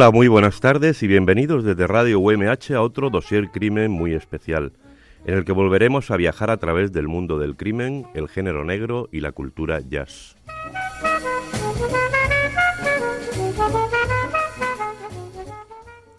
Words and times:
Hola, 0.00 0.12
muy 0.12 0.28
buenas 0.28 0.60
tardes 0.60 1.02
y 1.02 1.06
bienvenidos 1.06 1.62
desde 1.62 1.86
Radio 1.86 2.20
UMH 2.20 2.74
a 2.74 2.80
otro 2.80 3.10
dossier 3.10 3.50
crimen 3.50 3.90
muy 3.90 4.14
especial, 4.14 4.72
en 5.26 5.34
el 5.34 5.44
que 5.44 5.52
volveremos 5.52 6.10
a 6.10 6.16
viajar 6.16 6.50
a 6.50 6.56
través 6.56 6.90
del 6.90 7.06
mundo 7.06 7.38
del 7.38 7.54
crimen, 7.54 8.06
el 8.14 8.26
género 8.26 8.64
negro 8.64 9.10
y 9.12 9.20
la 9.20 9.32
cultura 9.32 9.80
jazz. 9.80 10.36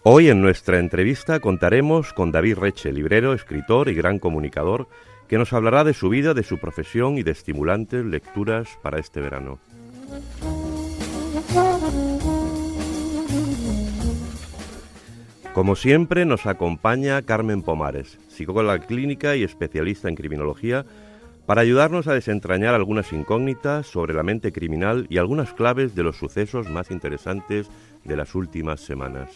Hoy 0.04 0.28
en 0.28 0.40
nuestra 0.40 0.78
entrevista 0.78 1.40
contaremos 1.40 2.12
con 2.12 2.30
David 2.30 2.58
Reche, 2.58 2.92
librero, 2.92 3.32
escritor 3.32 3.88
y 3.88 3.94
gran 3.94 4.20
comunicador, 4.20 4.86
que 5.26 5.38
nos 5.38 5.52
hablará 5.52 5.82
de 5.82 5.94
su 5.94 6.08
vida, 6.08 6.34
de 6.34 6.44
su 6.44 6.58
profesión 6.58 7.18
y 7.18 7.24
de 7.24 7.32
estimulantes 7.32 8.04
lecturas 8.04 8.68
para 8.80 9.00
este 9.00 9.20
verano. 9.20 9.58
Como 15.54 15.76
siempre 15.76 16.24
nos 16.24 16.46
acompaña 16.46 17.20
Carmen 17.20 17.60
Pomares, 17.60 18.18
psicóloga 18.28 18.78
clínica 18.78 19.36
y 19.36 19.42
especialista 19.42 20.08
en 20.08 20.14
criminología, 20.14 20.86
para 21.44 21.60
ayudarnos 21.60 22.06
a 22.06 22.14
desentrañar 22.14 22.74
algunas 22.74 23.12
incógnitas 23.12 23.86
sobre 23.86 24.14
la 24.14 24.22
mente 24.22 24.50
criminal 24.50 25.06
y 25.10 25.18
algunas 25.18 25.52
claves 25.52 25.94
de 25.94 26.04
los 26.04 26.16
sucesos 26.16 26.70
más 26.70 26.90
interesantes 26.90 27.68
de 28.02 28.16
las 28.16 28.34
últimas 28.34 28.80
semanas. 28.80 29.28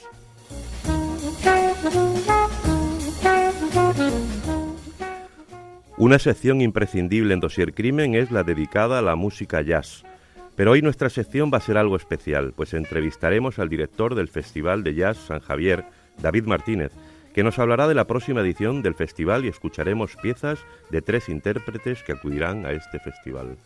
Una 5.99 6.19
sección 6.19 6.63
imprescindible 6.63 7.35
en 7.35 7.41
Dossier 7.41 7.75
Crimen 7.75 8.15
es 8.15 8.31
la 8.31 8.43
dedicada 8.43 9.01
a 9.01 9.03
la 9.03 9.17
música 9.17 9.61
jazz. 9.61 10.03
Pero 10.55 10.71
hoy 10.71 10.81
nuestra 10.81 11.11
sección 11.11 11.51
va 11.53 11.59
a 11.59 11.61
ser 11.61 11.77
algo 11.77 11.97
especial, 11.97 12.55
pues 12.57 12.73
entrevistaremos 12.73 13.59
al 13.59 13.69
director 13.69 14.15
del 14.15 14.29
Festival 14.29 14.83
de 14.83 14.95
Jazz 14.95 15.19
San 15.19 15.41
Javier, 15.41 15.85
David 16.21 16.47
Martínez, 16.47 16.93
que 17.35 17.43
nos 17.43 17.59
hablará 17.59 17.87
de 17.87 17.95
la 17.95 18.07
próxima 18.07 18.41
edición 18.41 18.83
del 18.83 18.95
festival 18.95 19.45
y 19.45 19.49
escucharemos 19.49 20.17
piezas 20.17 20.59
de 20.91 21.03
tres 21.03 21.29
intérpretes 21.29 22.03
que 22.03 22.13
acudirán 22.13 22.65
a 22.65 22.73
este 22.73 22.99
festival. 22.99 23.57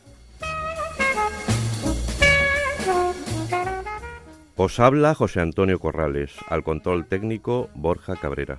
Os 4.56 4.78
habla 4.78 5.14
José 5.14 5.40
Antonio 5.40 5.78
Corrales, 5.78 6.34
al 6.48 6.62
control 6.62 7.06
técnico 7.06 7.70
Borja 7.74 8.16
Cabrera. 8.16 8.58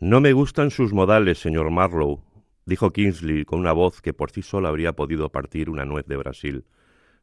No 0.00 0.20
me 0.20 0.32
gustan 0.32 0.70
sus 0.70 0.94
modales, 0.94 1.38
señor 1.38 1.70
Marlowe, 1.70 2.22
dijo 2.66 2.90
Kingsley 2.90 3.44
con 3.44 3.60
una 3.60 3.72
voz 3.72 4.00
que 4.00 4.12
por 4.12 4.30
sí 4.30 4.42
sola 4.42 4.68
habría 4.68 4.92
podido 4.92 5.28
partir 5.30 5.70
una 5.70 5.84
nuez 5.84 6.06
de 6.06 6.16
Brasil. 6.16 6.64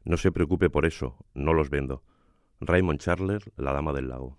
No 0.04 0.16
se 0.16 0.32
preocupe 0.32 0.70
por 0.70 0.86
eso, 0.86 1.16
no 1.34 1.54
los 1.54 1.70
vendo. 1.70 2.02
Raymond 2.60 3.00
Charler, 3.00 3.42
La 3.56 3.72
Dama 3.72 3.92
del 3.92 4.08
Lago. 4.08 4.36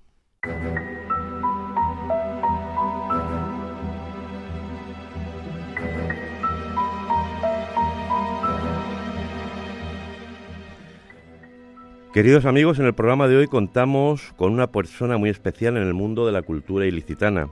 Queridos 12.14 12.46
amigos, 12.46 12.80
en 12.80 12.88
el 12.88 12.96
programa 12.96 13.28
de 13.28 13.38
hoy 13.38 13.48
contamos 13.48 14.34
con 14.36 14.52
una 14.52 14.72
persona 14.72 15.18
muy 15.18 15.30
especial 15.30 15.78
en 15.78 15.84
el 15.84 15.94
mundo 15.94 16.26
de 16.26 16.32
la 16.32 16.42
cultura 16.42 16.88
ilicitana. 16.88 17.50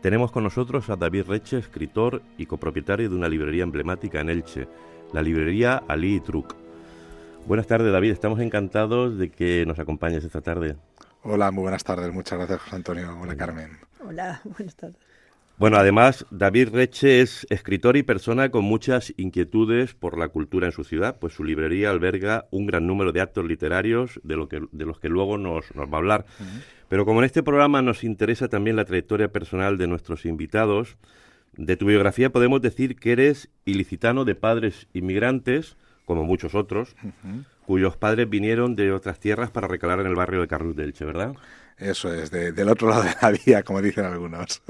Tenemos 0.00 0.32
con 0.32 0.44
nosotros 0.44 0.88
a 0.88 0.96
David 0.96 1.26
Reche, 1.28 1.58
escritor 1.58 2.22
y 2.38 2.46
copropietario 2.46 3.10
de 3.10 3.14
una 3.14 3.28
librería 3.28 3.64
emblemática 3.64 4.20
en 4.20 4.30
Elche, 4.30 4.66
la 5.12 5.20
librería 5.20 5.82
Ali 5.88 6.16
y 6.16 6.20
Truc. 6.20 6.54
Buenas 7.46 7.66
tardes, 7.66 7.92
David. 7.92 8.12
Estamos 8.12 8.40
encantados 8.40 9.18
de 9.18 9.30
que 9.30 9.64
nos 9.66 9.78
acompañes 9.78 10.24
esta 10.24 10.40
tarde. 10.40 10.76
Hola, 11.22 11.50
muy 11.50 11.62
buenas 11.62 11.84
tardes. 11.84 12.10
Muchas 12.14 12.38
gracias, 12.38 12.60
José 12.62 12.76
Antonio. 12.76 13.18
Hola, 13.20 13.36
Carmen. 13.36 13.78
Hola, 14.02 14.40
buenas 14.44 14.74
tardes. 14.74 14.96
Bueno, 15.60 15.76
además, 15.76 16.24
David 16.30 16.70
Reche 16.72 17.20
es 17.20 17.46
escritor 17.50 17.98
y 17.98 18.02
persona 18.02 18.50
con 18.50 18.64
muchas 18.64 19.12
inquietudes 19.18 19.92
por 19.92 20.16
la 20.16 20.28
cultura 20.28 20.64
en 20.64 20.72
su 20.72 20.84
ciudad, 20.84 21.18
pues 21.18 21.34
su 21.34 21.44
librería 21.44 21.90
alberga 21.90 22.46
un 22.50 22.64
gran 22.64 22.86
número 22.86 23.12
de 23.12 23.20
actos 23.20 23.44
literarios 23.44 24.20
de, 24.22 24.36
lo 24.36 24.48
que, 24.48 24.62
de 24.72 24.86
los 24.86 25.00
que 25.00 25.10
luego 25.10 25.36
nos, 25.36 25.74
nos 25.74 25.86
va 25.86 25.96
a 25.96 25.98
hablar. 25.98 26.24
Pero 26.88 27.04
como 27.04 27.20
en 27.20 27.26
este 27.26 27.42
programa 27.42 27.82
nos 27.82 28.04
interesa 28.04 28.48
también 28.48 28.74
la 28.74 28.86
trayectoria 28.86 29.32
personal 29.32 29.76
de 29.76 29.86
nuestros 29.86 30.24
invitados, 30.24 30.96
de 31.58 31.76
tu 31.76 31.84
biografía 31.84 32.30
podemos 32.30 32.62
decir 32.62 32.96
que 32.96 33.12
eres 33.12 33.50
ilicitano 33.66 34.24
de 34.24 34.36
padres 34.36 34.88
inmigrantes, 34.94 35.76
como 36.06 36.24
muchos 36.24 36.54
otros, 36.54 36.96
cuyos 37.66 37.98
padres 37.98 38.30
vinieron 38.30 38.76
de 38.76 38.92
otras 38.92 39.20
tierras 39.20 39.50
para 39.50 39.68
recalar 39.68 40.00
en 40.00 40.06
el 40.06 40.14
barrio 40.14 40.40
de 40.40 40.48
Carlos 40.48 40.74
de 40.74 40.84
Elche, 40.84 41.04
¿verdad? 41.04 41.34
Eso 41.76 42.14
es, 42.14 42.30
del 42.30 42.68
otro 42.70 42.88
lado 42.88 43.02
de 43.02 43.14
la 43.20 43.30
vía, 43.44 43.62
como 43.62 43.82
dicen 43.82 44.06
algunos. 44.06 44.62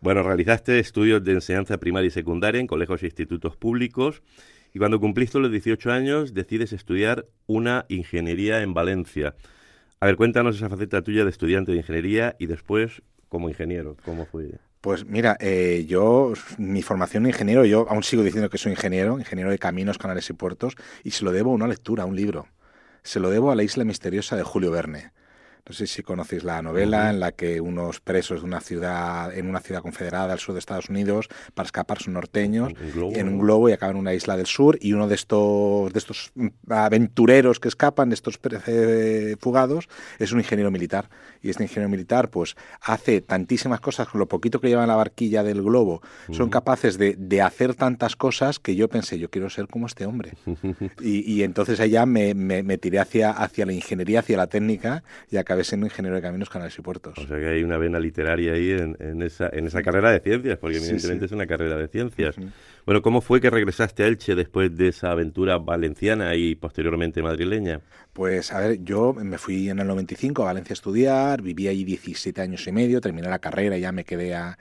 Bueno, 0.00 0.22
realizaste 0.22 0.78
estudios 0.78 1.22
de 1.24 1.32
enseñanza 1.32 1.78
primaria 1.78 2.08
y 2.08 2.10
secundaria 2.10 2.60
en 2.60 2.66
colegios 2.66 3.02
e 3.02 3.06
institutos 3.06 3.56
públicos 3.56 4.22
y 4.72 4.78
cuando 4.78 5.00
cumpliste 5.00 5.38
los 5.38 5.50
18 5.50 5.90
años 5.90 6.34
decides 6.34 6.72
estudiar 6.72 7.26
una 7.46 7.84
ingeniería 7.88 8.62
en 8.62 8.74
Valencia. 8.74 9.34
A 10.00 10.06
ver, 10.06 10.16
cuéntanos 10.16 10.56
esa 10.56 10.68
faceta 10.68 11.02
tuya 11.02 11.24
de 11.24 11.30
estudiante 11.30 11.72
de 11.72 11.78
ingeniería 11.78 12.36
y 12.38 12.46
después 12.46 13.02
como 13.28 13.48
ingeniero, 13.48 13.96
¿cómo 14.04 14.26
fue? 14.26 14.58
Pues 14.80 15.04
mira, 15.04 15.36
eh, 15.40 15.84
yo, 15.88 16.32
mi 16.56 16.82
formación 16.82 17.24
de 17.24 17.30
ingeniero, 17.30 17.64
yo 17.64 17.86
aún 17.90 18.04
sigo 18.04 18.22
diciendo 18.22 18.48
que 18.48 18.58
soy 18.58 18.72
ingeniero, 18.72 19.18
ingeniero 19.18 19.50
de 19.50 19.58
caminos, 19.58 19.98
canales 19.98 20.30
y 20.30 20.34
puertos, 20.34 20.76
y 21.02 21.10
se 21.10 21.24
lo 21.24 21.32
debo 21.32 21.50
a 21.50 21.54
una 21.54 21.66
lectura, 21.66 22.04
a 22.04 22.06
un 22.06 22.14
libro. 22.14 22.46
Se 23.02 23.18
lo 23.18 23.30
debo 23.30 23.50
a 23.50 23.56
La 23.56 23.64
isla 23.64 23.84
misteriosa 23.84 24.36
de 24.36 24.44
Julio 24.44 24.70
Verne. 24.70 25.12
No 25.68 25.74
sé 25.74 25.86
si 25.86 26.02
conocéis 26.02 26.44
la 26.44 26.62
novela 26.62 27.10
en 27.10 27.20
la 27.20 27.32
que 27.32 27.60
unos 27.60 28.00
presos 28.00 28.40
de 28.40 28.46
una 28.46 28.60
ciudad, 28.60 29.36
en 29.36 29.48
una 29.48 29.60
ciudad 29.60 29.82
confederada 29.82 30.32
al 30.32 30.38
sur 30.38 30.54
de 30.54 30.60
Estados 30.60 30.88
Unidos, 30.88 31.28
para 31.54 31.66
escapar 31.66 32.00
son 32.00 32.14
norteños, 32.14 32.72
en 32.96 33.28
un 33.28 33.38
globo 33.38 33.68
y 33.68 33.72
acaban 33.72 33.96
en 33.96 34.00
una 34.00 34.14
isla 34.14 34.38
del 34.38 34.46
sur, 34.46 34.78
y 34.80 34.94
uno 34.94 35.08
de 35.08 35.14
estos, 35.14 35.92
de 35.92 35.98
estos 35.98 36.32
aventureros 36.70 37.60
que 37.60 37.68
escapan, 37.68 38.08
de 38.08 38.14
estos 38.14 38.40
fugados, 39.40 39.88
es 40.18 40.32
un 40.32 40.38
ingeniero 40.38 40.70
militar. 40.70 41.10
Y 41.42 41.50
este 41.50 41.62
ingeniero 41.62 41.88
militar, 41.88 42.30
pues, 42.30 42.56
hace 42.80 43.20
tantísimas 43.20 43.80
cosas 43.80 44.08
con 44.08 44.18
lo 44.18 44.26
poquito 44.26 44.60
que 44.60 44.68
lleva 44.68 44.82
en 44.82 44.88
la 44.88 44.96
barquilla 44.96 45.42
del 45.42 45.62
globo, 45.62 46.02
son 46.30 46.50
capaces 46.50 46.98
de, 46.98 47.14
de, 47.16 47.42
hacer 47.42 47.74
tantas 47.74 48.16
cosas 48.16 48.58
que 48.58 48.74
yo 48.74 48.88
pensé, 48.88 49.18
yo 49.18 49.30
quiero 49.30 49.50
ser 49.50 49.68
como 49.68 49.86
este 49.86 50.06
hombre. 50.06 50.32
y, 51.00 51.32
y, 51.32 51.42
entonces 51.42 51.80
allá 51.80 52.06
me, 52.06 52.34
me, 52.34 52.62
me, 52.62 52.78
tiré 52.78 52.98
hacia, 52.98 53.30
hacia 53.30 53.66
la 53.66 53.72
ingeniería, 53.72 54.20
hacia 54.20 54.36
la 54.36 54.46
técnica, 54.46 55.02
y 55.30 55.36
acabé 55.36 55.64
siendo 55.64 55.86
ingeniero 55.86 56.16
de 56.16 56.22
caminos, 56.22 56.50
canales 56.50 56.78
y 56.78 56.82
puertos. 56.82 57.18
O 57.18 57.26
sea 57.26 57.38
que 57.38 57.48
hay 57.48 57.62
una 57.62 57.78
vena 57.78 58.00
literaria 58.00 58.52
ahí 58.52 58.72
en, 58.72 58.96
en 59.00 59.22
esa, 59.22 59.48
en 59.52 59.66
esa 59.66 59.82
carrera 59.82 60.10
de 60.10 60.20
ciencias, 60.20 60.58
porque 60.58 60.76
evidentemente 60.78 61.14
sí, 61.14 61.18
sí. 61.18 61.24
es 61.26 61.32
una 61.32 61.46
carrera 61.46 61.76
de 61.76 61.88
ciencias. 61.88 62.38
Uh 62.38 62.42
-huh. 62.42 62.50
Bueno, 62.88 63.02
¿cómo 63.02 63.20
fue 63.20 63.42
que 63.42 63.50
regresaste 63.50 64.02
a 64.02 64.06
Elche 64.06 64.34
después 64.34 64.74
de 64.74 64.88
esa 64.88 65.10
aventura 65.10 65.58
valenciana 65.58 66.34
y 66.36 66.54
posteriormente 66.54 67.20
madrileña? 67.22 67.82
Pues 68.14 68.50
a 68.50 68.60
ver, 68.60 68.82
yo 68.82 69.12
me 69.12 69.36
fui 69.36 69.68
en 69.68 69.80
el 69.80 69.86
95 69.88 70.40
a 70.40 70.46
Valencia 70.46 70.72
a 70.72 70.72
estudiar, 70.72 71.42
viví 71.42 71.68
allí 71.68 71.84
17 71.84 72.40
años 72.40 72.66
y 72.66 72.72
medio, 72.72 73.02
terminé 73.02 73.28
la 73.28 73.40
carrera 73.40 73.76
y 73.76 73.82
ya 73.82 73.92
me 73.92 74.04
quedé 74.04 74.34
a, 74.34 74.56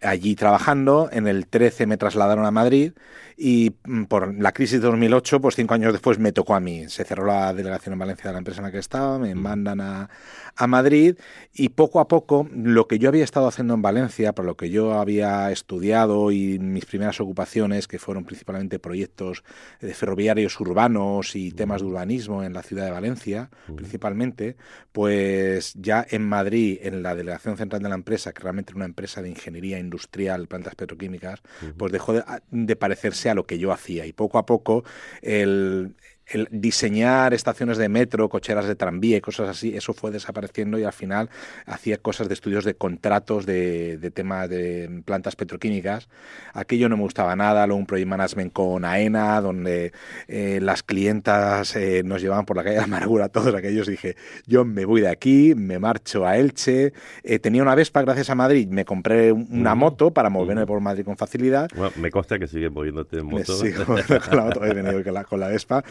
allí 0.00 0.36
trabajando. 0.36 1.08
En 1.10 1.26
el 1.26 1.48
13 1.48 1.86
me 1.86 1.96
trasladaron 1.96 2.46
a 2.46 2.52
Madrid 2.52 2.92
y 3.36 3.70
por 4.08 4.32
la 4.40 4.52
crisis 4.52 4.80
de 4.80 4.86
2008, 4.86 5.40
pues 5.40 5.56
cinco 5.56 5.74
años 5.74 5.92
después 5.92 6.20
me 6.20 6.30
tocó 6.30 6.54
a 6.54 6.60
mí. 6.60 6.88
Se 6.88 7.04
cerró 7.04 7.26
la 7.26 7.52
delegación 7.52 7.94
en 7.94 7.98
Valencia 7.98 8.30
de 8.30 8.34
la 8.34 8.38
empresa 8.38 8.60
en 8.60 8.66
la 8.66 8.70
que 8.70 8.78
estaba, 8.78 9.18
me 9.18 9.34
mandan 9.34 9.80
a, 9.80 10.08
a 10.56 10.66
Madrid 10.66 11.16
y 11.52 11.70
poco 11.70 12.00
a 12.00 12.08
poco 12.08 12.48
lo 12.52 12.86
que 12.86 12.98
yo 12.98 13.08
había 13.08 13.24
estado 13.24 13.48
haciendo 13.48 13.74
en 13.74 13.82
Valencia, 13.82 14.34
por 14.34 14.44
lo 14.44 14.56
que 14.56 14.70
yo 14.70 14.94
había 14.94 15.50
estudiado 15.50 16.30
y 16.30 16.58
mis 16.58 16.84
primeras 16.84 17.20
ocupaciones, 17.20 17.88
que 17.88 17.98
fueron 17.98 18.24
principalmente 18.24 18.78
proyectos 18.78 19.42
de 19.80 19.94
ferroviarios 19.94 20.58
urbanos 20.60 21.34
y 21.36 21.50
temas 21.50 21.80
de 21.80 21.88
urbanismo 21.88 22.42
en 22.42 22.52
la 22.52 22.62
ciudad 22.62 22.84
de 22.84 22.90
Valencia, 22.90 23.50
principalmente, 23.74 24.56
pues 24.92 25.74
ya 25.74 26.06
en 26.08 26.28
Madrid, 26.28 26.78
en 26.82 27.02
la 27.02 27.14
delegación 27.14 27.56
central 27.56 27.82
de 27.82 27.88
la 27.88 27.94
empresa, 27.94 28.32
que 28.32 28.42
realmente 28.42 28.72
era 28.72 28.76
una 28.76 28.84
empresa 28.84 29.22
de 29.22 29.30
ingeniería 29.30 29.78
industrial, 29.78 30.04
industrial, 30.04 30.46
plantas 30.46 30.74
petroquímicas, 30.74 31.40
pues 31.76 31.92
dejó 31.92 32.12
de, 32.12 32.24
de 32.50 32.76
parecerse 32.76 33.30
a 33.30 33.34
lo 33.34 33.46
que 33.46 33.58
yo 33.58 33.72
hacía. 33.72 34.06
Y 34.06 34.12
poco 34.12 34.38
a 34.38 34.46
poco 34.46 34.84
el, 35.22 35.94
el 36.26 36.48
diseñar 36.50 37.34
estaciones 37.34 37.78
de 37.78 37.88
metro, 37.88 38.28
cocheras 38.28 38.66
de 38.66 38.74
tranvía 38.74 39.16
y 39.18 39.20
cosas 39.20 39.48
así, 39.48 39.76
eso 39.76 39.92
fue 39.92 40.10
desapareciendo 40.10 40.78
y 40.78 40.84
al 40.84 40.92
final 40.92 41.30
hacía 41.66 41.98
cosas 41.98 42.28
de 42.28 42.34
estudios 42.34 42.64
de 42.64 42.74
contratos 42.74 43.46
de, 43.46 43.98
de 43.98 44.10
temas 44.10 44.48
de 44.48 45.02
plantas 45.04 45.36
petroquímicas. 45.36 46.08
Aquello 46.52 46.88
no 46.88 46.96
me 46.96 47.02
gustaba 47.02 47.36
nada, 47.36 47.66
luego 47.66 47.80
un 47.80 47.86
project 47.86 48.08
management 48.08 48.52
con 48.52 48.84
AENA, 48.84 49.40
donde 49.40 49.92
eh, 50.28 50.58
las 50.62 50.82
clientas 50.82 51.76
eh, 51.76 52.02
nos 52.04 52.22
llevaban 52.22 52.44
por 52.44 52.56
la 52.56 52.64
calle 52.64 52.76
de 52.76 52.82
amargura, 52.82 53.28
todos 53.28 53.54
aquellos. 53.54 53.86
Dije, 53.86 54.16
yo 54.46 54.64
me 54.64 54.84
voy 54.84 55.00
de 55.00 55.08
aquí, 55.08 55.54
me 55.54 55.78
marcho 55.78 56.26
a 56.26 56.36
Elche. 56.36 56.92
Eh, 57.22 57.38
tenía 57.38 57.62
una 57.62 57.74
Vespa 57.74 58.02
gracias 58.02 58.30
a 58.30 58.34
Madrid, 58.34 58.68
me 58.68 58.84
compré 58.84 59.32
una 59.32 59.74
moto 59.74 60.12
para 60.12 60.30
moverme 60.30 60.66
por 60.66 60.80
Madrid 60.80 61.04
con 61.04 61.16
facilidad. 61.16 61.70
Bueno, 61.74 61.92
me 61.96 62.10
consta 62.10 62.38
que 62.38 62.46
sigues 62.46 62.70
moviéndote 62.70 63.18
en 63.18 63.26
moto. 63.26 63.54
Con 63.84 64.36
la 64.36 64.44
moto, 64.44 64.64
he 64.64 64.72
venido 64.72 65.02
con 65.02 65.14
la, 65.14 65.24
con 65.24 65.40
la 65.40 65.48
Vespa. 65.48 65.82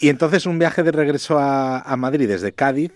Y 0.00 0.08
entonces 0.08 0.46
un 0.46 0.58
viaje 0.58 0.82
de 0.82 0.92
regreso 0.92 1.38
a, 1.38 1.80
a 1.80 1.96
Madrid 1.96 2.28
desde 2.28 2.52
Cádiz, 2.52 2.92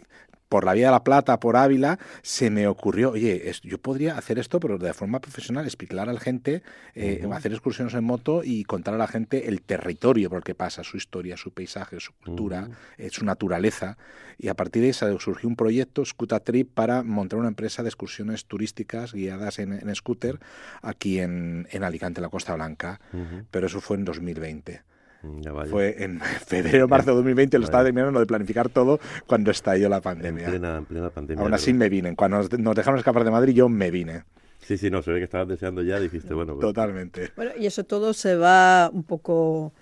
por 0.49 0.64
la 0.64 0.75
Vía 0.75 0.87
de 0.87 0.93
la 0.93 1.05
Plata, 1.05 1.40
por 1.40 1.56
Ávila, 1.56 1.99
se 2.23 2.50
me 2.50 2.69
ocurrió, 2.69 3.11
oye, 3.11 3.50
es, 3.50 3.61
yo 3.62 3.78
podría 3.78 4.17
hacer 4.17 4.38
esto, 4.38 4.61
pero 4.61 4.78
de 4.78 4.93
forma 4.94 5.20
profesional, 5.20 5.64
explicar 5.64 6.08
a 6.08 6.12
la 6.12 6.20
gente, 6.20 6.62
eh, 6.94 7.20
uh 7.23 7.28
-huh. 7.28 7.37
hacer 7.37 7.52
excursiones 7.52 7.94
en 7.94 8.05
moto 8.05 8.43
y 8.44 8.64
contar 8.64 8.94
a 8.94 8.99
la 8.99 9.08
gente 9.08 9.49
el 9.49 9.61
territorio 9.62 10.28
por 10.28 10.38
el 10.38 10.44
que 10.44 10.55
pasa, 10.55 10.84
su 10.84 10.96
historia, 10.96 11.37
su 11.37 11.50
paisaje, 11.50 11.99
su 12.00 12.12
cultura, 12.12 12.69
uh 12.69 12.70
-huh. 12.70 12.75
eh, 12.99 13.11
su 13.11 13.25
naturaleza. 13.25 13.96
Y 14.38 14.49
a 14.49 14.55
partir 14.55 14.82
de 14.82 14.88
ahí 14.88 15.19
surgió 15.19 15.49
un 15.49 15.56
proyecto, 15.56 16.05
Scuta 16.05 16.40
Trip, 16.40 16.70
para 16.73 17.02
montar 17.02 17.38
una 17.38 17.49
empresa 17.49 17.82
de 17.82 17.88
excursiones 17.88 18.44
turísticas 18.44 19.12
guiadas 19.12 19.58
en, 19.58 19.73
en 19.73 19.94
scooter 19.94 20.38
aquí 20.82 21.19
en, 21.19 21.67
en 21.70 21.82
Alicante, 21.82 22.20
en 22.20 22.23
la 22.23 22.28
Costa 22.28 22.55
Blanca. 22.55 23.00
Uh 23.12 23.17
-huh. 23.17 23.44
Pero 23.50 23.67
eso 23.67 23.81
fue 23.81 23.96
en 23.96 24.05
2020. 24.05 24.82
Fue 25.70 26.02
en 26.02 26.20
febrero, 26.46 26.88
marzo 26.88 27.10
de 27.10 27.16
2020, 27.16 27.58
lo 27.58 27.64
estaba 27.64 27.84
terminando 27.84 28.20
de 28.20 28.26
planificar 28.26 28.68
todo 28.68 29.00
cuando 29.26 29.50
estalló 29.50 29.88
la 29.88 30.00
pandemia. 30.00 30.44
En 30.44 30.50
plena, 30.50 30.76
en 30.78 30.84
plena 30.84 31.10
pandemia. 31.10 31.42
Aún 31.42 31.54
así 31.54 31.72
me 31.72 31.88
vine. 31.88 32.14
Cuando 32.14 32.38
nos, 32.38 32.58
nos 32.58 32.74
dejaron 32.74 32.98
escapar 32.98 33.24
de 33.24 33.30
Madrid, 33.30 33.54
yo 33.54 33.68
me 33.68 33.90
vine. 33.90 34.24
Sí, 34.60 34.76
sí, 34.76 34.90
no, 34.90 35.00
se 35.00 35.12
ve 35.12 35.18
que 35.18 35.24
estabas 35.24 35.46
deseando 35.46 35.82
ya, 35.82 36.00
dijiste, 36.00 36.34
bueno. 36.34 36.54
Pues... 36.54 36.62
Totalmente. 36.62 37.30
Bueno, 37.36 37.52
y 37.56 37.66
eso 37.66 37.84
todo 37.84 38.12
se 38.12 38.36
va 38.36 38.90
un 38.92 39.04
poco 39.04 39.72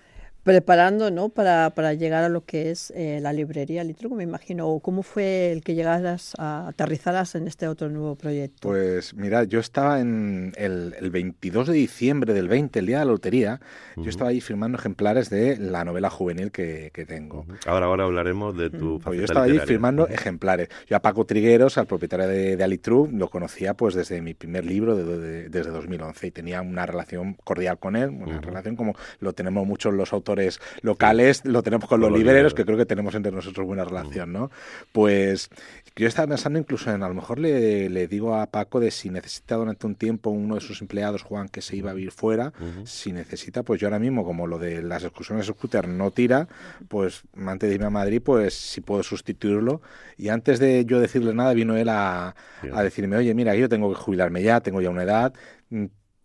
preparando 0.45 1.11
¿no? 1.11 1.31
para, 1.31 1.71
para 1.71 1.95
llegar 1.95 2.23
a 2.23 2.29
lo 2.29 2.45
que 2.45 2.71
es 2.71 2.93
eh, 2.95 3.19
la 3.21 3.33
librería 3.33 3.83
Litruco, 3.83 4.15
me 4.15 4.23
imagino. 4.25 4.79
¿Cómo 4.81 5.03
fue 5.03 5.51
el 5.51 5.63
que 5.63 5.75
llegaras 5.75 6.35
a 6.39 6.69
aterrizaras 6.69 7.35
en 7.35 7.49
este 7.49 7.67
otro 7.67 7.89
nuevo 7.89 8.15
proyecto? 8.15 8.69
Pues 8.69 9.15
mira, 9.15 9.45
yo 9.45 9.59
estaba 9.59 10.01
en 10.01 10.53
el, 10.57 10.95
el 11.01 11.11
22 11.11 11.69
de 11.69 11.73
diciembre 11.73 12.35
del 12.35 12.49
20, 12.49 12.79
el 12.79 12.87
día 12.87 12.99
de 12.99 13.05
la 13.07 13.11
lotería, 13.11 13.61
uh 13.97 14.01
-huh. 14.01 14.05
yo 14.05 14.11
estaba 14.11 14.31
ahí 14.31 14.43
firmando 14.43 14.77
ejemplares 14.77 15.31
de 15.31 15.57
la 15.57 15.85
novela 15.85 16.11
juvenil 16.11 16.53
que, 16.53 16.91
que 16.93 17.07
tengo. 17.07 17.41
Uh 17.41 17.45
-huh. 17.53 17.67
Ahora, 17.67 17.87
ahora 17.87 18.05
hablaremos 18.05 18.57
de 18.57 18.69
tu... 18.69 18.77
Uh 18.77 18.99
-huh. 18.99 19.03
pues 19.03 19.19
yo 19.19 19.25
estaba 19.25 19.47
ahí 19.47 19.59
firmando 19.61 20.07
ejemplares. 20.09 20.69
Yo 20.87 20.97
a 20.97 21.01
Paco 21.01 21.25
Trigueros, 21.25 21.79
al 21.79 21.87
propietario 21.87 22.29
de, 22.29 22.57
de 22.59 22.65
Alitru, 22.65 23.09
lo 23.11 23.31
conocía 23.31 23.73
pues 23.73 23.95
desde 23.95 24.21
mi 24.21 24.35
primer 24.35 24.67
libro, 24.67 24.95
de, 24.95 25.19
de, 25.19 25.49
desde 25.49 25.71
2011, 25.71 26.27
y 26.27 26.31
tenía 26.31 26.61
una 26.61 26.85
relación 26.85 27.35
cordial 27.45 27.79
con 27.79 27.97
él, 27.97 28.11
una 28.11 28.43
relación 28.43 28.77
como 28.77 28.95
lo 29.21 29.33
tenemos 29.33 29.67
muchos 29.67 29.95
los 29.95 30.13
autores 30.13 30.34
locales, 30.83 31.39
sí. 31.39 31.49
lo 31.49 31.63
tenemos 31.63 31.89
con 31.89 32.01
los, 32.01 32.11
los 32.11 32.19
libreros, 32.19 32.55
que 32.55 32.65
creo 32.65 32.77
que 32.77 32.87
tenemos 32.87 33.15
entre 33.15 33.33
nosotros 33.33 33.67
buena 33.67 33.85
relación, 33.85 34.33
¿no? 34.33 34.51
Pues 34.93 35.51
yo 35.97 36.09
estaba 36.09 36.29
pensando 36.29 36.59
incluso 36.59 36.91
en, 36.91 37.03
a 37.03 37.09
lo 37.09 37.15
mejor 37.15 37.39
le, 37.39 37.89
le, 37.89 38.09
digo 38.09 38.35
a 38.35 38.47
Paco 38.47 38.81
de 38.81 38.91
si 38.91 39.11
necesita 39.11 39.57
durante 39.57 39.87
un 39.87 39.95
tiempo 39.95 40.31
uno 40.31 40.57
de 40.57 40.61
sus 40.61 40.81
empleados, 40.81 41.23
Juan, 41.23 41.49
que 41.49 41.63
se 41.63 41.77
iba 41.77 41.91
a 41.93 41.95
vivir 41.95 42.11
fuera, 42.11 42.53
uh 42.61 42.65
-huh. 42.65 42.87
si 42.87 43.13
necesita, 43.13 43.63
pues 43.63 43.81
yo 43.81 43.87
ahora 43.87 43.99
mismo, 43.99 44.25
como 44.25 44.47
lo 44.47 44.59
de 44.59 44.83
las 44.83 45.05
excursiones 45.05 45.47
scooter 45.47 45.89
no 45.89 46.11
tira, 46.11 46.49
pues 46.89 47.23
antes 47.37 47.69
de 47.69 47.75
irme 47.77 47.87
a 47.87 47.91
Madrid, 47.91 48.21
pues 48.25 48.55
si 48.55 48.81
puedo 48.81 49.03
sustituirlo. 49.03 49.81
Y 50.17 50.29
antes 50.29 50.59
de 50.59 50.85
yo 50.85 51.01
decirle 51.01 51.35
nada, 51.35 51.55
vino 51.55 51.77
él 51.77 51.89
a, 51.89 52.35
a 52.73 52.83
decirme, 52.83 53.17
oye, 53.17 53.35
mira, 53.35 53.55
yo 53.55 53.69
tengo 53.69 53.93
que 53.93 54.01
jubilarme 54.01 54.43
ya, 54.43 54.61
tengo 54.61 54.81
ya 54.81 54.91
una 54.91 55.03
edad, 55.03 55.33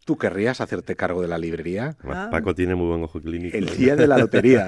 ¿Tú 0.09 0.17
querrías 0.17 0.59
hacerte 0.59 0.95
cargo 0.95 1.21
de 1.21 1.27
la 1.27 1.37
librería? 1.37 1.95
Ah. 2.03 2.29
Paco 2.31 2.55
tiene 2.55 2.73
muy 2.73 2.87
buen 2.87 3.03
ojo 3.03 3.21
clínico. 3.21 3.55
El 3.55 3.67
día 3.77 3.95
de 3.95 4.07
la 4.07 4.17
lotería. 4.17 4.65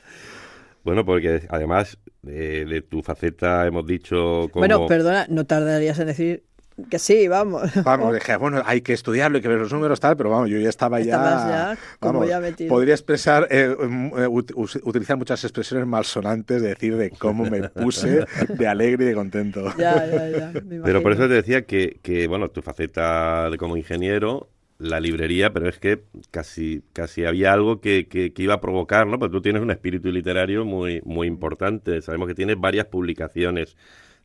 bueno, 0.82 1.04
porque 1.04 1.42
además 1.50 1.98
de, 2.22 2.64
de, 2.64 2.80
tu 2.80 3.02
faceta 3.02 3.66
hemos 3.66 3.86
dicho... 3.86 4.48
Como... 4.50 4.62
Bueno, 4.62 4.86
perdona, 4.86 5.26
no 5.28 5.44
tardarías 5.44 5.98
en 5.98 6.06
decir 6.06 6.44
que 6.90 6.98
sí, 6.98 7.28
vamos. 7.28 7.70
Vamos, 7.84 8.14
dije, 8.14 8.36
bueno, 8.36 8.62
hay 8.64 8.80
que 8.80 8.92
estudiarlo, 8.92 9.36
hay 9.36 9.42
que 9.42 9.48
ver 9.48 9.58
los 9.58 9.72
números, 9.72 10.00
tal, 10.00 10.16
pero 10.16 10.30
vamos, 10.30 10.50
yo 10.50 10.58
ya 10.58 10.68
estaba 10.68 11.00
ya. 11.00 11.06
ya 11.06 11.78
como 12.00 12.14
vamos, 12.14 12.28
ya 12.28 12.40
metido. 12.40 12.68
Podría 12.68 12.94
expresar, 12.94 13.46
eh, 13.50 13.76
eh, 14.18 14.26
utilizar 14.28 15.16
muchas 15.16 15.44
expresiones 15.44 15.86
malsonantes, 15.86 16.60
de 16.60 16.68
decir 16.68 16.96
de 16.96 17.10
cómo 17.10 17.44
me 17.44 17.68
puse 17.68 18.24
de 18.48 18.66
alegre 18.66 19.04
y 19.04 19.08
de 19.08 19.14
contento. 19.14 19.72
Ya, 19.84 20.06
ya, 20.06 20.28
ya. 20.30 20.52
pero 20.82 21.02
por 21.02 21.12
eso 21.12 21.22
te 21.28 21.34
decía 21.34 21.62
que, 21.62 21.98
que, 22.00 22.26
bueno, 22.26 22.48
tu 22.48 22.62
faceta 22.62 23.50
de 23.50 23.58
como 23.58 23.76
ingeniero 23.76 24.48
la 24.78 25.00
librería, 25.00 25.52
pero 25.52 25.68
es 25.68 25.78
que 25.78 26.04
casi, 26.30 26.82
casi 26.92 27.24
había 27.24 27.52
algo 27.52 27.80
que, 27.80 28.06
que, 28.08 28.32
que, 28.32 28.42
iba 28.42 28.54
a 28.54 28.60
provocar, 28.60 29.06
¿no? 29.06 29.18
Porque 29.18 29.32
tú 29.32 29.42
tienes 29.42 29.62
un 29.62 29.70
espíritu 29.70 30.10
literario 30.10 30.64
muy, 30.64 31.00
muy 31.04 31.26
importante. 31.26 32.00
Sabemos 32.02 32.28
que 32.28 32.34
tienes 32.34 32.58
varias 32.58 32.86
publicaciones, 32.86 33.76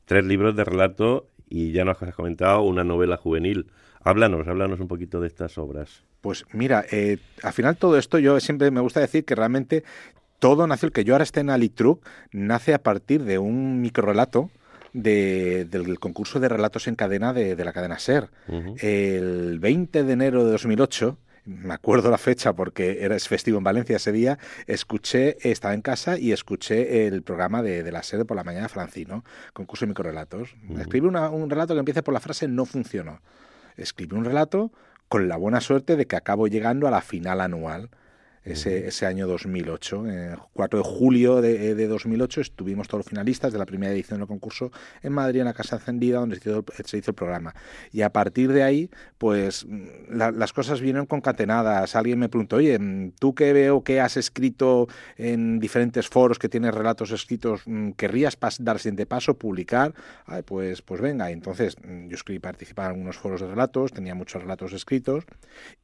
tres 0.05 0.23
libros 0.25 0.55
de 0.55 0.63
relato 0.63 1.27
y 1.49 1.71
ya 1.71 1.83
nos 1.83 2.01
has 2.01 2.15
comentado 2.15 2.61
una 2.61 2.83
novela 2.83 3.17
juvenil. 3.17 3.67
Háblanos, 4.01 4.47
háblanos 4.47 4.79
un 4.79 4.87
poquito 4.87 5.19
de 5.19 5.27
estas 5.27 5.57
obras. 5.57 6.03
Pues 6.21 6.45
mira, 6.53 6.85
eh, 6.91 7.17
al 7.43 7.53
final 7.53 7.77
todo 7.77 7.97
esto 7.97 8.19
yo 8.19 8.39
siempre 8.39 8.71
me 8.71 8.81
gusta 8.81 8.99
decir 8.99 9.25
que 9.25 9.35
realmente 9.35 9.83
todo 10.39 10.67
nació, 10.67 10.87
el 10.87 10.93
que 10.93 11.03
yo 11.03 11.13
ahora 11.13 11.23
esté 11.23 11.41
en 11.41 11.49
Alitruc, 11.49 12.05
nace 12.31 12.73
a 12.73 12.81
partir 12.81 13.23
de 13.23 13.39
un 13.39 13.81
microrelato 13.81 14.49
de, 14.93 15.65
del 15.65 15.99
concurso 15.99 16.39
de 16.39 16.49
relatos 16.49 16.87
en 16.87 16.95
cadena 16.95 17.33
de, 17.33 17.55
de 17.55 17.65
la 17.65 17.73
cadena 17.73 17.99
SER. 17.99 18.29
Uh 18.47 18.53
-huh. 18.53 18.83
El 18.83 19.59
20 19.59 20.03
de 20.03 20.13
enero 20.13 20.45
de 20.45 20.51
2008 20.51 21.17
me 21.49 21.73
acuerdo 21.73 22.11
la 22.11 22.17
fecha 22.17 22.53
porque 22.53 22.99
era 23.01 23.17
festivo 23.19 23.57
en 23.57 23.63
Valencia 23.63 23.95
ese 23.95 24.11
día, 24.11 24.37
escuché, 24.67 25.37
estaba 25.41 25.73
en 25.73 25.81
casa 25.81 26.17
y 26.17 26.31
escuché 26.31 27.07
el 27.07 27.23
programa 27.23 27.63
de, 27.63 27.81
de 27.83 27.91
la 27.91 28.03
sede 28.03 28.23
por 28.23 28.37
la 28.37 28.43
mañana 28.43 28.69
Francino, 28.69 29.23
concurso 29.53 29.85
de 29.85 29.89
microrelatos. 29.89 30.55
Uh 30.69 30.75
-huh. 30.75 30.81
Escribí 30.81 31.07
una, 31.07 31.29
un 31.29 31.49
relato 31.49 31.73
que 31.73 31.79
empiece 31.79 32.03
por 32.03 32.13
la 32.13 32.19
frase 32.19 32.47
no 32.47 32.65
funcionó. 32.65 33.21
Escribí 33.77 34.15
un 34.15 34.25
relato 34.25 34.71
con 35.07 35.27
la 35.27 35.37
buena 35.37 35.59
suerte 35.59 35.95
de 35.95 36.05
que 36.05 36.15
acabo 36.15 36.47
llegando 36.47 36.87
a 36.87 36.91
la 36.91 37.01
final 37.01 37.41
anual 37.41 37.89
ese, 38.51 38.87
ese 38.87 39.05
año 39.05 39.27
2008. 39.27 40.07
El 40.07 40.37
4 40.53 40.79
de 40.79 40.85
julio 40.85 41.41
de, 41.41 41.75
de, 41.75 41.87
2008 41.87 42.41
estuvimos 42.41 42.87
todos 42.87 42.99
los 43.05 43.09
finalistas 43.09 43.53
de 43.53 43.59
la 43.59 43.65
primera 43.65 43.93
edición 43.93 44.19
del 44.19 44.27
concurso 44.27 44.71
en 45.01 45.13
Madrid, 45.13 45.41
en 45.41 45.45
la 45.45 45.53
Casa 45.53 45.77
Encendida, 45.77 46.19
donde 46.19 46.39
se 46.39 46.49
hizo, 46.49 46.65
se 46.83 46.97
hizo 46.97 47.11
el 47.11 47.15
programa. 47.15 47.53
Y 47.91 48.01
a 48.01 48.11
partir 48.11 48.51
de 48.51 48.63
ahí, 48.63 48.89
pues 49.17 49.65
la, 50.09 50.31
las 50.31 50.53
cosas 50.53 50.81
vinieron 50.81 51.05
concatenadas. 51.05 51.95
Alguien 51.95 52.19
me 52.19 52.29
preguntó, 52.29 52.57
oye, 52.57 52.79
tú 53.19 53.33
que 53.35 53.53
veo 53.53 53.83
que 53.83 54.01
has 54.01 54.17
escrito 54.17 54.87
en 55.17 55.59
diferentes 55.59 56.07
foros, 56.07 56.39
que 56.39 56.49
tienes 56.49 56.73
relatos 56.73 57.11
escritos, 57.11 57.63
¿querrías 57.97 58.37
dar 58.59 58.75
el 58.77 58.79
siguiente 58.79 59.05
paso, 59.05 59.37
publicar? 59.37 59.93
Ay, 60.25 60.41
pues, 60.43 60.81
pues 60.81 61.01
venga. 61.01 61.29
Entonces 61.31 61.75
yo 62.07 62.15
escribí, 62.15 62.39
participar 62.39 62.85
en 62.85 62.91
algunos 62.91 63.17
foros 63.17 63.41
de 63.41 63.47
relatos, 63.47 63.91
tenía 63.91 64.15
muchos 64.15 64.41
relatos 64.41 64.73
escritos, 64.73 65.25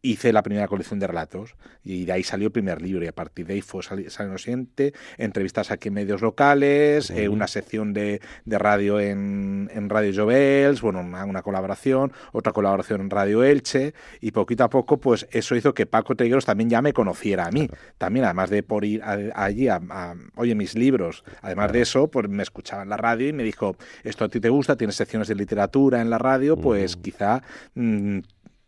hice 0.01 0.33
la 0.33 0.43
primera 0.43 0.67
colección 0.67 0.99
de 0.99 1.07
relatos 1.07 1.55
y 1.83 2.05
de 2.05 2.13
ahí 2.13 2.23
salió 2.23 2.47
el 2.47 2.51
primer 2.55 2.81
libro 2.81 3.03
y 3.03 3.07
a 3.07 3.11
partir 3.11 3.45
de 3.47 3.55
ahí 3.55 3.61
fue 3.61 3.83
saliendo 3.83 4.31
lo 4.31 4.37
siguiente, 4.37 4.93
entrevistas 5.17 5.71
aquí 5.71 5.89
en 5.89 5.95
medios 5.95 6.21
locales, 6.21 7.09
uh 7.09 7.13
-huh. 7.13 7.19
eh, 7.19 7.29
una 7.29 7.47
sección 7.47 7.91
de, 7.91 8.21
de 8.45 8.57
radio 8.57 9.01
en, 9.01 9.69
en, 9.73 9.89
Radio 9.89 10.13
Jovels, 10.15 10.79
bueno, 10.81 11.01
una, 11.01 11.25
una, 11.25 11.41
colaboración, 11.41 12.13
otra 12.31 12.53
colaboración 12.53 13.01
en 13.01 13.09
Radio 13.09 13.43
Elche 13.43 13.93
y 14.21 14.31
poquito 14.31 14.63
a 14.63 14.69
poco 14.69 14.97
pues 15.01 15.27
eso 15.31 15.55
hizo 15.57 15.73
que 15.73 15.85
Paco 15.85 16.15
Trigueros 16.15 16.45
también 16.45 16.69
ya 16.69 16.81
me 16.81 16.93
conociera 16.93 17.45
a 17.47 17.51
mí, 17.51 17.67
claro. 17.67 17.83
también 17.97 18.23
además 18.23 18.49
de 18.49 18.63
por 18.63 18.85
ir 18.85 19.03
a, 19.03 19.11
a, 19.35 19.45
allí 19.45 19.67
a, 19.67 19.81
a, 19.89 20.15
oye 20.35 20.55
mis 20.55 20.75
libros, 20.75 21.25
además 21.41 21.65
claro. 21.65 21.73
de 21.73 21.81
eso 21.81 22.07
pues 22.07 22.29
me 22.29 22.43
escuchaba 22.43 22.83
en 22.83 22.89
la 22.89 22.97
radio 22.97 23.27
y 23.27 23.33
me 23.33 23.43
dijo, 23.43 23.75
esto 24.05 24.23
a 24.23 24.29
ti 24.29 24.39
te 24.39 24.49
gusta, 24.49 24.77
tienes 24.77 24.95
secciones 24.95 25.27
de 25.27 25.35
literatura 25.35 25.99
en 26.01 26.09
la 26.09 26.17
radio, 26.17 26.55
pues 26.55 26.95
uh 26.95 26.99
-huh. 26.99 27.01
quizá 27.01 27.41
mmm, 27.75 28.19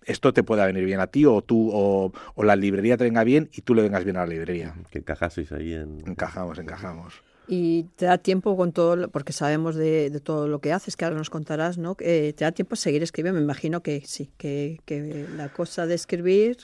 esto 0.07 0.33
te 0.33 0.41
pueda 0.43 0.65
venir 0.65 0.85
bien 0.85 0.99
a 0.99 1.07
ti 1.07 1.25
o 1.25 1.41
tú 1.41 1.69
o, 1.71 2.11
o, 2.35 2.43
la 2.43 2.55
librería 2.55 2.97
te 2.97 3.03
venga 3.03 3.23
bien 3.23 3.49
y 3.53 3.61
tú 3.61 3.75
le 3.75 3.83
vengas 3.83 4.03
bien 4.03 4.17
a 4.17 4.21
la 4.21 4.27
librería. 4.27 4.73
Que 4.89 4.99
encajaseis 4.99 5.51
ahí 5.51 5.73
en... 5.73 6.01
Encajamos, 6.07 6.57
encajamos. 6.57 7.21
Y 7.47 7.83
te 7.95 8.05
da 8.05 8.17
tiempo 8.17 8.57
con 8.57 8.73
todo, 8.73 9.09
porque 9.09 9.31
sabemos 9.31 9.75
de, 9.75 10.09
de 10.09 10.19
todo 10.19 10.47
lo 10.47 10.59
que 10.59 10.73
haces, 10.73 10.97
que 10.97 11.05
ahora 11.05 11.17
nos 11.17 11.29
contarás, 11.29 11.77
¿no? 11.77 11.95
Eh, 11.99 12.33
te 12.35 12.43
da 12.43 12.51
tiempo 12.51 12.73
a 12.73 12.77
seguir 12.77 13.03
escribiendo, 13.03 13.39
me 13.39 13.43
imagino 13.43 13.81
que 13.81 14.01
sí, 14.05 14.29
que, 14.37 14.81
que 14.85 15.25
la 15.35 15.49
cosa 15.49 15.85
de 15.85 15.95
escribir 15.95 16.57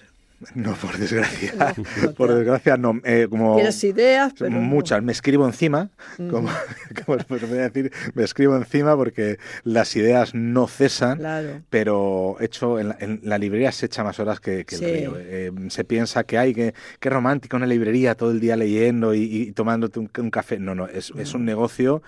No, 0.55 0.73
por 0.73 0.97
desgracia. 0.97 1.53
por 2.17 2.33
desgracia, 2.33 2.77
no. 2.77 2.99
Eh, 3.03 3.27
como 3.29 3.55
Tienes 3.55 3.83
ideas, 3.83 4.33
pero. 4.37 4.51
Muchas. 4.51 5.01
Me 5.03 5.11
escribo 5.11 5.45
encima. 5.45 5.89
Como, 6.17 6.49
como 7.05 7.17
voy 7.27 7.57
a 7.59 7.69
decir, 7.69 7.91
me 8.13 8.23
escribo 8.23 8.55
encima 8.55 8.95
porque 8.95 9.37
las 9.63 9.95
ideas 9.95 10.33
no 10.33 10.67
cesan. 10.67 11.17
Claro. 11.19 11.61
Pero 11.69 12.37
hecho, 12.39 12.79
en 12.79 12.89
la, 12.89 12.97
en 12.99 13.19
la, 13.23 13.37
librería 13.37 13.71
se 13.71 13.87
echa 13.87 14.03
más 14.03 14.19
horas 14.19 14.39
que, 14.39 14.65
que 14.65 14.75
Sí. 14.75 14.85
el 14.85 14.93
río. 14.93 15.13
Eh, 15.17 15.51
se 15.69 15.83
piensa 15.83 16.23
que 16.23 16.37
hay 16.37 16.53
que. 16.53 16.73
Qué 16.99 17.09
romántico 17.09 17.57
una 17.57 17.67
librería 17.67 18.15
todo 18.15 18.31
el 18.31 18.39
día 18.39 18.55
leyendo 18.55 19.13
y, 19.13 19.23
y 19.23 19.51
tomándote 19.51 19.99
un, 19.99 20.09
un 20.17 20.29
café. 20.29 20.59
No, 20.59 20.75
no. 20.75 20.87
Es, 20.87 21.11
es 21.17 21.33
un 21.33 21.45
negocio 21.45 22.01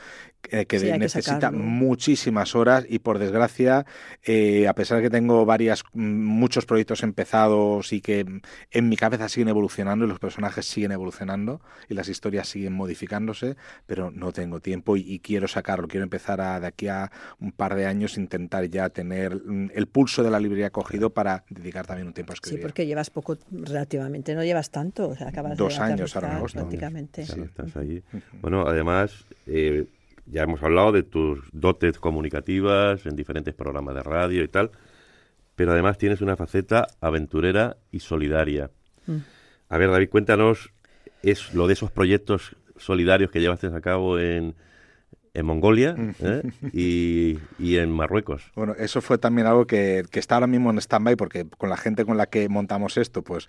eh, 0.52 0.66
que 0.66 0.80
Sí, 0.80 0.92
necesita 0.98 1.52
muchísimas 1.52 2.56
horas 2.56 2.86
y 2.90 3.00
por 3.00 3.20
desgracia, 3.20 3.86
eh, 4.24 4.68
a 4.68 4.74
pesar 4.74 4.98
de 4.98 5.04
que 5.04 5.10
tengo 5.10 5.46
varias, 5.46 5.84
mm, 5.94 6.02
muchos 6.04 6.66
proyectos 6.66 7.04
empezados 7.04 7.94
y 7.94 8.02
que 8.02 8.26
en 8.72 8.90
mi 8.90 8.98
cabeza 8.98 9.30
siguen 9.30 9.50
evolucionando 9.50 10.06
y 10.06 10.08
los 10.08 10.20
personajes 10.20 10.66
siguen 10.66 10.92
evolucionando 10.92 11.62
y 11.90 11.94
las 11.94 12.10
historias 12.10 12.48
siguen 12.48 12.74
modificándose, 12.74 13.56
pero 13.86 14.12
no 14.12 14.32
tengo 14.32 14.60
tiempo 14.60 14.98
y, 14.98 15.02
y 15.02 15.20
quiero 15.20 15.48
sacarlo, 15.48 15.88
quiero 15.88 16.04
empezar 16.04 16.42
a, 16.42 16.60
de 16.60 16.68
aquí 16.68 16.88
a 16.88 17.12
un 17.40 17.52
par 17.52 17.76
de 17.76 17.86
años 17.86 18.18
intentar 18.18 18.66
ya 18.66 18.90
tener 18.90 19.36
mm, 19.36 19.72
el 19.74 19.88
pulso 19.88 20.24
de 20.24 20.32
la 20.32 20.40
librería 20.40 20.70
cogido 20.70 21.10
para 21.12 21.44
dedicar 21.50 21.86
también 21.86 22.08
un 22.08 22.14
tiempo 22.14 22.34
a 22.34 22.36
Sí, 22.36 22.40
escribir. 22.44 22.62
porque 22.62 22.86
llevas 22.86 23.10
poco, 23.10 23.38
relativamente, 23.52 24.36
no 24.36 24.44
llevas 24.44 24.70
tanto, 24.70 25.10
o 25.10 25.16
sea, 25.16 25.30
acabas 25.30 25.58
Dos 25.58 25.78
de 25.78 25.84
años 25.84 26.16
ahora 26.16 26.28
en 26.28 26.34
aterrizar 26.34 26.36
agosto. 26.38 26.60
prácticamente. 26.60 27.24
Claro, 27.24 27.44
estás 27.46 27.76
ahí. 27.78 28.04
Bueno, 28.42 28.68
además, 28.68 29.26
eh, 29.48 29.86
ya 30.26 30.44
hemos 30.44 30.62
hablado 30.64 30.92
de 30.92 31.04
tus 31.04 31.40
dotes 31.52 32.00
comunicativas 32.00 33.06
en 33.06 33.16
diferentes 33.16 33.54
programas 33.54 33.96
de 33.96 34.04
radio 34.04 34.44
y 34.44 34.48
tal, 34.48 34.72
pero 35.56 35.72
además 35.72 35.98
tienes 35.98 36.22
una 36.22 36.36
faceta 36.36 36.88
aventurera 37.02 37.78
y 37.92 38.00
solidaria. 38.00 38.72
Mm. 39.08 39.18
A 39.70 39.78
ver, 39.78 39.92
David, 39.92 40.10
cuéntanos 40.10 40.72
es 41.22 41.54
lo 41.54 41.68
de 41.68 41.74
esos 41.74 41.92
proyectos 41.92 42.56
solidarios 42.78 43.32
que 43.32 43.40
llevaste 43.40 43.68
a 43.68 43.82
cabo 43.82 44.20
en, 44.20 44.56
en 45.36 45.46
Mongolia 45.46 45.96
¿eh? 46.22 46.42
y, 46.72 47.38
y 47.60 47.78
en 47.78 47.92
Marruecos. 47.92 48.52
Bueno, 48.56 48.74
eso 48.80 49.02
fue 49.02 49.18
también 49.18 49.48
algo 49.48 49.68
que, 49.68 50.06
que 50.10 50.20
está 50.20 50.36
ahora 50.36 50.48
mismo 50.48 50.72
en 50.72 50.78
stand-by 50.78 51.18
porque 51.18 51.46
con 51.58 51.70
la 51.70 51.76
gente 51.76 52.06
con 52.06 52.18
la 52.18 52.28
que 52.28 52.48
montamos 52.48 52.98
esto, 52.98 53.22
pues 53.22 53.48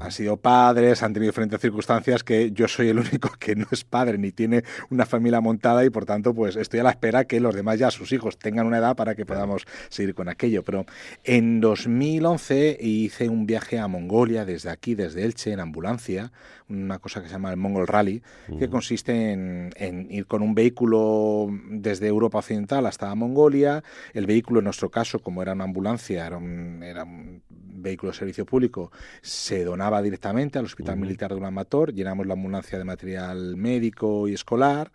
han 0.00 0.10
sido 0.10 0.36
padres, 0.36 1.02
han 1.02 1.12
tenido 1.12 1.30
diferentes 1.30 1.60
circunstancias 1.60 2.24
que 2.24 2.50
yo 2.50 2.66
soy 2.66 2.88
el 2.88 2.98
único 2.98 3.30
que 3.38 3.54
no 3.54 3.66
es 3.70 3.84
padre 3.84 4.18
ni 4.18 4.32
tiene 4.32 4.64
una 4.90 5.06
familia 5.06 5.40
montada 5.40 5.84
y 5.84 5.90
por 5.90 6.04
tanto 6.04 6.34
pues 6.34 6.56
estoy 6.56 6.80
a 6.80 6.82
la 6.82 6.90
espera 6.90 7.24
que 7.24 7.38
los 7.38 7.54
demás 7.54 7.78
ya 7.78 7.92
sus 7.92 8.10
hijos 8.10 8.36
tengan 8.36 8.66
una 8.66 8.78
edad 8.78 8.96
para 8.96 9.14
que 9.14 9.24
podamos 9.24 9.64
seguir 9.90 10.14
con 10.14 10.28
aquello. 10.28 10.64
Pero 10.64 10.86
en 11.22 11.60
2011 11.60 12.78
hice 12.80 13.28
un 13.28 13.46
viaje 13.46 13.78
a 13.78 13.86
Mongolia 13.86 14.44
desde 14.44 14.70
aquí, 14.70 14.96
desde 14.96 15.24
Elche, 15.24 15.52
en 15.52 15.60
ambulancia, 15.60 16.32
una 16.68 16.98
cosa 16.98 17.22
que 17.22 17.28
se 17.28 17.34
llama 17.34 17.50
el 17.50 17.56
Mongol 17.56 17.86
Rally, 17.86 18.22
que 18.58 18.68
consiste 18.68 19.32
en, 19.32 19.70
en 19.76 20.10
ir 20.10 20.26
con 20.26 20.42
un 20.42 20.54
vehículo 20.54 21.27
desde 21.68 22.06
Europa 22.06 22.38
Occidental 22.38 22.86
hasta 22.86 23.14
Mongolia. 23.14 23.82
El 24.12 24.26
vehículo, 24.26 24.60
en 24.60 24.64
nuestro 24.64 24.90
caso, 24.90 25.18
como 25.18 25.42
era 25.42 25.52
una 25.52 25.64
ambulancia, 25.64 26.26
era 26.26 26.36
un, 26.36 26.82
era 26.82 27.04
un 27.04 27.42
vehículo 27.48 28.12
de 28.12 28.18
servicio 28.18 28.44
público, 28.44 28.90
se 29.22 29.64
donaba 29.64 30.02
directamente 30.02 30.58
al 30.58 30.64
Hospital. 30.64 30.96
Militar 30.98 31.30
de 31.30 31.36
Ulaanbaatar. 31.36 31.92
Llenamos 31.92 32.26
la 32.26 32.34
ambulancia 32.34 32.76
de 32.78 32.84
material 32.84 33.56
médico 33.56 34.28
y 34.28 34.34
escolar. 34.34 34.90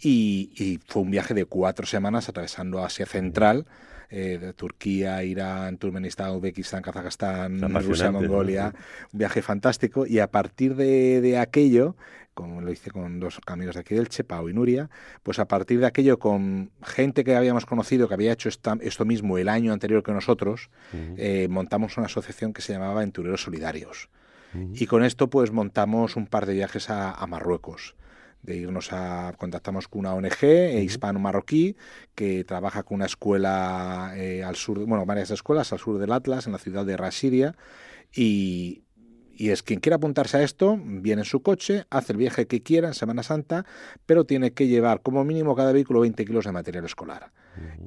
Y, 0.00 0.50
y 0.54 0.78
fue 0.86 1.02
un 1.02 1.10
viaje 1.10 1.34
de 1.34 1.44
cuatro 1.46 1.86
semanas 1.86 2.28
atravesando 2.28 2.84
Asia 2.84 3.06
Central. 3.06 3.66
eh, 4.10 4.38
de 4.40 4.52
Turquía, 4.52 5.22
Irán, 5.24 5.78
Turkmenistán, 5.78 6.30
Uzbekistán, 6.32 6.82
Kazajstán, 6.82 7.60
Rusia, 7.82 8.10
Mongolia, 8.10 8.72
un 9.12 9.18
viaje 9.18 9.42
fantástico 9.42 10.06
y 10.06 10.18
a 10.18 10.30
partir 10.30 10.74
de, 10.76 11.20
de 11.20 11.38
aquello, 11.38 11.96
como 12.36 12.60
lo 12.60 12.70
hice 12.70 12.90
con 12.90 13.18
dos 13.18 13.40
amigos 13.46 13.74
de 13.74 13.80
aquí 13.80 13.94
del 13.94 14.08
Che, 14.10 14.22
Pau 14.22 14.48
y 14.48 14.52
Nuria, 14.52 14.90
pues 15.22 15.38
a 15.38 15.48
partir 15.48 15.80
de 15.80 15.86
aquello 15.86 16.18
con 16.18 16.70
gente 16.84 17.24
que 17.24 17.34
habíamos 17.34 17.64
conocido 17.64 18.06
que 18.08 18.14
había 18.14 18.30
hecho 18.32 18.48
esta- 18.50 18.76
esto 18.82 19.04
mismo 19.06 19.38
el 19.38 19.48
año 19.48 19.72
anterior 19.72 20.02
que 20.02 20.12
nosotros, 20.12 20.68
eh, 21.16 21.48
montamos 21.50 21.96
una 21.96 22.06
asociación 22.06 22.52
que 22.52 22.60
se 22.62 22.74
llamaba 22.74 22.92
Aventureros 22.92 23.42
Solidarios. 23.42 24.10
Y 24.74 24.86
con 24.86 25.02
esto 25.04 25.28
pues 25.28 25.50
montamos 25.50 26.14
un 26.16 26.26
par 26.26 26.44
de 26.46 26.54
viajes 26.54 26.88
a, 26.90 27.10
a 27.12 27.26
Marruecos. 27.26 27.94
De 28.42 28.54
irnos 28.56 28.92
a. 28.92 29.34
Contactamos 29.38 29.88
con 29.88 30.00
una 30.00 30.14
ONG 30.14 30.44
eh, 30.44 30.82
hispano-marroquí 30.84 31.76
que 32.14 32.44
trabaja 32.44 32.84
con 32.84 32.96
una 32.96 33.06
escuela 33.06 34.12
eh, 34.14 34.44
al 34.44 34.54
sur, 34.56 34.78
bueno, 34.86 35.04
varias 35.04 35.30
escuelas 35.32 35.72
al 35.72 35.78
sur 35.80 35.98
del 35.98 36.12
Atlas, 36.12 36.46
en 36.46 36.52
la 36.52 36.58
ciudad 36.58 36.86
de 36.86 36.96
Rasiria. 36.96 37.56
Y, 38.14 38.84
y 39.36 39.50
es 39.50 39.62
quien 39.62 39.80
quiera 39.80 39.96
apuntarse 39.96 40.38
a 40.38 40.42
esto, 40.42 40.78
viene 40.80 41.22
en 41.22 41.26
su 41.26 41.42
coche, 41.42 41.84
hace 41.90 42.12
el 42.12 42.18
viaje 42.18 42.46
que 42.46 42.62
quiera 42.62 42.88
en 42.88 42.94
Semana 42.94 43.22
Santa, 43.22 43.66
pero 44.06 44.24
tiene 44.24 44.52
que 44.52 44.66
llevar 44.66 45.02
como 45.02 45.24
mínimo 45.24 45.54
cada 45.54 45.72
vehículo 45.72 46.00
20 46.00 46.24
kilos 46.24 46.44
de 46.44 46.52
material 46.52 46.84
escolar. 46.84 47.30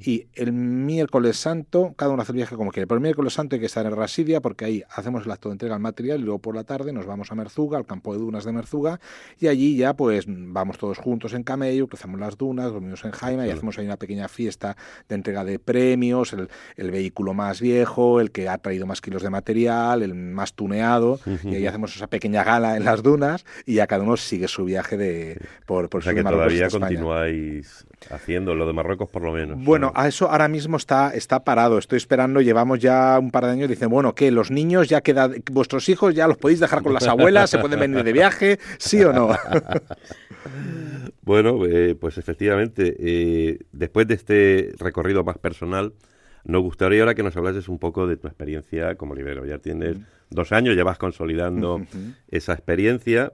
Y 0.00 0.26
el 0.34 0.52
miércoles 0.52 1.36
santo, 1.36 1.94
cada 1.96 2.12
uno 2.12 2.22
hace 2.22 2.32
el 2.32 2.36
viaje 2.36 2.56
como 2.56 2.70
quiere, 2.70 2.86
pero 2.86 2.96
el 2.96 3.02
miércoles 3.02 3.34
santo 3.34 3.56
hay 3.56 3.60
que 3.60 3.66
estar 3.66 3.84
en 3.86 3.94
Rasidia 3.94 4.40
porque 4.40 4.64
ahí 4.64 4.82
hacemos 4.90 5.26
el 5.26 5.30
acto 5.30 5.48
de 5.48 5.54
entrega 5.54 5.74
del 5.74 5.82
material 5.82 6.20
y 6.20 6.24
luego 6.24 6.38
por 6.38 6.54
la 6.54 6.64
tarde 6.64 6.92
nos 6.92 7.06
vamos 7.06 7.30
a 7.32 7.34
Merzuga, 7.34 7.78
al 7.78 7.86
campo 7.86 8.12
de 8.12 8.20
dunas 8.20 8.44
de 8.44 8.52
Merzuga, 8.52 9.00
y 9.38 9.48
allí 9.48 9.76
ya 9.76 9.94
pues 9.94 10.24
vamos 10.28 10.78
todos 10.78 10.98
juntos 10.98 11.34
en 11.34 11.42
camello, 11.42 11.86
cruzamos 11.86 12.18
las 12.20 12.36
dunas, 12.36 12.72
dormimos 12.72 13.04
en 13.04 13.12
Jaima 13.12 13.46
y 13.46 13.50
hacemos 13.50 13.78
ahí 13.78 13.86
una 13.86 13.96
pequeña 13.96 14.28
fiesta 14.28 14.76
de 15.08 15.14
entrega 15.14 15.44
de 15.44 15.58
premios, 15.58 16.32
el, 16.32 16.48
el 16.76 16.90
vehículo 16.90 17.34
más 17.34 17.60
viejo, 17.60 18.20
el 18.20 18.30
que 18.30 18.48
ha 18.48 18.58
traído 18.58 18.86
más 18.86 19.00
kilos 19.00 19.22
de 19.22 19.30
material, 19.30 20.02
el 20.02 20.14
más 20.14 20.54
tuneado, 20.54 21.20
y 21.44 21.54
ahí 21.54 21.66
hacemos 21.66 21.94
esa 21.94 22.06
pequeña 22.06 22.44
gala 22.44 22.76
en 22.76 22.84
las 22.84 23.02
dunas 23.02 23.44
y 23.66 23.74
ya 23.74 23.86
cada 23.86 24.02
uno 24.02 24.16
sigue 24.16 24.48
su 24.48 24.64
viaje 24.64 24.96
de 24.96 25.38
por, 25.66 25.88
por 25.88 26.00
O 26.00 26.02
sea 26.02 26.12
sur 26.12 26.18
que 26.18 26.22
Marruecos 26.22 26.54
todavía 26.54 26.68
continuáis 26.68 27.86
haciendo 28.10 28.54
lo 28.54 28.66
de 28.66 28.72
Marruecos 28.72 29.08
por 29.08 29.22
lo 29.22 29.32
menos. 29.32 29.58
Bueno, 29.64 29.92
¿no? 29.94 30.00
a 30.00 30.08
eso 30.08 30.30
ahora 30.30 30.48
mismo 30.48 30.76
está, 30.76 31.10
está 31.14 31.44
parado. 31.44 31.78
Estoy 31.78 31.98
esperando, 31.98 32.40
llevamos 32.40 32.78
ya 32.78 33.18
un 33.18 33.30
par 33.30 33.44
de 33.44 33.52
años. 33.52 33.68
Dicen, 33.68 33.88
bueno, 33.90 34.14
¿qué? 34.14 34.30
¿Los 34.30 34.50
niños 34.50 34.88
ya 34.88 35.00
quedan, 35.00 35.42
vuestros 35.50 35.88
hijos 35.88 36.14
ya 36.14 36.26
los 36.26 36.38
podéis 36.38 36.60
dejar 36.60 36.82
con 36.82 36.94
las 36.94 37.06
abuelas? 37.06 37.50
¿Se 37.50 37.58
pueden 37.58 37.80
venir 37.80 38.02
de 38.02 38.12
viaje? 38.12 38.58
¿Sí 38.78 39.02
o 39.02 39.12
no? 39.12 39.30
Bueno, 41.22 41.64
eh, 41.66 41.94
pues 41.94 42.18
efectivamente, 42.18 42.96
eh, 42.98 43.58
después 43.72 44.08
de 44.08 44.14
este 44.14 44.72
recorrido 44.78 45.22
más 45.22 45.38
personal, 45.38 45.92
nos 46.44 46.62
gustaría 46.62 47.00
ahora 47.00 47.14
que 47.14 47.22
nos 47.22 47.36
hablases 47.36 47.68
un 47.68 47.78
poco 47.78 48.06
de 48.06 48.16
tu 48.16 48.26
experiencia 48.26 48.96
como 48.96 49.14
librero. 49.14 49.44
Ya 49.46 49.58
tienes 49.58 49.98
dos 50.30 50.50
años, 50.52 50.76
ya 50.76 50.82
vas 50.82 50.98
consolidando 50.98 51.82
esa 52.28 52.54
experiencia, 52.54 53.32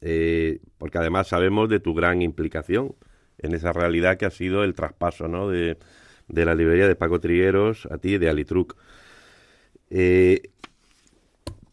eh, 0.00 0.60
porque 0.78 0.98
además 0.98 1.28
sabemos 1.28 1.68
de 1.68 1.78
tu 1.78 1.94
gran 1.94 2.22
implicación 2.22 2.94
en 3.38 3.54
esa 3.54 3.72
realidad 3.72 4.16
que 4.16 4.26
ha 4.26 4.30
sido 4.30 4.64
el 4.64 4.74
traspaso 4.74 5.28
¿no? 5.28 5.48
de, 5.48 5.76
de 6.28 6.44
la 6.44 6.54
librería 6.54 6.88
de 6.88 6.96
Paco 6.96 7.20
Trigueros 7.20 7.86
a 7.90 7.98
ti 7.98 8.18
de 8.18 8.28
Alitruc. 8.28 8.76
Eh, 9.90 10.42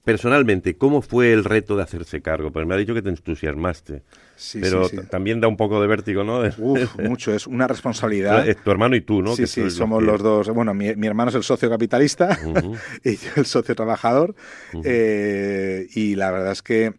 personalmente, 0.04 0.76
¿cómo 0.78 1.02
fue 1.02 1.32
el 1.32 1.46
reto 1.46 1.78
de 1.78 1.84
hacerse 1.84 2.22
cargo? 2.22 2.52
Pues 2.52 2.68
me 2.68 2.74
ha 2.74 2.78
dicho 2.78 2.94
que 2.94 3.02
te 3.02 3.10
entusiasmaste, 3.10 4.04
Sí, 4.36 4.60
pero 4.62 4.90
sí, 4.90 4.98
sí. 4.98 5.04
también 5.10 5.40
da 5.40 5.48
un 5.48 5.56
poco 5.56 5.82
de 5.82 5.88
vértigo, 5.88 6.24
¿no? 6.26 6.42
Uf, 6.58 6.96
mucho. 7.00 7.34
Es 7.34 7.48
una 7.48 7.68
responsabilidad. 7.68 8.46
Es 8.48 8.58
tu 8.62 8.70
hermano 8.72 8.96
y 8.98 9.02
tú, 9.02 9.22
¿no? 9.22 9.36
Sí, 9.36 9.44
Que 9.44 9.48
sí, 9.48 9.70
somos 9.72 10.00
que- 10.00 10.06
los 10.06 10.22
dos. 10.22 10.50
Bueno, 10.50 10.74
mi, 10.74 10.94
mi 10.96 11.08
hermano 11.08 11.30
es 11.30 11.36
el 11.36 11.44
socio 11.44 11.70
capitalista 11.70 12.38
y 13.04 13.16
yo 13.16 13.30
el 13.38 13.46
socio 13.46 13.74
trabajador. 13.76 14.36
Eh, 14.84 15.88
y 15.96 16.16
la 16.16 16.32
verdad 16.32 16.52
es 16.52 16.62
que 16.62 16.94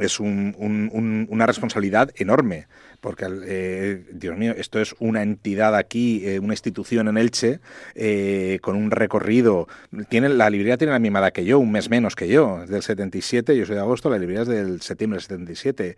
es 0.00 0.18
un- 0.18 0.54
un- 0.58 0.90
un- 0.92 1.26
una 1.30 1.46
responsabilidad 1.46 2.10
enorme, 2.16 2.66
porque, 3.06 3.24
eh, 3.46 4.04
Dios 4.10 4.36
mío, 4.36 4.52
esto 4.58 4.80
es 4.80 4.96
una 4.98 5.22
entidad 5.22 5.76
aquí, 5.76 6.26
eh, 6.26 6.40
una 6.40 6.54
institución 6.54 7.06
en 7.06 7.16
Elche, 7.16 7.60
eh, 7.94 8.58
con 8.62 8.74
un 8.74 8.90
recorrido. 8.90 9.68
Tiene, 10.08 10.28
la 10.28 10.50
librería 10.50 10.76
tiene 10.76 10.92
la 10.92 10.98
misma 10.98 11.20
edad 11.20 11.32
que 11.32 11.44
yo, 11.44 11.60
un 11.60 11.70
mes 11.70 11.88
menos 11.88 12.16
que 12.16 12.26
yo, 12.26 12.64
es 12.64 12.68
del 12.68 12.82
77, 12.82 13.56
yo 13.56 13.64
soy 13.64 13.76
de 13.76 13.80
agosto, 13.80 14.10
la 14.10 14.18
librería 14.18 14.42
es 14.42 14.48
del 14.48 14.82
septiembre 14.82 15.18
del 15.18 15.22
77. 15.22 15.96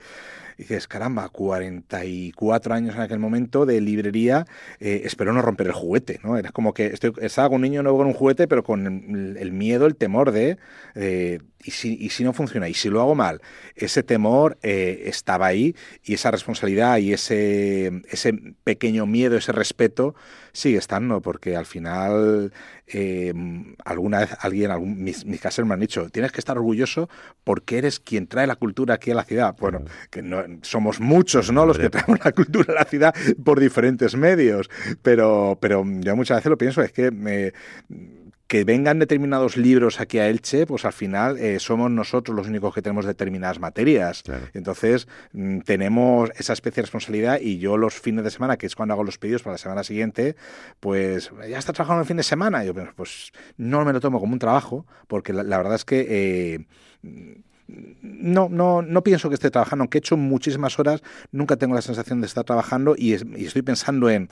Y 0.59 0.63
dices, 0.63 0.89
caramba, 0.89 1.29
44 1.29 2.75
años 2.75 2.97
en 2.97 3.03
aquel 3.03 3.21
momento 3.21 3.65
de 3.65 3.81
librería, 3.81 4.45
eh, 4.81 5.03
espero 5.05 5.33
no 5.33 5.41
romper 5.41 5.69
el 5.69 5.73
juguete, 5.73 6.19
¿no? 6.25 6.37
Era 6.37 6.51
como 6.51 6.75
que 6.75 6.87
estoy, 6.87 7.13
estaba 7.21 7.49
con 7.49 7.57
un 7.57 7.63
niño 7.63 7.85
nuevo 7.85 7.99
con 7.99 8.09
un 8.09 8.13
juguete, 8.13 8.49
pero 8.49 8.65
con 8.65 8.85
el, 8.85 9.37
el 9.37 9.53
miedo, 9.53 9.87
el 9.87 9.95
temor 9.95 10.33
de, 10.33 10.59
eh, 10.97 11.39
¿y, 11.63 11.71
si, 11.71 11.97
¿y 12.01 12.11
si 12.11 12.25
no 12.25 12.33
funciona? 12.33 12.69
¿Y 12.69 12.75
si 12.75 12.89
lo 12.89 13.01
hago 13.01 13.15
mal? 13.15 13.41
Ese 13.77 14.03
temor 14.03 14.59
eh, 14.63 15.05
estaba 15.07 15.47
ahí 15.47 15.77
y 16.03 16.15
esa 16.15 16.33
responsabilidad 16.33 16.98
y 17.01 17.13
ese, 17.13 18.03
ese 18.11 18.33
pequeño 18.65 19.07
miedo, 19.07 19.37
ese 19.37 19.53
respeto 19.53 20.15
sigue 20.53 20.79
estando, 20.79 21.21
porque 21.21 21.57
al 21.57 21.67
final 21.67 22.53
eh, 22.87 23.33
alguna 23.85 24.21
vez 24.21 24.31
alguien, 24.41 24.71
algún, 24.71 25.03
mis, 25.03 25.25
mis 25.25 25.41
caseros 25.41 25.69
me 25.69 25.75
han 25.75 25.81
dicho, 25.81 26.09
tienes 26.11 26.33
que 26.33 26.41
estar 26.41 26.57
orgulloso 26.57 27.09
porque 27.45 27.79
eres 27.79 28.01
quien 28.01 28.27
trae 28.27 28.47
la 28.47 28.57
cultura 28.57 28.95
aquí 28.95 29.11
a 29.11 29.15
la 29.15 29.25
ciudad. 29.25 29.57
Bueno, 29.59 29.83
que 30.11 30.23
no, 30.23 30.43
somos 30.63 31.01
muchos, 31.01 31.53
¿no? 31.53 31.67
Los 31.67 31.79
que 31.79 31.91
traemos 31.91 32.19
la 32.25 32.33
cultura 32.33 32.73
a 32.75 32.83
la 32.83 32.85
ciudad 32.85 33.15
por 33.45 33.61
diferentes 33.61 34.17
medios, 34.17 34.69
pero, 35.03 35.59
pero 35.61 35.85
yo 36.01 36.17
muchas 36.17 36.39
veces 36.39 36.51
lo 36.51 36.59
pienso, 36.59 36.83
es 36.83 36.93
que 36.93 37.11
me 37.11 37.53
que 38.49 38.65
vengan 38.65 38.99
determinados 38.99 39.59
libros 39.59 40.01
aquí 40.01 40.19
a 40.19 40.29
Elche, 40.29 40.67
pues 40.67 40.87
al 40.87 40.95
final 40.95 41.37
eh, 41.37 41.61
somos 41.61 41.91
nosotros 41.91 42.35
los 42.35 42.49
únicos 42.49 42.75
que 42.75 42.81
tenemos 42.81 43.05
determinadas 43.05 43.61
materias. 43.61 44.25
Entonces, 44.55 45.07
mm, 45.33 45.61
tenemos 45.61 46.31
esa 46.35 46.55
especie 46.55 46.81
de 46.81 46.87
responsabilidad 46.87 47.41
y 47.41 47.59
yo 47.59 47.77
los 47.77 47.95
fines 47.95 48.25
de 48.25 48.31
semana, 48.31 48.57
que 48.57 48.67
es 48.67 48.75
cuando 48.75 48.95
hago 48.95 49.05
los 49.05 49.19
pedidos 49.19 49.43
para 49.43 49.53
la 49.53 49.59
semana 49.59 49.85
siguiente, 49.85 50.35
pues 50.81 51.31
ya 51.49 51.59
está 51.59 51.75
trabajando 51.75 52.01
el 52.01 52.09
fin 52.09 52.17
de 52.17 52.23
semana. 52.23 52.65
Yo, 52.65 52.73
pues 52.97 53.33
no 53.59 53.85
me 53.85 53.93
lo 53.93 54.01
tomo 54.01 54.19
como 54.19 54.33
un 54.33 54.39
trabajo, 54.39 54.87
porque 55.07 55.35
la, 55.35 55.45
verdad 55.59 55.75
es 55.75 55.85
que... 55.85 56.07
Eh, 56.09 56.67
no, 58.03 58.49
no, 58.49 58.81
no 58.81 59.03
pienso 59.03 59.29
que 59.29 59.35
esté 59.35 59.51
trabajando, 59.51 59.83
aunque 59.83 59.99
he 59.99 60.01
hecho 60.01 60.17
muchísimas 60.17 60.79
horas, 60.79 61.03
nunca 61.33 61.57
tengo 61.57 61.75
la 61.75 61.83
sensación 61.83 62.23
de 62.23 62.27
estar 62.27 62.45
trabajando 62.45 62.95
y, 62.97 63.13
estoy 63.13 63.61
pensando 63.61 64.09
en, 64.09 64.31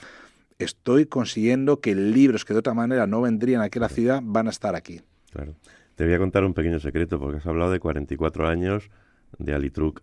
estoy 0.59 1.05
consiguiendo 1.05 1.79
que 1.79 1.95
libros 1.95 2.45
que 2.45 2.53
de 2.53 2.59
otra 2.59 2.73
manera 2.73 3.07
no 3.07 3.21
vendrían 3.21 3.61
aquí 3.61 3.79
a 3.79 3.81
la 3.81 3.89
ciudad 3.89 4.21
van 4.23 4.47
a 4.47 4.49
estar 4.49 4.75
aquí. 4.75 5.01
Claro. 5.31 5.55
Te 5.95 6.05
voy 6.05 6.13
a 6.13 6.19
contar 6.19 6.43
un 6.45 6.53
pequeño 6.53 6.79
secreto, 6.79 7.19
porque 7.19 7.37
has 7.37 7.45
hablado 7.45 7.71
de 7.71 7.79
44 7.79 8.47
años 8.47 8.89
de 9.37 9.53
Alitruc. 9.53 10.01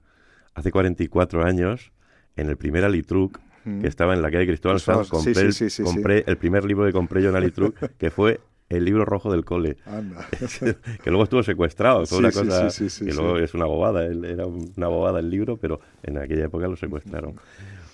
Hace 0.55 0.71
44 0.71 1.45
años, 1.45 1.93
en 2.37 2.49
el 2.49 2.57
primer 2.57 2.85
Alitruc, 2.85 3.41
que 3.65 3.87
estaba 3.87 4.13
en 4.13 4.21
la 4.21 4.31
calle 4.31 4.47
Cristóbal 4.47 4.79
Sanz, 4.79 5.09
compré, 5.09 6.25
el 6.27 6.37
primer 6.37 6.65
libro 6.65 6.85
que 6.85 6.93
compré 6.93 7.23
yo 7.23 7.31
en 7.31 7.37
Alitruc, 7.37 7.79
que 7.99 8.11
fue 8.11 8.41
el 8.69 8.85
libro 8.85 9.05
rojo 9.05 9.31
del 9.33 9.45
cole. 9.45 9.77
que 11.03 11.11
luego 11.11 11.25
estuvo 11.25 11.43
secuestrado. 11.43 12.05
Fue 12.07 12.19
una 12.19 12.31
cosa 12.31 12.69
que 12.69 13.13
luego 13.13 13.39
es 13.39 13.55
una 13.55 13.65
bobada. 13.65 14.05
Era 14.05 14.47
una 14.47 14.89
bobada 14.89 15.21
el 15.21 15.31
libro, 15.31 15.57
pero 15.57 15.81
en 16.03 16.19
aquella 16.19 16.45
época 16.45 16.69
lo 16.69 16.77
secuestraron. 16.77 17.37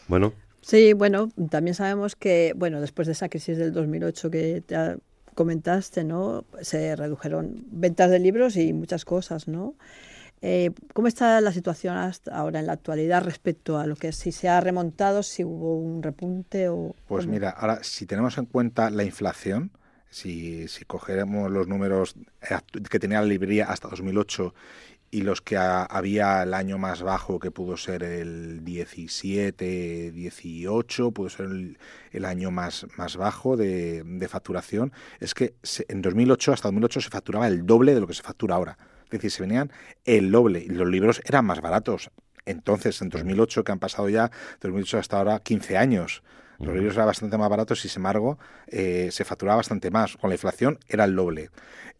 Bueno. 0.08 0.32
Sí, 0.60 0.92
bueno, 0.92 1.30
también 1.50 1.74
sabemos 1.74 2.16
que, 2.16 2.52
bueno, 2.56 2.80
después 2.80 3.06
de 3.06 3.12
esa 3.12 3.28
crisis 3.28 3.56
del 3.56 3.72
2008 3.72 4.30
que 4.30 4.62
te 4.66 4.76
comentaste, 5.34 6.04
¿no? 6.04 6.44
Se 6.60 6.96
redujeron 6.96 7.64
ventas 7.70 8.10
de 8.10 8.18
libros 8.18 8.56
y 8.56 8.72
muchas 8.72 9.04
cosas, 9.04 9.48
¿no? 9.48 9.74
Eh, 10.42 10.70
¿Cómo 10.94 11.06
está 11.06 11.40
la 11.40 11.52
situación 11.52 11.96
hasta 11.96 12.34
ahora 12.34 12.60
en 12.60 12.66
la 12.66 12.72
actualidad 12.72 13.22
respecto 13.22 13.78
a 13.78 13.86
lo 13.86 13.96
que 13.96 14.12
si 14.12 14.32
se 14.32 14.48
ha 14.48 14.60
remontado, 14.60 15.22
si 15.22 15.44
hubo 15.44 15.76
un 15.76 16.02
repunte 16.02 16.68
o...? 16.68 16.94
Pues 17.06 17.26
mira, 17.26 17.50
ahora 17.50 17.80
si 17.82 18.06
tenemos 18.06 18.38
en 18.38 18.46
cuenta 18.46 18.88
la 18.90 19.04
inflación, 19.04 19.70
si, 20.08 20.66
si 20.68 20.84
cogeremos 20.86 21.50
los 21.50 21.68
números 21.68 22.16
que 22.90 22.98
tenía 22.98 23.20
la 23.20 23.26
librería 23.26 23.66
hasta 23.66 23.88
2008 23.88 24.54
y 25.10 25.22
los 25.22 25.40
que 25.40 25.56
había 25.56 26.42
el 26.44 26.54
año 26.54 26.78
más 26.78 27.02
bajo, 27.02 27.40
que 27.40 27.50
pudo 27.50 27.76
ser 27.76 28.02
el 28.04 28.64
17, 28.64 30.12
18, 30.12 31.10
pudo 31.10 31.28
ser 31.28 31.46
el, 32.12 32.24
año 32.24 32.50
más, 32.50 32.86
más 32.96 33.16
bajo 33.16 33.56
de, 33.56 34.26
facturación, 34.28 34.92
es 35.18 35.34
que 35.34 35.54
en 35.88 36.02
2008, 36.02 36.52
hasta 36.52 36.68
2008, 36.68 37.00
se 37.00 37.10
facturaba 37.10 37.48
el 37.48 37.66
doble 37.66 37.94
de 37.94 38.00
lo 38.00 38.06
que 38.06 38.14
se 38.14 38.22
factura 38.22 38.54
ahora. 38.54 38.78
Es 39.04 39.10
decir, 39.10 39.32
se 39.32 39.42
venían 39.42 39.72
el 40.04 40.30
doble 40.30 40.60
y 40.60 40.68
los 40.68 40.88
libros 40.88 41.20
eran 41.24 41.44
más 41.44 41.60
baratos. 41.60 42.10
Entonces, 42.46 43.02
en 43.02 43.08
2008, 43.08 43.64
que 43.64 43.72
han 43.72 43.80
pasado 43.80 44.08
ya, 44.08 44.30
2008 44.60 44.98
hasta 44.98 45.18
ahora, 45.18 45.40
15 45.40 45.76
años. 45.76 46.22
Los 46.60 46.74
libros 46.74 46.94
eran 46.94 47.06
bastante 47.06 47.38
más 47.38 47.48
baratos 47.48 47.82
y, 47.86 47.88
sin 47.88 48.00
embargo, 48.00 48.38
eh, 48.66 49.08
se 49.12 49.24
facturaba 49.24 49.56
bastante 49.56 49.90
más. 49.90 50.16
Con 50.18 50.28
la 50.28 50.34
inflación 50.34 50.78
era 50.88 51.04
el 51.04 51.16
doble. 51.16 51.48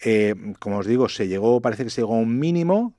Eh, 0.03 0.35
como 0.59 0.79
os 0.79 0.87
digo, 0.87 1.09
se 1.09 1.29
llegó, 1.29 1.63
parece 1.63 1.85
que 1.85 1.91
se 1.91 2.03
llegó 2.03 2.15
a 2.15 2.19
un 2.19 2.39
mínimo. 2.39 2.95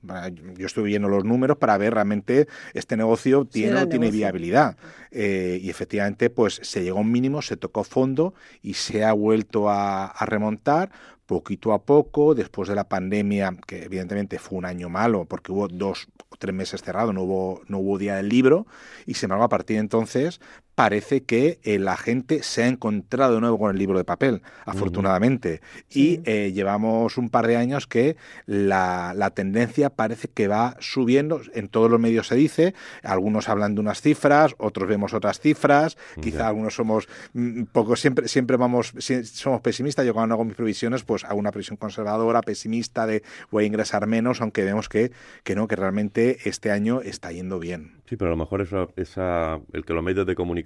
Yo 0.56 0.66
estoy 0.66 0.84
viendo 0.84 1.08
los 1.08 1.24
números 1.24 1.58
para 1.58 1.78
ver 1.78 1.94
realmente 1.94 2.48
este 2.74 2.96
negocio 2.96 3.44
tiene 3.44 3.82
o 3.82 3.88
tiene 3.88 4.10
viabilidad. 4.10 4.76
Eh, 5.12 5.60
y 5.62 5.70
efectivamente, 5.70 6.30
pues 6.30 6.60
se 6.62 6.82
llegó 6.82 6.98
a 6.98 7.02
un 7.02 7.12
mínimo, 7.12 7.42
se 7.42 7.56
tocó 7.56 7.84
fondo 7.84 8.34
y 8.60 8.74
se 8.74 9.04
ha 9.04 9.12
vuelto 9.12 9.70
a 9.70 10.12
remontar 10.26 10.90
poquito 11.32 11.72
a 11.72 11.82
poco, 11.82 12.34
después 12.34 12.68
de 12.68 12.74
la 12.74 12.88
pandemia, 12.88 13.56
que 13.66 13.84
evidentemente 13.84 14.38
fue 14.38 14.58
un 14.58 14.66
año 14.66 14.90
malo, 14.90 15.24
porque 15.24 15.50
hubo 15.50 15.66
dos 15.66 16.08
o 16.28 16.36
tres 16.36 16.54
meses 16.54 16.82
cerrados, 16.82 17.14
no 17.14 17.22
hubo, 17.22 17.62
no 17.68 17.78
hubo 17.78 17.96
día 17.96 18.16
del 18.16 18.28
libro, 18.28 18.66
y 19.06 19.14
sin 19.14 19.28
embargo, 19.28 19.44
a 19.44 19.48
partir 19.48 19.76
de 19.76 19.80
entonces, 19.80 20.40
parece 20.74 21.22
que 21.24 21.60
eh, 21.62 21.78
la 21.78 21.96
gente 21.96 22.42
se 22.42 22.62
ha 22.62 22.66
encontrado 22.66 23.34
de 23.34 23.40
nuevo 23.40 23.58
con 23.58 23.70
el 23.70 23.78
libro 23.78 23.98
de 23.98 24.04
papel, 24.04 24.42
afortunadamente. 24.64 25.60
Y 25.90 26.20
eh, 26.24 26.52
llevamos 26.52 27.18
un 27.18 27.28
par 27.28 27.46
de 27.46 27.56
años 27.56 27.86
que 27.86 28.16
la, 28.46 29.12
la, 29.14 29.30
tendencia 29.30 29.90
parece 29.90 30.28
que 30.28 30.48
va 30.48 30.76
subiendo, 30.80 31.40
en 31.54 31.68
todos 31.68 31.90
los 31.90 32.00
medios 32.00 32.28
se 32.28 32.36
dice, 32.36 32.74
algunos 33.02 33.48
hablan 33.48 33.74
de 33.74 33.80
unas 33.80 34.00
cifras, 34.00 34.54
otros 34.58 34.88
vemos 34.88 35.14
otras 35.14 35.40
cifras, 35.40 35.96
quizá 36.20 36.48
algunos 36.48 36.74
somos 36.74 37.08
mm, 37.34 37.64
poco, 37.64 37.96
siempre, 37.96 38.28
siempre 38.28 38.56
vamos, 38.56 38.94
somos 39.24 39.60
pesimistas, 39.60 40.06
yo 40.06 40.14
cuando 40.14 40.34
hago 40.34 40.44
mis 40.44 40.56
previsiones, 40.56 41.02
pues 41.04 41.24
hago 41.24 41.38
una 41.38 41.50
previsión 41.50 41.76
conservadora, 41.76 42.40
pesimista 42.40 43.06
de 43.06 43.22
voy 43.50 43.64
a 43.64 43.66
ingresar 43.66 44.06
menos, 44.06 44.40
aunque 44.40 44.64
vemos 44.64 44.88
que, 44.88 45.12
que 45.44 45.54
no, 45.54 45.68
que 45.68 45.76
realmente 45.76 46.38
este 46.44 46.70
año 46.70 47.02
está 47.02 47.30
yendo 47.32 47.58
bien. 47.58 48.02
Sí, 48.08 48.16
pero 48.16 48.28
a 48.28 48.32
lo 48.32 48.36
mejor 48.36 48.60
eso, 48.60 48.92
esa, 48.96 49.60
el 49.72 49.84
que 49.84 49.94
los 49.94 50.02
medios 50.02 50.26
de 50.26 50.34
comunicación 50.34 50.62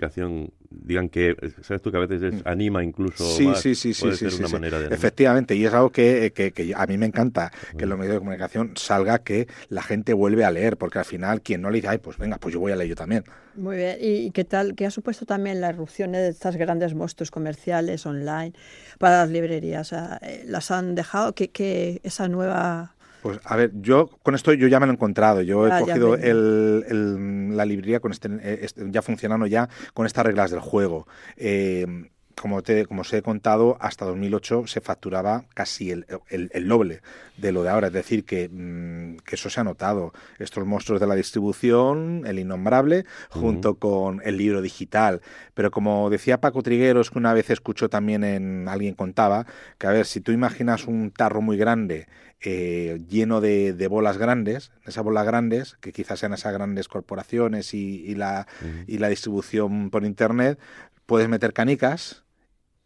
digan 0.70 1.08
que, 1.08 1.36
sabes 1.62 1.82
tú 1.82 1.90
que 1.90 1.96
a 1.96 2.00
veces 2.00 2.34
mm. 2.34 2.48
anima 2.48 2.82
incluso 2.82 3.24
sí, 3.24 3.52
sí, 3.56 3.74
sí, 3.74 3.92
puede 4.00 4.16
sí, 4.16 4.30
ser 4.30 4.40
una 4.40 4.48
manera 4.48 4.78
de 4.78 4.94
Efectivamente, 4.94 5.54
y 5.54 5.64
es 5.64 5.72
algo 5.72 5.90
que, 5.90 6.32
que, 6.32 6.74
a 6.74 6.86
mí 6.86 6.98
me 6.98 7.06
encanta, 7.06 7.52
que 7.76 7.84
en 7.84 7.90
los 7.90 7.98
medios 7.98 8.14
de 8.14 8.18
comunicación 8.18 8.72
salga 8.76 9.20
que 9.20 9.46
la 9.68 9.82
gente 9.82 10.12
vuelve 10.12 10.44
a 10.44 10.50
leer, 10.50 10.76
porque 10.76 10.98
al 10.98 11.04
final 11.04 11.42
quien 11.42 11.62
no 11.62 11.70
le 11.70 11.76
dice, 11.76 11.88
ay, 11.88 11.98
pues 11.98 12.18
venga, 12.18 12.38
pues 12.38 12.54
yo 12.54 12.60
voy 12.60 12.72
a 12.72 12.76
leer 12.76 12.90
yo 12.90 12.96
también. 12.96 13.24
Muy 13.54 13.76
bien, 13.76 13.96
¿y 14.00 14.30
qué 14.32 14.44
tal, 14.44 14.74
qué 14.74 14.86
ha 14.86 14.90
supuesto 14.90 15.24
también 15.24 15.60
la 15.60 15.70
erupción 15.70 16.12
de 16.12 16.28
estas 16.28 16.56
grandes 16.56 16.94
monstruos 16.94 17.30
comerciales 17.30 18.04
online 18.04 18.52
para 18.98 19.18
las 19.18 19.30
librerías? 19.30 19.92
Eh, 19.92 20.42
¿Las 20.46 20.70
han 20.70 20.94
dejado? 20.94 21.34
¿Qué, 21.34 21.50
qué 21.50 22.00
esa 22.02 22.28
nueva 22.28 22.95
pues 23.26 23.40
a 23.44 23.56
ver, 23.56 23.72
yo 23.74 24.08
con 24.22 24.36
esto 24.36 24.52
yo 24.52 24.68
ya 24.68 24.78
me 24.78 24.86
lo 24.86 24.92
he 24.92 24.94
encontrado. 24.94 25.42
Yo 25.42 25.66
he 25.66 25.72
ah, 25.72 25.80
cogido 25.80 26.14
el, 26.14 27.56
la 27.56 27.64
librería 27.64 27.98
con 27.98 28.12
este, 28.12 28.28
eh, 28.28 28.60
este, 28.62 28.84
ya 28.88 29.02
funcionando 29.02 29.46
ya 29.48 29.68
con 29.94 30.06
estas 30.06 30.24
reglas 30.24 30.52
del 30.52 30.60
juego. 30.60 31.08
Eh, 31.36 32.08
como, 32.40 32.62
te, 32.62 32.84
como 32.86 33.00
os 33.00 33.12
he 33.12 33.22
contado, 33.22 33.78
hasta 33.80 34.04
2008 34.04 34.66
se 34.66 34.80
facturaba 34.80 35.46
casi 35.54 35.90
el, 35.90 36.06
el, 36.28 36.68
doble 36.68 37.00
de 37.38 37.50
lo 37.50 37.62
de 37.62 37.70
ahora. 37.70 37.86
Es 37.86 37.92
decir, 37.94 38.24
que, 38.24 38.48
mm, 38.48 39.18
que, 39.24 39.36
eso 39.36 39.48
se 39.48 39.60
ha 39.60 39.64
notado. 39.64 40.12
Estos 40.38 40.66
monstruos 40.66 41.00
de 41.00 41.06
la 41.06 41.14
distribución, 41.14 42.24
el 42.26 42.38
innombrable, 42.38 43.06
junto 43.30 43.76
con 43.76 44.20
el 44.24 44.36
libro 44.36 44.60
digital. 44.60 45.22
Pero 45.54 45.70
como 45.70 46.10
decía 46.10 46.40
Paco 46.40 46.62
Trigueros, 46.62 47.10
que 47.10 47.18
una 47.18 47.32
vez 47.32 47.48
escuchó 47.48 47.88
también 47.88 48.22
en 48.22 48.68
alguien 48.68 48.94
contaba, 48.94 49.46
que 49.78 49.86
a 49.86 49.90
ver, 49.90 50.04
si 50.04 50.20
tú 50.20 50.32
imaginas 50.32 50.86
un 50.86 51.10
tarro 51.10 51.40
muy 51.40 51.56
grande 51.56 52.06
eh, 52.42 53.02
lleno 53.08 53.40
de, 53.40 53.88
bolas 53.88 54.18
grandes, 54.18 54.72
esas 54.84 55.02
bolas 55.02 55.24
grandes, 55.24 55.76
que 55.80 55.92
quizás 55.92 56.20
sean 56.20 56.34
esas 56.34 56.52
grandes 56.52 56.86
corporaciones 56.86 57.72
y, 57.72 58.14
la, 58.14 58.46
y 58.86 58.98
la 58.98 59.08
distribución 59.08 59.88
por 59.88 60.04
Internet, 60.04 60.58
puedes 61.06 61.30
meter 61.30 61.54
canicas 61.54 62.25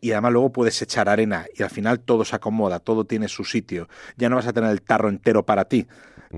y 0.00 0.12
además 0.12 0.32
luego 0.32 0.52
puedes 0.52 0.80
echar 0.82 1.08
arena 1.08 1.46
y 1.54 1.62
al 1.62 1.70
final 1.70 2.00
todo 2.00 2.24
se 2.24 2.36
acomoda, 2.36 2.80
todo 2.80 3.04
tiene 3.04 3.28
su 3.28 3.44
sitio. 3.44 3.88
Ya 4.16 4.28
no 4.28 4.36
vas 4.36 4.46
a 4.46 4.52
tener 4.52 4.70
el 4.70 4.82
tarro 4.82 5.08
entero 5.08 5.44
para 5.44 5.66
ti, 5.66 5.86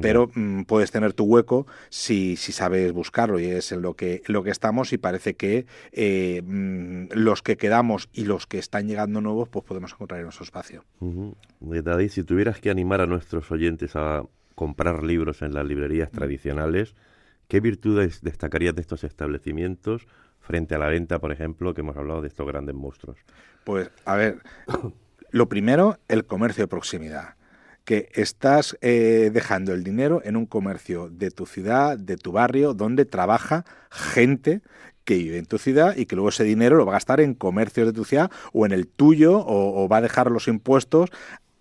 pero 0.00 0.30
mm, 0.34 0.62
puedes 0.62 0.90
tener 0.90 1.12
tu 1.12 1.24
hueco 1.24 1.66
si, 1.90 2.36
si 2.36 2.52
sabes 2.52 2.92
buscarlo 2.92 3.38
y 3.38 3.46
es 3.46 3.72
en 3.72 3.82
lo 3.82 3.94
que, 3.94 4.22
lo 4.26 4.42
que 4.42 4.50
estamos 4.50 4.92
y 4.92 4.98
parece 4.98 5.34
que 5.34 5.66
eh, 5.92 6.42
mm, 6.44 7.08
los 7.12 7.42
que 7.42 7.56
quedamos 7.56 8.08
y 8.12 8.24
los 8.24 8.46
que 8.46 8.58
están 8.58 8.88
llegando 8.88 9.20
nuevos 9.20 9.48
pues 9.48 9.64
podemos 9.64 9.92
encontrar 9.92 10.20
en 10.20 10.24
nuestro 10.24 10.44
espacio. 10.44 10.84
David, 11.60 12.08
si 12.08 12.24
tuvieras 12.24 12.60
que 12.60 12.70
animar 12.70 13.00
a 13.00 13.06
nuestros 13.06 13.50
oyentes 13.50 13.94
a 13.94 14.24
comprar 14.54 15.02
libros 15.02 15.42
en 15.42 15.54
las 15.54 15.66
librerías 15.66 16.10
tradicionales, 16.10 16.94
¿qué 17.48 17.60
virtudes 17.60 18.22
destacarías 18.22 18.74
de 18.74 18.80
estos 18.80 19.04
establecimientos 19.04 20.06
frente 20.42 20.74
a 20.74 20.78
la 20.78 20.88
venta, 20.88 21.18
por 21.18 21.32
ejemplo, 21.32 21.72
que 21.72 21.80
hemos 21.80 21.96
hablado 21.96 22.20
de 22.20 22.28
estos 22.28 22.46
grandes 22.46 22.74
monstruos? 22.74 23.18
Pues, 23.64 23.90
a 24.04 24.16
ver, 24.16 24.42
lo 25.30 25.48
primero, 25.48 25.98
el 26.08 26.26
comercio 26.26 26.64
de 26.64 26.68
proximidad 26.68 27.34
que 27.84 28.10
estás 28.14 28.76
eh, 28.80 29.30
dejando 29.32 29.72
el 29.72 29.82
dinero 29.82 30.20
en 30.24 30.36
un 30.36 30.46
comercio 30.46 31.08
de 31.08 31.30
tu 31.30 31.46
ciudad, 31.46 31.98
de 31.98 32.16
tu 32.16 32.30
barrio, 32.30 32.74
donde 32.74 33.04
trabaja 33.04 33.64
gente 33.90 34.60
que 35.04 35.16
vive 35.16 35.38
en 35.38 35.46
tu 35.46 35.58
ciudad 35.58 35.96
y 35.96 36.06
que 36.06 36.14
luego 36.14 36.28
ese 36.28 36.44
dinero 36.44 36.76
lo 36.76 36.86
va 36.86 36.92
a 36.92 36.96
gastar 36.96 37.20
en 37.20 37.34
comercios 37.34 37.88
de 37.88 37.92
tu 37.92 38.04
ciudad 38.04 38.30
o 38.52 38.66
en 38.66 38.72
el 38.72 38.86
tuyo 38.86 39.38
o, 39.38 39.82
o 39.82 39.88
va 39.88 39.96
a 39.96 40.00
dejar 40.00 40.30
los 40.30 40.46
impuestos 40.46 41.10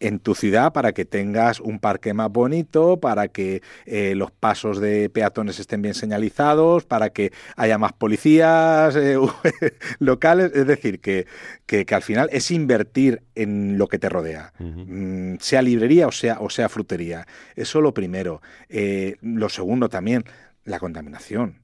en 0.02 0.20
tu 0.20 0.36
ciudad 0.36 0.74
para 0.74 0.92
que 0.92 1.06
tengas 1.06 1.60
un 1.60 1.80
parque 1.80 2.14
más 2.14 2.32
bonito, 2.32 3.00
para 3.00 3.28
que 3.28 3.62
eh, 3.86 4.16
los 4.16 4.32
pasos 4.32 4.82
de 4.82 5.10
peatones 5.10 5.60
estén 5.60 5.82
bien 5.82 5.94
señalizados, 5.94 6.86
para 6.86 7.12
que 7.12 7.32
haya 7.56 7.78
más 7.78 7.94
policías 7.94 8.96
eh, 8.96 9.18
locales. 10.00 10.52
Es 10.54 10.68
decir, 10.68 11.00
que, 11.00 11.28
que, 11.66 11.86
al 11.92 12.02
final 12.02 12.30
es 12.32 12.52
invertir 12.52 13.22
en 13.36 13.78
lo 13.78 13.88
que 13.88 14.00
te 14.00 14.10
rodea, 14.10 14.54
mm, 14.60 15.36
sea 15.40 15.62
librería 15.62 16.08
o 16.08 16.12
sea, 16.12 16.40
o 16.40 16.50
sea 16.50 16.68
frutería. 16.68 17.28
Eso 17.56 17.80
lo 17.80 17.94
primero. 17.94 18.42
Eh, 18.70 19.18
lo 19.22 19.50
segundo 19.50 19.88
también, 19.88 20.26
la 20.66 20.80
contaminación. 20.80 21.62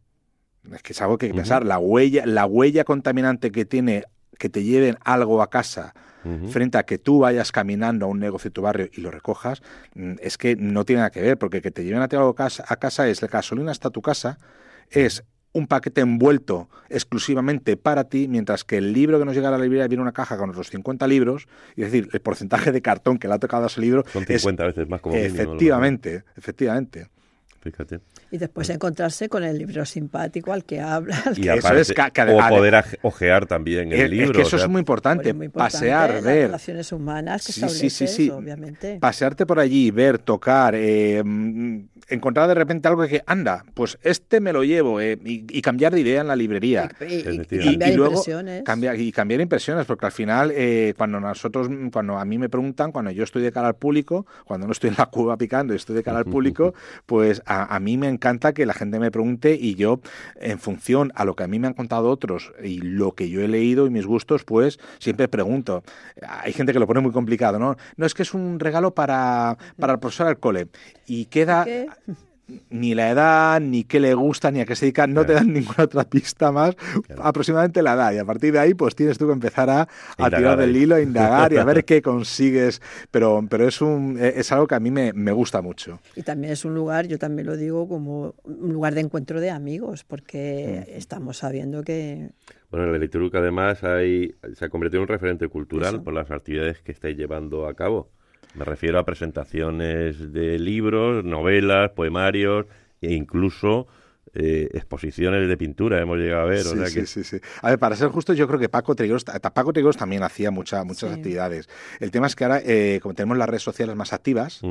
Es 0.74 0.84
que 0.84 0.94
es 0.94 1.02
algo 1.02 1.18
que 1.18 1.28
hay 1.28 1.32
que 1.32 1.38
pensar. 1.38 1.66
La 1.66 1.80
huella, 1.80 2.26
la 2.26 2.46
huella 2.46 2.84
contaminante 2.84 3.52
que 3.52 3.66
tiene 3.66 4.04
que 4.38 4.50
te 4.50 4.64
lleven 4.64 4.98
algo 5.04 5.42
a 5.42 5.50
casa 5.50 5.96
frente 6.50 6.78
a 6.78 6.84
que 6.84 6.98
tú 6.98 7.20
vayas 7.20 7.52
caminando 7.52 8.06
a 8.06 8.10
un 8.10 8.20
negocio 8.20 8.50
de 8.50 8.54
tu 8.54 8.62
barrio 8.62 8.90
y 8.94 9.02
lo 9.02 9.12
recojas, 9.12 9.62
mm, 9.96 10.14
es 10.22 10.38
que 10.38 10.56
no 10.56 10.86
tiene 10.86 11.00
nada 11.00 11.12
que 11.12 11.22
ver, 11.22 11.38
porque 11.38 11.62
que 11.62 11.72
te 11.72 11.84
lleven 11.84 12.02
a 12.02 12.08
ti 12.08 12.16
algo 12.16 12.30
a 12.30 12.36
casa, 12.36 12.66
a 12.68 12.76
casa 12.78 13.08
es 13.08 13.22
la 13.22 13.28
gasolina 13.28 13.72
hasta 13.72 13.90
tu 13.90 14.02
casa, 14.02 14.38
es 14.90 15.24
un 15.54 15.68
paquete 15.68 16.02
envuelto 16.02 16.70
exclusivamente 16.90 17.78
para 17.78 18.06
ti, 18.06 18.28
mientras 18.28 18.64
que 18.64 18.78
el 18.78 18.94
libro 18.94 19.18
que 19.18 19.26
nos 19.26 19.36
llega 19.36 19.48
a 19.48 19.52
la 19.52 19.58
librería 19.58 19.88
viene 19.88 20.04
una 20.04 20.12
caja 20.12 20.38
con 20.38 20.50
otros 20.50 20.70
50 20.70 21.08
libros, 21.08 21.48
y 21.76 21.84
es 21.84 21.92
decir, 21.92 22.10
el 22.14 22.20
porcentaje 22.20 22.72
de 22.72 22.82
cartón 22.82 23.18
que 23.18 23.28
le 23.28 23.34
ha 23.34 23.40
tocado 23.40 23.64
a 23.64 23.68
ese 23.68 23.82
libro 23.82 24.04
Son 24.12 24.26
50 24.26 24.64
veces 24.66 24.88
más 24.88 25.02
como 25.02 25.16
mínimo, 25.16 25.34
Efectivamente, 25.34 26.24
efectivamente. 26.36 27.08
Fíjate. 27.62 28.00
Y 28.30 28.38
después 28.38 28.70
encontrarse 28.70 29.30
con 29.30 29.44
el 29.44 29.58
libro 29.58 29.86
simpático 29.86 30.52
al 30.52 30.66
que 30.66 30.82
habla. 30.82 31.18
al 31.26 31.38
Y 31.38 31.44
que- 31.44 31.52
aparte, 31.52 31.82
es 31.82 31.94
ca- 31.94 32.10
que- 32.10 32.22
o 32.24 32.50
poder 32.50 32.84
ojear 33.02 33.46
también 33.46 33.92
el 33.94 34.02
Es- 34.02 34.10
libro. 34.10 34.26
es 34.32 34.32
que 34.38 34.42
eso 34.42 34.56
o 34.56 34.60
sea, 34.60 34.66
es 34.66 34.72
muy 34.72 34.80
importante, 34.80 35.34
muy 35.34 35.46
importante, 35.46 35.76
pasear, 35.78 36.10
las 36.16 36.24
ver. 36.24 36.46
relaciones 36.48 36.92
humanas 36.92 37.46
que 37.46 37.54
Sí, 37.54 37.70
sí, 37.70 37.90
sí, 37.90 38.08
sí. 38.08 38.30
obviamente. 38.30 38.98
Pasearte 39.00 39.46
por 39.46 39.60
allí, 39.60 39.92
ver, 39.92 40.20
tocar, 40.20 40.74
eh, 40.76 41.22
mm, 41.24 41.80
encontrar 42.10 42.48
de 42.48 42.54
repente 42.54 42.88
algo 42.88 43.06
que, 43.08 43.22
anda, 43.26 43.66
pues 43.74 43.98
este 44.02 44.40
me 44.40 44.54
lo 44.54 44.64
llevo, 44.64 45.00
eh, 45.02 45.18
y, 45.26 45.46
y 45.50 45.62
cambiar 45.62 45.94
de 45.94 46.02
idea 46.02 46.22
en 46.22 46.28
la 46.28 46.36
librería. 46.36 46.90
Y, 47.02 47.16
y- 47.16 47.24
cambiar 47.24 47.90
y 47.92 47.96
luego 47.96 48.12
impresiones. 48.14 48.64
cambiar, 48.64 49.00
y 49.00 49.12
cambiar 49.12 49.42
impresiones, 49.42 49.86
porque 49.86 50.06
al 50.06 50.12
final, 50.12 50.52
eh, 50.54 50.94
cuando 50.98 51.20
nosotros, 51.20 51.70
cuando 51.92 52.18
a 52.18 52.26
mí 52.26 52.38
me 52.38 52.50
preguntan, 52.50 52.92
cuando 52.92 53.12
yo 53.12 53.24
estoy 53.24 53.42
de 53.42 53.52
cara 53.52 53.68
al 53.70 53.76
público, 53.76 54.26
cuando 54.46 54.66
no 54.68 54.72
estoy 54.72 54.90
en 54.90 54.96
la 54.98 55.06
cueva 55.08 55.38
picando 55.38 55.74
y 55.74 55.78
estoy 55.78 55.96
de 55.96 56.04
cara 56.04 56.20
al 56.20 56.26
público, 56.26 56.74
pues 57.06 57.42
a, 57.46 57.76
a 57.76 57.80
mí 57.80 57.98
me 57.98 58.08
encanta 58.18 58.54
que 58.54 58.66
la 58.66 58.74
gente 58.74 59.00
me 59.00 59.12
pregunte 59.12 59.58
y 59.60 59.76
yo, 59.76 60.02
en 60.36 60.60
función 60.60 61.12
a 61.16 61.24
lo 61.24 61.36
que 61.36 61.44
a 61.44 61.48
mí 61.48 61.60
me 61.60 61.68
han 61.68 61.74
contado 61.74 62.10
otros 62.10 62.52
y 62.64 62.80
lo 62.80 63.14
que 63.14 63.30
yo 63.30 63.42
he 63.42 63.48
leído 63.48 63.86
y 63.86 63.90
mis 63.90 64.06
gustos, 64.06 64.44
pues 64.44 64.80
siempre 65.00 65.28
pregunto. 65.28 65.84
Hay 66.28 66.54
gente 66.54 66.74
que 66.74 66.80
lo 66.80 66.88
pone 66.88 67.00
muy 67.00 67.12
complicado, 67.12 67.60
¿no? 67.60 67.78
No 67.96 68.06
es 68.06 68.14
que 68.14 68.24
es 68.24 68.34
un 68.34 68.60
regalo 68.60 68.94
para, 68.94 69.58
para 69.80 69.94
el 69.94 70.00
profesor 70.00 70.28
del 70.28 70.40
cole 70.40 70.68
y 71.06 71.26
queda. 71.26 71.66
Ni 72.70 72.96
la 72.96 73.10
edad, 73.12 73.60
ni 73.60 73.84
qué 73.84 74.00
le 74.00 74.14
gusta, 74.14 74.52
ni 74.52 74.62
a 74.62 74.66
qué 74.66 74.76
se 74.76 74.86
dedica, 74.86 75.08
no 75.08 75.26
te 75.26 75.34
dan 75.34 75.52
ninguna 75.54 75.84
otra 75.84 76.04
pista 76.04 76.52
más, 76.52 76.76
aproximadamente 77.18 77.82
la 77.82 77.94
edad. 77.94 78.14
Y 78.14 78.18
a 78.18 78.26
partir 78.26 78.54
de 78.54 78.60
ahí, 78.60 78.74
pues 78.74 78.96
tienes 78.96 79.18
tú 79.18 79.28
que 79.28 79.34
empezar 79.34 79.70
a, 79.70 79.88
tirar 80.18 80.58
del 80.58 80.76
hilo, 80.76 80.96
a 80.96 81.02
indagar 81.02 81.54
y 81.54 81.58
a 81.58 81.64
ver 81.64 81.86
qué 81.86 82.02
consigues. 82.02 82.82
Pero, 83.12 83.46
pero 83.50 83.68
es, 83.68 83.82
un, 83.82 84.18
eh, 84.20 84.34
es 84.38 84.52
algo 84.52 84.68
que 84.68 84.76
a 84.76 84.80
mí 84.80 84.92
me, 84.92 85.14
me 85.14 85.32
gusta 85.32 85.62
mucho. 85.62 86.00
Y 86.16 86.24
también 86.24 86.54
es 86.54 86.66
un 86.66 86.74
lugar, 86.74 87.08
yo 87.08 87.18
también 87.20 87.48
lo 87.48 87.58
digo, 87.58 87.88
como 87.88 88.36
un 88.44 88.74
lugar 88.74 88.96
de 88.96 89.02
encuentro 89.02 89.42
de 89.42 89.50
amigos, 89.50 90.04
porque 90.04 90.86
estamos 90.96 91.38
sabiendo 91.38 91.84
que 91.84 92.30
Bueno, 92.72 92.86
en 92.86 92.94
la 92.94 92.98
Literuc 92.98 93.36
además 93.36 93.84
hay, 93.84 94.36
se 94.54 94.66
ha 94.66 94.70
convertido 94.70 95.00
en 95.00 95.04
un 95.04 95.08
referente 95.10 95.48
cultural 95.48 95.96
Eso. 95.96 96.04
por 96.04 96.14
las 96.14 96.32
actividades 96.32 96.82
que 96.82 96.92
estáis 96.92 97.18
llevando 97.18 97.68
a 97.68 97.74
cabo. 97.74 98.10
Me 98.56 98.66
refiero 98.66 99.00
a 99.00 99.06
presentaciones 99.06 100.34
de 100.34 100.58
libros, 100.58 101.24
novelas, 101.24 101.92
poemarios 101.92 102.66
e 103.02 103.14
incluso 103.14 103.88
eh, 104.34 104.70
exposiciones 104.74 105.48
de 105.48 105.58
pintura 105.58 106.02
hemos 106.02 106.18
llegado 106.18 106.44
a 106.44 106.46
ver. 106.46 106.60
o 106.66 106.70
Sí, 106.72 106.78
sea 106.78 106.88
sí, 106.88 106.94
que 106.96 107.06
sí, 107.06 107.24
sí. 107.24 107.38
A 107.62 107.70
ver, 107.70 107.80
para 107.80 107.96
ser 107.96 108.10
justo, 108.10 108.34
yo 108.34 108.48
creo 108.48 108.60
que 108.60 108.70
Paco 108.70 108.96
Trigueros, 108.96 109.24
Paco 109.24 109.74
Trigueros 109.74 109.98
también 109.98 110.24
hacía 110.24 110.52
mucha, 110.52 110.84
muchas 110.84 111.10
Sí. 111.12 111.16
actividades. 111.16 111.70
El 112.00 112.12
tema 112.12 112.28
es 112.28 112.36
que 112.36 112.44
ahora, 112.44 112.62
eh, 112.66 113.00
como 113.02 113.14
tenemos 113.16 113.38
las 113.38 113.48
redes 113.50 113.64
sociales 113.64 113.96
más 113.96 114.14
activas, 114.14 114.62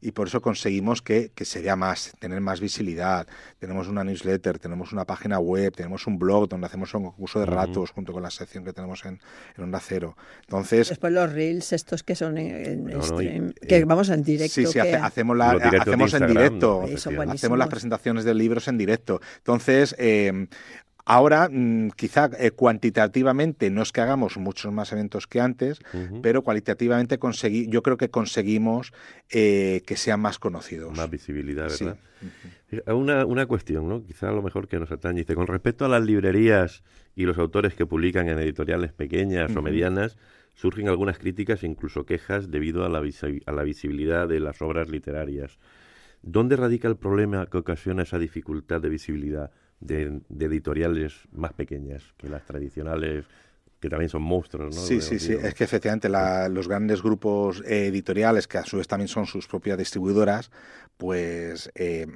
y 0.00 0.12
por 0.12 0.28
eso 0.28 0.40
conseguimos 0.40 1.02
que, 1.02 1.30
que 1.34 1.44
se 1.44 1.62
vea 1.62 1.76
más, 1.76 2.12
tener 2.18 2.40
más 2.40 2.60
visibilidad. 2.60 3.26
Tenemos 3.58 3.88
una 3.88 4.04
newsletter, 4.04 4.58
tenemos 4.58 4.92
una 4.92 5.04
página 5.04 5.38
web, 5.38 5.72
tenemos 5.74 6.06
un 6.06 6.18
blog 6.18 6.48
donde 6.48 6.66
hacemos 6.66 6.92
un 6.94 7.04
concurso 7.04 7.40
de 7.40 7.46
relatos 7.46 7.90
junto 7.90 8.12
con 8.12 8.22
la 8.22 8.30
sección 8.30 8.64
que 8.64 8.72
tenemos 8.72 9.04
en, 9.04 9.20
en 9.56 9.64
Onda 9.64 9.80
Cero. 9.80 10.16
Entonces, 10.42 10.88
después 10.88 11.12
los 11.12 11.32
reels 11.32 11.72
estos 11.72 12.02
que 12.02 12.14
son 12.14 12.38
en, 12.38 12.54
en 12.66 12.84
No, 12.84 12.96
no, 12.98 13.02
stream, 13.02 13.52
y- 13.62 13.66
que 13.66 13.76
eh, 13.78 13.84
vamos 13.84 14.08
en 14.10 14.22
directo. 14.22 14.54
sí, 14.54 14.66
sí, 14.66 14.72
que- 14.74 14.80
hace- 14.80 14.96
hacemos, 14.96 15.36
la, 15.36 15.50
hacemos 15.52 16.12
en 16.14 16.26
directo. 16.26 16.84
Hacemos 17.32 17.58
las 17.58 17.68
presentaciones 17.68 18.24
de 18.24 18.34
libros 18.34 18.68
en 18.68 18.78
directo. 18.78 19.05
Entonces, 19.38 19.94
eh, 19.98 20.46
ahora 21.04 21.48
mm, 21.50 21.90
quizá 21.96 22.30
eh, 22.38 22.50
cuantitativamente 22.50 23.70
no 23.70 23.82
es 23.82 23.92
que 23.92 24.00
hagamos 24.00 24.36
muchos 24.38 24.72
más 24.72 24.92
eventos 24.92 25.26
que 25.26 25.40
antes, 25.40 25.80
pero 26.22 26.42
cualitativamente 26.42 27.18
conseguí, 27.18 27.68
yo 27.68 27.82
creo 27.82 27.96
que 27.96 28.10
conseguimos 28.10 28.92
eh, 29.30 29.82
que 29.86 29.96
sean 29.96 30.20
más 30.20 30.38
conocidos. 30.38 30.96
Más 30.96 31.08
visibilidad, 31.10 31.68
Sí. 31.68 31.84
¿verdad? 31.84 31.98
Una, 32.92 33.24
una 33.24 33.46
cuestión, 33.46 33.88
¿no? 33.88 34.02
Quizá 34.02 34.30
a 34.30 34.32
lo 34.32 34.42
mejor 34.42 34.66
que 34.66 34.80
nos 34.80 34.90
atañe. 34.90 35.20
Dice, 35.20 35.36
con 35.36 35.46
respecto 35.46 35.84
a 35.84 35.88
las 35.88 36.02
librerías 36.04 36.82
y 37.14 37.24
los 37.24 37.38
autores 37.38 37.74
que 37.74 37.86
publican 37.86 38.28
en 38.28 38.38
editoriales 38.40 38.92
pequeñas 38.92 39.54
o 39.54 39.62
medianas, 39.62 40.16
surgen 40.54 40.88
algunas 40.88 41.18
críticas 41.18 41.62
e 41.62 41.66
incluso 41.66 42.04
quejas 42.06 42.50
debido 42.50 42.84
a 42.84 42.88
la, 42.88 43.00
visi- 43.00 43.42
a 43.46 43.52
la 43.52 43.62
visibilidad 43.62 44.26
de 44.26 44.40
las 44.40 44.60
obras 44.62 44.88
literarias. 44.88 45.58
¿Dónde 46.26 46.56
radica 46.56 46.88
el 46.88 46.96
problema 46.96 47.46
que 47.46 47.56
ocasiona 47.58 48.02
esa 48.02 48.18
dificultad 48.18 48.80
de 48.80 48.88
visibilidad 48.88 49.50
de, 49.80 50.20
de 50.28 50.46
editoriales 50.46 51.14
más 51.32 51.52
pequeñas 51.52 52.02
que 52.18 52.28
las 52.28 52.44
tradicionales, 52.44 53.24
que 53.78 53.88
también 53.88 54.08
son 54.08 54.22
monstruos, 54.22 54.74
¿no? 54.74 54.80
Sí, 54.82 55.00
sí, 55.00 55.20
sí. 55.20 55.34
Es 55.40 55.54
que 55.54 55.62
efectivamente 55.64 56.08
la- 56.08 56.48
los 56.48 56.66
grandes 56.66 57.00
grupos 57.00 57.62
eh, 57.64 57.86
editoriales, 57.86 58.48
que 58.48 58.58
a 58.58 58.64
su 58.64 58.78
vez 58.78 58.88
también 58.88 59.06
son 59.08 59.26
sus 59.26 59.46
propias 59.46 59.78
distribuidoras, 59.78 60.50
pues 60.96 61.70
eh, 61.76 62.06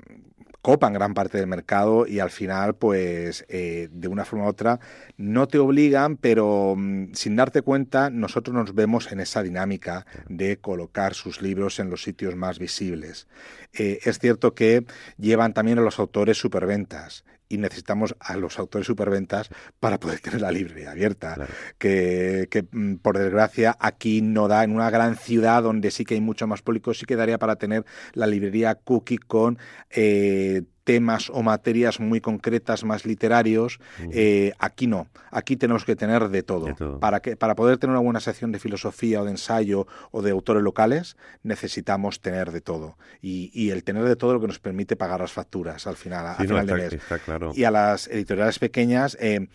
copan 0.63 0.93
gran 0.93 1.15
parte 1.15 1.39
del 1.39 1.47
mercado 1.47 2.07
y 2.07 2.21
al 2.21 2.31
final, 2.31 2.75
pues 2.75 3.45
eh, 3.49 3.89
de 3.93 4.09
una 4.09 4.25
forma 4.25 4.47
u 4.47 4.49
otra, 4.49 4.81
no 5.17 5.49
te 5.49 5.59
obligan, 5.59 6.17
pero 6.17 6.75
mm, 6.77 7.13
sin 7.15 7.37
darte 7.37 7.63
cuenta, 7.63 8.11
nosotros 8.11 8.55
nos 8.55 8.75
vemos 8.75 9.11
en 9.13 9.21
esa 9.21 9.43
dinámica 9.43 10.07
de 10.29 10.59
colocar 10.59 11.15
sus 11.15 11.43
libros 11.43 11.79
en 11.79 11.91
los 11.91 12.03
sitios 12.03 12.37
más 12.37 12.59
visibles. 12.59 13.29
Eh, 13.73 14.01
es 14.05 14.19
cierto 14.19 14.55
que 14.55 14.85
llevan 15.19 15.55
también 15.55 15.79
a 15.79 15.83
los 15.83 15.99
autores 15.99 16.39
superventas 16.39 17.25
y 17.51 17.59
necesitamos 17.59 18.17
a 18.19 18.37
los 18.39 18.59
autores 18.59 18.87
superventas 18.87 19.51
para 19.79 20.01
poder 20.01 20.21
tener 20.21 20.41
la 20.41 20.51
librería 20.51 20.93
abierta 20.93 21.35
Claro. 21.35 21.53
que, 21.77 22.49
que, 22.51 22.65
mm, 22.71 22.95
por 23.03 23.19
desgracia 23.19 23.77
aquí 23.79 24.23
no 24.23 24.49
da 24.49 24.65
en 24.65 24.73
una 24.73 24.89
gran 24.89 25.17
ciudad 25.17 25.63
donde 25.63 25.91
sí 25.91 26.07
que 26.07 26.15
hay 26.15 26.21
mucho 26.23 26.47
más 26.47 26.63
público 26.63 26.95
sí 26.95 27.05
que 27.05 27.17
daría 27.17 27.39
para 27.39 27.57
tener 27.57 27.85
la 28.15 28.27
librería 28.27 28.77
cookie 28.77 29.19
con 29.19 29.59
eh, 29.91 30.63
temas 30.85 31.31
o 31.31 31.43
materias 31.43 32.01
muy 32.01 32.21
concretas 32.21 32.85
más 32.85 33.05
literarios 33.05 33.79
eh, 34.13 34.53
aquí 34.59 34.87
no 34.87 35.09
aquí 35.31 35.57
tenemos 35.57 35.85
que 35.85 35.95
tener 35.97 36.29
de 36.31 36.43
todo, 36.43 36.67
De 36.67 36.75
todo. 36.75 36.99
para 37.01 37.21
que 37.21 37.37
para 37.37 37.55
poder 37.55 37.79
tener 37.79 37.93
una 37.93 38.01
buena 38.03 38.21
sección 38.21 38.51
de 38.53 38.59
filosofía 38.59 39.21
o 39.21 39.25
de 39.25 39.33
ensayo 39.33 39.87
o 40.11 40.23
de 40.23 40.31
autores 40.31 40.63
locales 40.63 41.17
necesitamos 41.43 42.21
tener 42.21 42.51
de 42.53 42.61
todo 42.61 42.97
y, 43.21 43.51
y 43.53 43.71
el 43.71 43.85
tener 43.85 44.05
de 44.05 44.17
todo 44.17 44.33
lo 44.35 44.41
que 44.41 44.47
nos 44.47 44.59
permite 44.59 44.97
pagar 44.97 45.21
las 45.21 45.33
facturas 45.33 45.87
al 45.87 45.97
final 45.97 46.37
Sí, 46.39 46.43
a 46.43 46.47
no, 46.47 46.49
final 46.61 46.67
de 46.67 46.73
está, 46.73 46.83
mes 46.85 46.93
está 47.03 47.19
claro. 47.19 47.53
y 47.55 47.65
a 47.65 47.71
las 47.71 48.09
editoriales 48.09 48.59
pequeñas, 48.59 49.17
eh, 49.21 49.49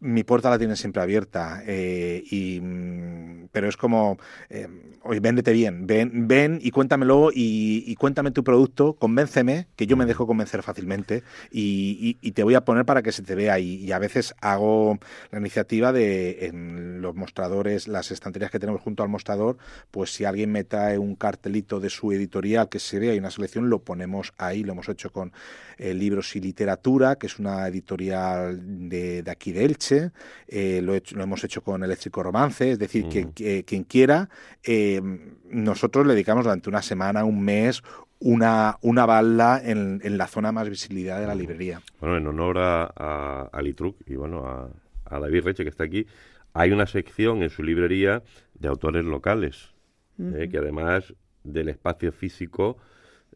mi 0.00 0.24
puerta 0.24 0.50
la 0.50 0.58
tienen 0.58 0.76
siempre 0.76 1.02
abierta. 1.02 1.62
eh, 1.66 2.22
y, 2.30 2.60
mm, 2.60 3.48
pero 3.52 3.68
es 3.68 3.76
como, 3.76 4.18
oye, 5.02 5.20
véndete 5.20 5.52
bien, 5.52 5.86
ven, 5.86 6.26
ven 6.26 6.58
y 6.60 6.70
cuéntamelo 6.70 7.30
y, 7.32 7.84
y 7.86 7.94
cuéntame 7.96 8.30
tu 8.32 8.42
producto, 8.42 8.94
convénceme, 8.94 9.68
que 9.76 9.86
yo 9.86 9.96
me 9.96 10.06
dejo 10.06 10.26
convencer 10.26 10.43
fácilmente 10.62 11.22
y, 11.50 12.18
y- 12.20 12.28
y 12.28 12.32
te 12.32 12.42
voy 12.42 12.54
a 12.54 12.64
poner 12.64 12.84
para 12.84 13.02
que 13.02 13.12
se 13.12 13.22
te 13.22 13.34
vea. 13.34 13.58
Y, 13.58 13.76
y 13.76 13.92
a 13.92 13.98
veces 13.98 14.34
hago 14.40 14.98
la 15.30 15.38
iniciativa 15.38 15.92
de 15.92 16.46
en 16.46 17.00
los 17.02 17.14
mostradores, 17.14 17.88
las 17.88 18.10
estanterías 18.10 18.50
que 18.50 18.58
tenemos 18.58 18.80
junto 18.80 19.02
al 19.02 19.08
mostrador, 19.08 19.56
pues 19.90 20.12
si 20.14 20.24
alguien 20.24 20.50
me 20.52 20.64
trae 20.64 20.98
un 20.98 21.14
cartelito 21.16 21.80
de 21.80 21.90
su 21.90 22.12
editorial 22.12 22.68
que 22.68 22.78
se 22.78 22.98
vea 22.98 23.14
y 23.14 23.18
una 23.18 23.30
selección, 23.30 23.70
lo 23.70 23.80
ponemos 23.80 24.32
ahí, 24.38 24.62
lo 24.64 24.72
hemos 24.72 24.88
hecho 24.88 25.10
con 25.10 25.32
eh, 25.78 25.94
Libros 25.94 26.34
y 26.36 26.40
Literatura, 26.40 27.16
que 27.16 27.26
es 27.26 27.38
una 27.38 27.66
editorial 27.68 28.88
de, 28.88 29.22
de 29.22 29.30
aquí 29.30 29.52
de 29.52 29.64
Elche, 29.64 30.10
eh, 30.48 30.80
lo, 30.82 30.94
he 30.94 30.98
hecho- 30.98 31.16
lo 31.16 31.22
hemos 31.24 31.42
hecho 31.44 31.62
con 31.62 31.82
Eléctrico 31.82 32.22
Romance, 32.22 32.70
es 32.72 32.78
decir, 32.78 33.06
quien, 33.10 33.32
que- 33.32 33.64
quien 33.64 33.84
quiera, 33.84 34.28
eh, 34.62 35.00
nosotros 35.48 36.06
le 36.06 36.14
dedicamos 36.14 36.44
durante 36.44 36.68
una 36.68 36.82
semana, 36.82 37.24
un 37.24 37.40
mes, 37.42 37.82
una, 38.20 38.78
una 38.82 39.06
balda 39.06 39.60
en, 39.62 40.00
en 40.02 40.16
la 40.18 40.26
zona 40.26 40.52
más 40.52 40.68
visibilidad 40.68 41.20
de 41.20 41.26
la 41.26 41.34
librería. 41.34 41.80
Bueno, 42.00 42.16
en 42.16 42.26
honor 42.26 42.58
a, 42.58 42.84
a, 42.96 43.48
a 43.52 43.62
Litruc 43.62 43.96
y 44.06 44.16
bueno, 44.16 44.46
a, 44.46 44.70
a 45.04 45.18
David 45.20 45.44
Reche 45.44 45.62
que 45.64 45.70
está 45.70 45.84
aquí, 45.84 46.06
hay 46.54 46.70
una 46.72 46.86
sección 46.86 47.42
en 47.42 47.50
su 47.50 47.62
librería 47.62 48.22
de 48.54 48.68
autores 48.68 49.04
locales, 49.04 49.74
eh, 50.18 50.48
que 50.50 50.58
además 50.58 51.12
del 51.42 51.68
espacio 51.68 52.12
físico 52.12 52.78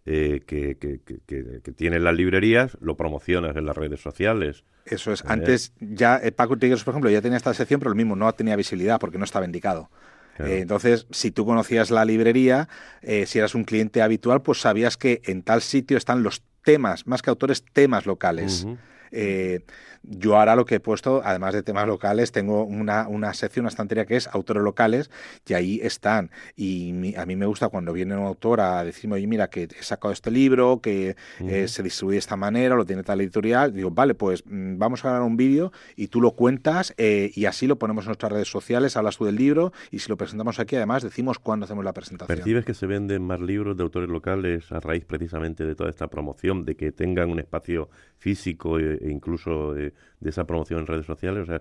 eh, 0.06 0.40
que, 0.46 0.76
que, 0.78 1.00
que, 1.04 1.18
que- 1.26 1.60
que 1.62 1.72
tienen 1.72 2.04
las 2.04 2.14
librerías, 2.14 2.78
lo 2.80 2.96
promocionas 2.96 3.56
en 3.56 3.66
las 3.66 3.76
redes 3.76 4.00
sociales. 4.00 4.64
Eso 4.86 5.12
es. 5.12 5.22
Bien. 5.22 5.32
Antes 5.32 5.74
ya 5.80 6.16
eh, 6.22 6.32
Paco 6.32 6.56
Tigres, 6.56 6.82
por 6.84 6.92
ejemplo, 6.92 7.10
ya 7.10 7.20
tenía 7.20 7.36
esta 7.36 7.52
sección, 7.52 7.80
pero 7.80 7.90
lo 7.90 7.96
mismo, 7.96 8.16
no 8.16 8.32
tenía 8.32 8.56
visibilidad 8.56 8.98
porque 8.98 9.18
no 9.18 9.24
estaba 9.24 9.44
indicado. 9.44 9.90
Claro. 10.38 10.52
Eh, 10.52 10.60
entonces, 10.60 11.08
si 11.10 11.32
tú 11.32 11.44
conocías 11.44 11.90
la 11.90 12.04
librería, 12.04 12.68
eh, 13.02 13.26
si 13.26 13.40
eras 13.40 13.56
un 13.56 13.64
cliente 13.64 14.02
habitual, 14.02 14.40
pues 14.40 14.60
sabías 14.60 14.96
que 14.96 15.20
en 15.24 15.42
tal 15.42 15.62
sitio 15.62 15.96
están 15.96 16.22
los 16.22 16.44
temas, 16.62 17.08
más 17.08 17.22
que 17.22 17.30
autores, 17.30 17.64
temas 17.72 18.06
locales. 18.06 18.64
Eh, 19.10 19.64
yo 20.02 20.36
ahora 20.36 20.56
lo 20.56 20.64
que 20.64 20.76
he 20.76 20.80
puesto, 20.80 21.22
además 21.24 21.54
de 21.54 21.62
temas 21.62 21.86
locales, 21.86 22.32
tengo 22.32 22.64
una, 22.64 23.08
una 23.08 23.34
sección, 23.34 23.64
una 23.64 23.70
estantería 23.70 24.06
que 24.06 24.16
es 24.16 24.28
autores 24.28 24.62
locales 24.62 25.10
y 25.46 25.54
ahí 25.54 25.80
están. 25.82 26.30
Y 26.56 27.14
a 27.16 27.26
mí 27.26 27.36
me 27.36 27.46
gusta 27.46 27.68
cuando 27.68 27.92
viene 27.92 28.16
un 28.16 28.26
autor 28.26 28.60
a 28.60 28.84
decirme, 28.84 29.16
oye, 29.16 29.26
mira, 29.26 29.48
que 29.48 29.64
he 29.64 29.82
sacado 29.82 30.12
este 30.12 30.30
libro, 30.30 30.80
que 30.80 31.16
eh, 31.40 31.68
se 31.68 31.82
distribuye 31.82 32.14
de 32.14 32.20
esta 32.20 32.36
manera, 32.36 32.74
lo 32.74 32.84
tiene 32.84 33.02
tal 33.02 33.20
editorial. 33.20 33.72
Digo, 33.72 33.90
vale, 33.90 34.14
pues 34.14 34.44
mm, 34.46 34.78
vamos 34.78 35.04
a 35.04 35.08
grabar 35.08 35.26
un 35.26 35.36
vídeo 35.36 35.72
y 35.96 36.08
tú 36.08 36.20
lo 36.20 36.32
cuentas 36.32 36.94
eh, 36.96 37.30
y 37.34 37.46
así 37.46 37.66
lo 37.66 37.76
ponemos 37.76 38.04
en 38.04 38.08
nuestras 38.08 38.32
redes 38.32 38.48
sociales, 38.48 38.96
hablas 38.96 39.16
tú 39.16 39.24
del 39.24 39.36
libro 39.36 39.72
y 39.90 39.98
si 39.98 40.08
lo 40.08 40.16
presentamos 40.16 40.58
aquí, 40.58 40.76
además 40.76 41.02
decimos 41.02 41.38
cuándo 41.38 41.64
hacemos 41.64 41.84
la 41.84 41.92
presentación. 41.92 42.36
¿Percibes 42.36 42.64
que 42.64 42.74
se 42.74 42.86
venden 42.86 43.22
más 43.22 43.40
libros 43.40 43.76
de 43.76 43.82
autores 43.82 44.08
locales 44.08 44.70
a 44.72 44.80
raíz 44.80 45.04
precisamente 45.04 45.64
de 45.64 45.74
toda 45.74 45.90
esta 45.90 46.08
promoción, 46.08 46.64
de 46.64 46.76
que 46.76 46.92
tengan 46.92 47.30
un 47.30 47.38
espacio 47.38 47.88
físico 48.16 48.78
e, 48.78 48.94
e 48.96 49.10
incluso 49.10 49.76
de, 49.90 49.94
de, 50.20 50.30
esa 50.30 50.44
promoción 50.44 50.80
en 50.80 50.86
redes 50.86 51.06
sociales? 51.06 51.42
O 51.42 51.46
sea, 51.46 51.60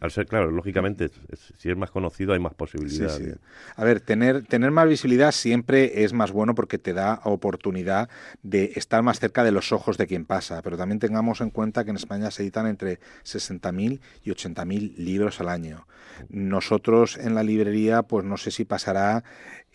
al 0.00 0.10
ser, 0.10 0.26
claro, 0.26 0.50
lógicamente, 0.50 1.10
si 1.58 1.70
es 1.70 1.76
más 1.76 1.90
conocido 1.90 2.32
hay 2.32 2.38
más 2.38 2.54
posibilidades. 2.54 3.38
A 3.76 3.84
ver, 3.84 4.00
tener, 4.00 4.46
tener 4.46 4.70
más 4.70 4.88
visibilidad 4.88 5.30
siempre 5.30 6.04
es 6.04 6.14
más 6.14 6.32
bueno 6.32 6.54
porque 6.54 6.78
te 6.78 6.94
da 6.94 7.20
oportunidad 7.24 8.08
de 8.42 8.72
estar 8.76 9.02
más 9.02 9.20
cerca 9.20 9.44
de 9.44 9.52
los 9.52 9.72
ojos 9.72 9.98
de 9.98 10.06
quien 10.06 10.24
pasa, 10.24 10.62
pero 10.62 10.78
también 10.78 11.00
tengamos 11.00 11.42
en 11.42 11.50
cuenta 11.50 11.84
que 11.84 11.90
en 11.90 11.96
España 11.96 12.30
se 12.30 12.42
editan 12.42 12.66
entre 12.66 12.98
60.000 13.24 14.00
y 14.24 14.30
80.000 14.30 14.96
libros 14.96 15.40
al 15.40 15.50
año. 15.50 15.86
Nosotros 16.30 17.18
en 17.18 17.34
la 17.34 17.42
librería, 17.42 18.02
pues 18.02 18.24
no 18.24 18.38
sé 18.38 18.50
si 18.50 18.64
pasará 18.64 19.22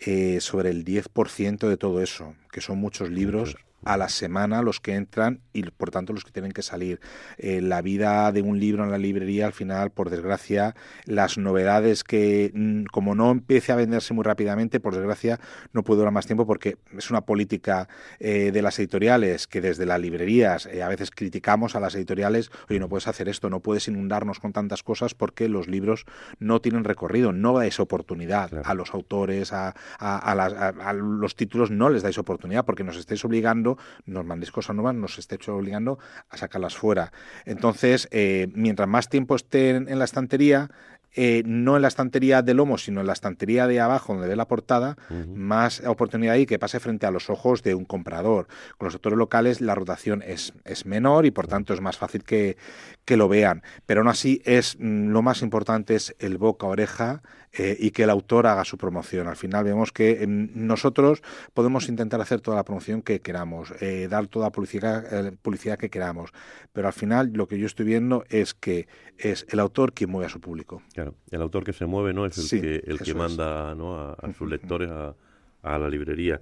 eh, 0.00 0.40
sobre 0.40 0.70
el 0.70 0.84
10% 0.84 1.68
de 1.68 1.76
todo 1.76 2.02
eso, 2.02 2.34
que 2.50 2.60
son 2.60 2.78
muchos 2.78 3.10
libros 3.10 3.56
a 3.86 3.96
la 3.96 4.08
semana 4.08 4.62
los 4.62 4.80
que 4.80 4.94
entran 4.94 5.40
y 5.52 5.62
por 5.62 5.90
tanto 5.90 6.12
los 6.12 6.24
que 6.24 6.32
tienen 6.32 6.52
que 6.52 6.62
salir. 6.62 7.00
Eh, 7.38 7.60
la 7.60 7.82
vida 7.82 8.32
de 8.32 8.42
un 8.42 8.58
libro 8.58 8.82
en 8.84 8.90
la 8.90 8.98
librería, 8.98 9.46
al 9.46 9.52
final, 9.52 9.90
por 9.90 10.10
desgracia, 10.10 10.74
las 11.04 11.38
novedades 11.38 12.02
que, 12.02 12.50
mm, 12.52 12.84
como 12.86 13.14
no 13.14 13.30
empiece 13.30 13.72
a 13.72 13.76
venderse 13.76 14.12
muy 14.12 14.24
rápidamente, 14.24 14.80
por 14.80 14.94
desgracia, 14.94 15.38
no 15.72 15.84
puede 15.84 15.98
durar 15.98 16.12
más 16.12 16.26
tiempo 16.26 16.46
porque 16.46 16.78
es 16.96 17.10
una 17.10 17.20
política 17.20 17.88
eh, 18.18 18.50
de 18.52 18.60
las 18.60 18.78
editoriales 18.80 19.46
que 19.46 19.60
desde 19.60 19.86
las 19.86 20.00
librerías 20.00 20.66
eh, 20.66 20.82
a 20.82 20.88
veces 20.88 21.12
criticamos 21.12 21.76
a 21.76 21.80
las 21.80 21.94
editoriales, 21.94 22.50
oye, 22.68 22.80
no 22.80 22.88
puedes 22.88 23.06
hacer 23.06 23.28
esto, 23.28 23.50
no 23.50 23.60
puedes 23.60 23.86
inundarnos 23.86 24.40
con 24.40 24.52
tantas 24.52 24.82
cosas 24.82 25.14
porque 25.14 25.48
los 25.48 25.68
libros 25.68 26.06
no 26.40 26.60
tienen 26.60 26.82
recorrido, 26.82 27.32
no 27.32 27.52
dais 27.52 27.78
oportunidad 27.78 28.50
a 28.64 28.74
los 28.74 28.92
autores, 28.94 29.52
a, 29.52 29.74
a 30.00 30.92
los 30.92 31.36
títulos, 31.36 31.70
no 31.70 31.88
les 31.88 32.02
dais 32.02 32.18
oportunidad 32.18 32.64
porque 32.64 32.82
nos 32.82 32.96
estáis 32.96 33.24
obligando 33.24 33.75
nos 34.04 34.24
mandéis 34.24 34.52
cosas 34.52 34.74
nuevas, 34.76 34.94
nos 34.94 35.18
esté 35.18 35.38
obligando 35.50 35.98
a 36.28 36.36
sacarlas 36.36 36.76
fuera. 36.76 37.12
Entonces, 37.44 38.08
eh, 38.10 38.48
mientras 38.54 38.88
más 38.88 39.08
tiempo 39.08 39.36
estén 39.36 39.88
en 39.88 39.98
la 39.98 40.04
estantería, 40.04 40.70
eh, 41.18 41.42
no 41.46 41.76
en 41.76 41.82
la 41.82 41.88
estantería 41.88 42.42
de 42.42 42.52
lomo, 42.52 42.76
sino 42.76 43.00
en 43.00 43.06
la 43.06 43.14
estantería 43.14 43.66
de 43.66 43.80
abajo, 43.80 44.12
donde 44.12 44.28
ve 44.28 44.36
la 44.36 44.48
portada, 44.48 44.98
más 45.34 45.80
oportunidad 45.86 46.34
ahí 46.34 46.44
que 46.44 46.58
pase 46.58 46.78
frente 46.78 47.06
a 47.06 47.10
los 47.10 47.30
ojos 47.30 47.62
de 47.62 47.74
un 47.74 47.86
comprador. 47.86 48.48
Con 48.76 48.86
los 48.86 48.94
autores 48.94 49.18
locales 49.18 49.62
la 49.62 49.74
rotación 49.74 50.22
es, 50.26 50.52
es 50.66 50.84
menor 50.84 51.24
y 51.24 51.30
por 51.30 51.46
tanto 51.46 51.72
es 51.72 51.80
más 51.80 51.96
fácil 51.96 52.22
que, 52.22 52.58
que 53.06 53.16
lo 53.16 53.28
vean. 53.28 53.62
Pero 53.86 54.02
aún 54.02 54.08
así 54.08 54.42
es 54.44 54.76
mm, 54.78 55.08
lo 55.08 55.22
más 55.22 55.40
importante 55.40 55.94
es 55.94 56.14
el 56.18 56.36
boca 56.36 56.66
oreja 56.66 57.22
eh, 57.58 57.76
y 57.78 57.90
que 57.90 58.02
el 58.02 58.10
autor 58.10 58.46
haga 58.46 58.64
su 58.64 58.76
promoción. 58.76 59.28
Al 59.28 59.36
final 59.36 59.64
vemos 59.64 59.92
que 59.92 60.22
em, 60.22 60.50
nosotros 60.54 61.22
podemos 61.54 61.88
intentar 61.88 62.20
hacer 62.20 62.40
toda 62.40 62.56
la 62.56 62.64
promoción 62.64 63.02
que 63.02 63.20
queramos, 63.20 63.72
eh, 63.80 64.08
dar 64.10 64.26
toda 64.26 64.46
la 64.46 64.52
publicidad, 64.52 65.32
publicidad 65.40 65.78
que 65.78 65.88
queramos, 65.88 66.30
pero 66.72 66.88
al 66.88 66.92
final 66.92 67.32
lo 67.32 67.48
que 67.48 67.58
yo 67.58 67.66
estoy 67.66 67.86
viendo 67.86 68.24
es 68.28 68.52
que 68.52 68.88
es 69.16 69.46
el 69.48 69.60
autor 69.60 69.94
quien 69.94 70.10
mueve 70.10 70.26
a 70.26 70.30
su 70.30 70.40
público. 70.40 70.82
Claro, 70.92 71.14
el 71.30 71.40
autor 71.40 71.64
que 71.64 71.72
se 71.72 71.86
mueve 71.86 72.12
no 72.12 72.26
es 72.26 72.52
el 72.52 72.60
que, 72.60 72.82
el 72.86 72.98
que 72.98 73.14
manda 73.14 73.74
¿no? 73.74 73.96
a, 73.96 74.32
sus 74.36 74.48
lectores 74.48 74.90
a, 74.90 75.14
a 75.62 75.78
la 75.78 75.88
librería. 75.88 76.40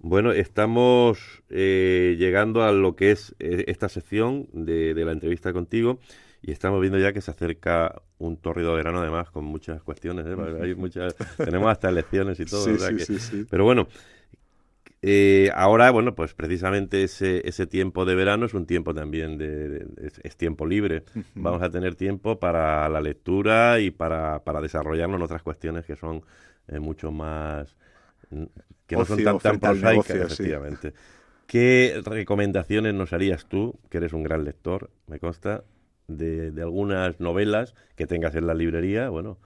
Bueno, 0.00 0.32
estamos 0.32 1.42
eh, 1.50 2.16
llegando 2.18 2.62
a 2.62 2.72
lo 2.72 2.96
que 2.96 3.10
es 3.10 3.34
esta 3.38 3.88
sección 3.88 4.48
de, 4.52 4.94
de, 4.94 5.04
la 5.04 5.12
entrevista 5.12 5.52
contigo 5.52 5.98
y 6.42 6.52
estamos 6.52 6.80
viendo 6.80 6.98
ya 6.98 7.12
que 7.12 7.20
se 7.20 7.30
acerca 7.30 8.02
un 8.18 8.36
torrido 8.36 8.74
verano 8.74 9.00
además 9.00 9.30
con 9.30 9.44
muchas 9.44 9.82
cuestiones, 9.82 10.26
¿eh? 10.26 10.36
Hay 10.62 10.74
muchas, 10.74 11.14
tenemos 11.36 11.70
hasta 11.70 11.88
elecciones 11.88 12.38
y 12.40 12.44
todo, 12.44 12.66
pero 13.50 13.64
bueno, 13.64 13.88
eh, 15.00 15.50
ahora, 15.54 15.90
bueno, 15.90 16.14
pues 16.14 16.34
precisamente 16.34 17.04
ese, 17.04 17.46
ese 17.48 17.66
tiempo 17.66 18.04
de 18.04 18.14
verano 18.14 18.46
es 18.46 18.54
un 18.54 18.66
tiempo 18.66 18.94
también 18.94 19.38
de, 19.38 19.86
es, 20.22 20.36
tiempo 20.36 20.66
libre. 20.66 21.04
Vamos 21.34 21.62
a 21.62 21.70
tener 21.70 21.94
tiempo 21.94 22.38
para 22.38 22.88
la 22.88 23.00
lectura 23.00 23.78
y 23.78 23.90
para, 23.90 24.42
para 24.42 24.60
desarrollarnos 24.60 25.18
en 25.18 25.22
otras 25.22 25.42
cuestiones 25.42 25.84
que 25.84 25.94
son 25.94 26.22
eh, 26.66 26.80
mucho 26.80 27.12
más 27.12 27.76
que 28.86 28.96
no 28.96 29.04
son 29.04 29.22
tan, 29.22 29.38
tan 29.38 29.60
prosaicas, 29.60 30.10
efectivamente. 30.10 30.94
¿Qué 31.46 32.02
recomendaciones 32.04 32.92
nos 32.94 33.12
harías 33.12 33.46
tú, 33.46 33.78
que 33.88 33.98
eres 33.98 34.12
un 34.12 34.22
gran 34.22 34.44
lector, 34.44 34.90
me 35.06 35.18
consta, 35.18 35.64
de, 36.08 36.50
de 36.50 36.62
algunas 36.62 37.20
novelas 37.20 37.74
que 37.96 38.06
tengas 38.06 38.34
en 38.34 38.46
la 38.46 38.54
librería, 38.54 39.10
bueno, 39.10 39.38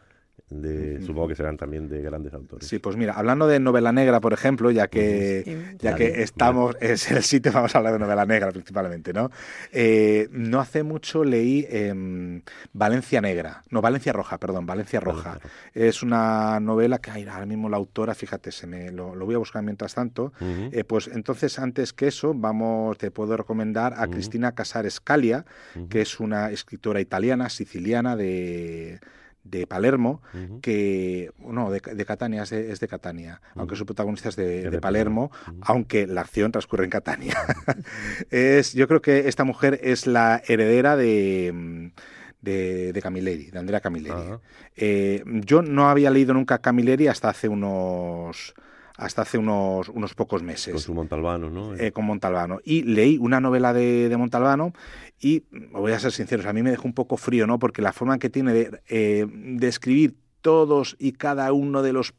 supongo 1.04 1.28
que 1.28 1.34
serán 1.34 1.56
también 1.56 1.88
de 1.88 2.02
grandes 2.02 2.32
autores. 2.34 2.66
Sí, 2.66 2.78
pues 2.78 2.96
mira, 2.96 3.14
hablando 3.14 3.46
de 3.46 3.60
novela 3.60 3.92
negra, 3.92 4.20
por 4.20 4.32
ejemplo, 4.32 4.70
ya 4.70 4.88
que, 4.88 5.74
ya 5.78 5.94
que 5.94 6.22
estamos, 6.22 6.76
es 6.80 7.10
el 7.10 7.22
sitio, 7.22 7.52
vamos 7.52 7.74
a 7.74 7.78
hablar 7.78 7.94
de 7.94 7.98
novela 7.98 8.24
negra 8.26 8.50
principalmente, 8.50 9.12
¿no? 9.12 9.30
Eh, 9.72 10.28
no 10.30 10.60
hace 10.60 10.82
mucho 10.82 11.24
leí 11.24 11.66
em, 11.68 12.42
Valencia 12.72 13.20
Negra, 13.20 13.62
no, 13.70 13.80
Valencia 13.80 14.12
Roja, 14.12 14.38
perdón, 14.38 14.66
Valencia 14.66 15.00
Roja. 15.00 15.38
Es 15.74 16.02
una 16.02 16.60
novela 16.60 16.98
que 16.98 17.10
ay, 17.10 17.24
ahora 17.24 17.46
mismo 17.46 17.68
la 17.68 17.76
autora, 17.76 18.14
fíjate, 18.14 18.52
se 18.52 18.66
me, 18.66 18.90
lo, 18.90 19.14
voy 19.14 19.34
a 19.34 19.38
buscar 19.38 19.62
mientras 19.62 19.94
tanto. 19.94 20.32
Eh, 20.40 20.84
pues 20.84 21.08
entonces, 21.08 21.58
antes 21.58 21.92
que 21.92 22.08
eso, 22.08 22.34
vamos, 22.34 22.98
te 22.98 23.10
puedo 23.10 23.36
recomendar 23.36 23.94
a 23.96 24.06
Cristina 24.08 24.52
Casares 24.52 25.00
Calia, 25.00 25.44
que 25.88 26.02
es 26.02 26.20
una 26.20 26.50
escritora 26.50 27.00
italiana, 27.00 27.48
siciliana 27.48 28.16
de 28.16 29.00
de 29.44 29.66
Palermo, 29.66 30.22
que, 30.60 31.30
no, 31.38 31.70
de, 31.70 31.80
Catania, 32.04 32.42
es 32.42 32.80
de, 32.80 32.88
Catania, 32.88 33.40
aunque 33.54 33.76
su 33.76 33.84
protagonista 33.84 34.28
es 34.28 34.36
de, 34.36 34.78
Palermo, 34.80 35.30
aunque 35.60 36.06
la 36.06 36.22
acción 36.22 36.52
transcurre 36.52 36.84
en 36.84 36.90
Catania. 36.90 37.36
es, 38.30 38.72
yo 38.72 38.86
creo 38.88 39.02
que 39.02 39.28
esta 39.28 39.44
mujer 39.44 39.80
es 39.82 40.06
la 40.06 40.42
heredera 40.46 40.96
de... 40.96 41.92
De, 42.40 42.98
Camilleri, 43.00 43.52
de 43.52 43.58
Andrea 43.60 43.80
Camilleri. 43.80 44.40
Eh, 44.74 45.22
yo 45.24 45.62
no 45.62 45.88
había 45.88 46.10
leído 46.10 46.34
nunca 46.34 46.58
Camilleri 46.58 47.06
hasta 47.06 47.28
hace 47.28 47.46
unos 47.46 48.54
hasta 48.96 49.22
hace 49.22 49.38
unos, 49.38 49.88
unos 49.88 50.14
pocos 50.14 50.42
meses. 50.42 50.72
Con 50.72 50.82
su 50.82 50.94
Montalbano, 50.94 51.50
¿no? 51.50 51.74
Eh, 51.74 51.92
con 51.92 52.04
Montalbano. 52.04 52.60
Y 52.64 52.82
leí 52.82 53.18
una 53.18 53.40
novela 53.40 53.72
de, 53.72 54.08
de, 54.08 54.16
Montalbano 54.16 54.72
y, 55.20 55.44
voy 55.72 55.92
a 55.92 55.98
ser 55.98 56.12
sincero, 56.12 56.48
a 56.48 56.52
mí 56.52 56.62
me 56.62 56.70
dejó 56.70 56.86
un 56.86 56.94
poco 56.94 57.16
frío, 57.16 57.46
¿no? 57.46 57.58
Porque 57.58 57.82
la 57.82 57.92
forma 57.92 58.18
que 58.18 58.30
tiene 58.30 58.52
de, 58.52 58.80
eh, 58.88 59.26
de 59.28 59.68
escribir 59.68 60.16
todos 60.40 60.96
y 60.98 61.12
cada 61.12 61.52
uno 61.52 61.82
de 61.82 61.92
los 61.92 62.14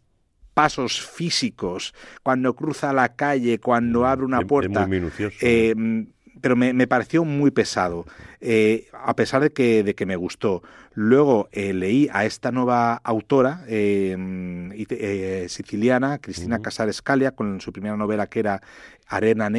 pasos 0.54 1.02
físicos, 1.02 1.94
cuando 2.22 2.56
cruza 2.56 2.94
la 2.94 3.16
calle, 3.16 3.60
cuando 3.60 4.02
mm, 4.02 4.06
abre 4.06 4.26
una 4.26 4.42
puerta. 4.42 4.82
Es 4.82 4.88
muy 4.88 5.00
minucioso. 5.00 5.38
Eh, 5.42 6.06
pero 6.44 6.58
me, 6.58 6.74
me, 6.74 6.88
pareció 6.88 7.24
muy 7.24 7.52
pesado, 7.52 8.06
eh, 8.42 8.90
a 8.92 9.16
pesar 9.16 9.42
de 9.42 9.54
que, 9.54 9.82
de 9.82 9.96
que 9.96 10.06
me 10.06 10.18
gustó. 10.18 10.62
Luego 10.94 11.48
eh, 11.54 11.72
leí 11.72 12.10
a 12.12 12.26
esta 12.26 12.52
nueva 12.52 12.96
autora 12.96 13.64
eh, 13.70 15.46
siciliana, 15.48 16.18
Cristina 16.18 16.60
Casares 16.60 17.02
Calia, 17.02 17.32
con 17.32 17.62
su 17.62 17.72
primera 17.72 17.96
novela 17.96 18.28
que 18.28 18.42
era 18.42 18.62
Arena, 19.08 19.50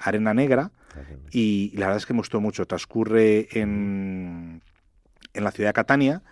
Arena 0.00 0.34
Negra, 0.34 0.70
y, 1.32 1.72
la 1.74 1.86
verdad 1.86 1.96
es 1.96 2.06
que 2.06 2.14
me 2.14 2.20
gustó 2.20 2.40
mucho. 2.40 2.64
Transcurre 2.64 3.48
en, 3.58 4.62
en 5.34 5.44
la 5.44 5.50
ciudad 5.50 5.70
de 5.70 5.74
Catania 5.74 6.22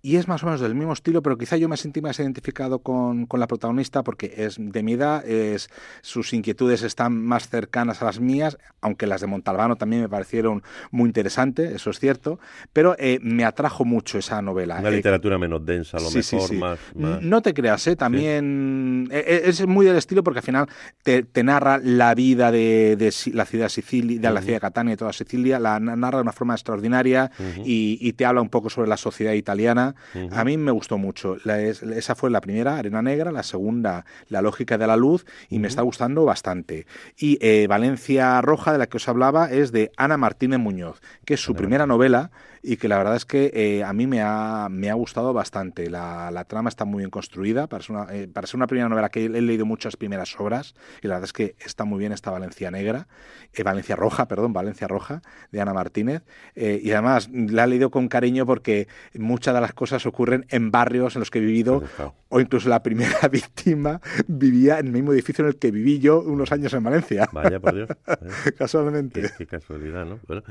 y 0.00 0.16
es 0.16 0.28
más 0.28 0.42
o 0.44 0.46
menos 0.46 0.60
del 0.60 0.76
mismo 0.76 0.92
estilo, 0.92 1.22
pero 1.22 1.36
quizá 1.36 1.56
yo 1.56 1.68
me 1.68 1.76
sentí 1.76 2.00
más 2.00 2.20
identificado 2.20 2.78
con, 2.78 3.26
con, 3.26 3.40
la 3.40 3.48
protagonista 3.48 4.04
porque 4.04 4.32
es 4.36 4.56
de 4.58 4.82
mi 4.82 4.92
edad, 4.92 5.26
es, 5.26 5.68
sus 6.02 6.32
inquietudes 6.32 6.82
están 6.82 7.20
más 7.20 7.48
cercanas 7.48 8.00
a 8.00 8.04
las 8.04 8.20
mías, 8.20 8.58
aunque 8.80 9.08
las 9.08 9.20
de 9.20 9.26
Montalbano 9.26 9.74
también 9.76 10.02
me 10.02 10.08
parecieron 10.08 10.62
muy 10.92 11.08
interesantes, 11.08 11.74
eso 11.74 11.90
es 11.90 11.98
cierto, 11.98 12.38
pero 12.72 12.94
eh, 12.98 13.18
me 13.22 13.44
atrajo 13.44 13.84
mucho 13.84 14.18
esa 14.18 14.40
novela. 14.40 14.78
Una 14.78 14.88
eh, 14.88 14.92
literatura 14.92 15.36
menos 15.36 15.66
densa, 15.66 15.96
a 15.96 16.00
lo 16.00 16.10
mejor, 16.12 16.54
Más, 16.54 16.78
No 17.22 17.42
te 17.42 17.52
creas, 17.52 17.84
¿eh? 17.88 17.96
también 17.96 19.08
eh, 19.10 19.42
es 19.46 19.66
muy 19.66 19.84
del 19.84 19.96
estilo 19.96 20.22
porque 20.22 20.38
al 20.38 20.44
final 20.44 20.68
te, 21.02 21.24
te 21.24 21.42
narra 21.42 21.78
la 21.82 22.14
vida 22.14 22.52
de, 22.52 22.94
de, 22.96 23.12
la 23.32 23.44
ciudad 23.46 23.64
de 23.64 23.70
Sicilia, 23.70 24.20
de 24.20 24.30
la 24.30 24.42
ciudad 24.42 24.56
de 24.56 24.60
Catania 24.60 24.94
y 24.94 24.96
toda 24.96 25.12
Sicilia, 25.12 25.58
la 25.58 25.80
narra 25.80 26.18
de 26.18 26.22
una 26.22 26.32
forma 26.32 26.54
extraordinaria 26.54 27.32
y, 27.64 27.98
y 28.00 28.12
te 28.12 28.24
habla 28.24 28.40
un 28.40 28.48
poco 28.48 28.70
sobre 28.70 28.88
la 28.88 28.96
sociedad 28.96 29.32
italiana 29.32 29.87
Argentina. 29.88 30.40
A 30.40 30.44
mí 30.44 30.56
me 30.56 30.72
gustó 30.72 30.98
mucho. 30.98 31.36
esa 31.44 32.14
fue 32.14 32.30
la 32.30 32.40
primera, 32.40 32.76
Arena 32.76 33.02
Negra, 33.02 33.32
la 33.32 33.42
segunda, 33.42 34.04
La 34.28 34.42
lógica 34.42 34.78
de 34.78 34.86
la 34.86 34.96
luz, 34.96 35.26
y 35.48 35.58
me 35.58 35.68
está 35.68 35.82
gustando 35.82 36.24
bastante. 36.24 36.86
Y 37.16 37.38
eh, 37.40 37.66
Valencia 37.68 38.40
Roja, 38.40 38.72
de 38.72 38.78
la 38.78 38.86
que 38.86 38.96
os 38.96 39.08
hablaba, 39.08 39.50
es 39.50 39.72
de 39.72 39.92
Ana 39.96 40.16
Martínez 40.16 40.58
Muñoz, 40.58 41.00
que 41.24 41.34
es 41.34 41.40
su 41.40 41.54
primera 41.54 41.86
novela 41.86 42.30
y 42.68 42.76
que 42.76 42.86
la 42.86 42.98
verdad 42.98 43.16
es 43.16 43.24
que 43.24 43.50
eh, 43.54 43.82
a 43.82 43.94
mí 43.94 44.06
me 44.06 44.20
ha, 44.20 44.68
me 44.70 44.90
ha 44.90 44.94
gustado 44.94 45.32
bastante. 45.32 45.88
La, 45.88 46.30
la 46.30 46.44
trama 46.44 46.68
está 46.68 46.84
muy 46.84 46.98
bien 46.98 47.08
construida, 47.08 47.66
para 47.66 47.82
ser, 47.82 47.96
una, 47.96 48.14
eh, 48.14 48.28
para 48.28 48.46
ser 48.46 48.58
una 48.58 48.66
primera 48.66 48.90
novela 48.90 49.08
que 49.08 49.24
he, 49.24 49.28
leído 49.30 49.64
muchas 49.64 49.96
primeras 49.96 50.38
obras, 50.38 50.74
y 51.00 51.08
la 51.08 51.14
verdad 51.14 51.24
es 51.24 51.32
que 51.32 51.56
está 51.60 51.86
muy 51.86 51.98
bien 51.98 52.12
esta 52.12 52.30
Valencia 52.30 52.70
Negra, 52.70 53.08
eh, 53.54 53.62
Valencia 53.62 53.96
Roja, 53.96 54.28
perdón, 54.28 54.52
Valencia 54.52 54.86
Roja, 54.86 55.22
de 55.50 55.62
Ana 55.62 55.72
Martínez, 55.72 56.24
y 56.54 56.90
además 56.90 57.30
la 57.32 57.64
he 57.64 57.68
leído 57.68 57.90
con 57.90 58.08
cariño 58.08 58.44
porque 58.44 58.86
muchas 59.14 59.54
de 59.54 59.62
las 59.62 59.72
cosas 59.72 60.04
ocurren 60.04 60.44
en 60.50 60.70
barrios 60.70 61.16
en 61.16 61.20
los 61.20 61.30
que 61.30 61.38
he 61.38 61.42
vivido, 61.42 61.82
o 62.28 62.38
incluso 62.38 62.68
la 62.68 62.82
primera 62.82 63.28
víctima 63.32 64.02
vivía 64.26 64.78
en 64.78 64.88
el 64.88 64.92
mismo 64.92 65.14
edificio 65.14 65.42
en 65.42 65.48
el 65.48 65.56
que 65.56 65.70
viví 65.70 66.00
yo 66.00 66.20
unos 66.20 66.52
años 66.52 66.74
en 66.74 66.84
Valencia. 66.84 67.30
Vaya, 67.32 67.60
por 67.60 67.74
Dios. 67.74 67.88
Casualmente. 68.58 69.30
Qué, 69.38 69.46
casualidad, 69.46 70.04
¿no? 70.04 70.18
Bueno, 70.26 70.42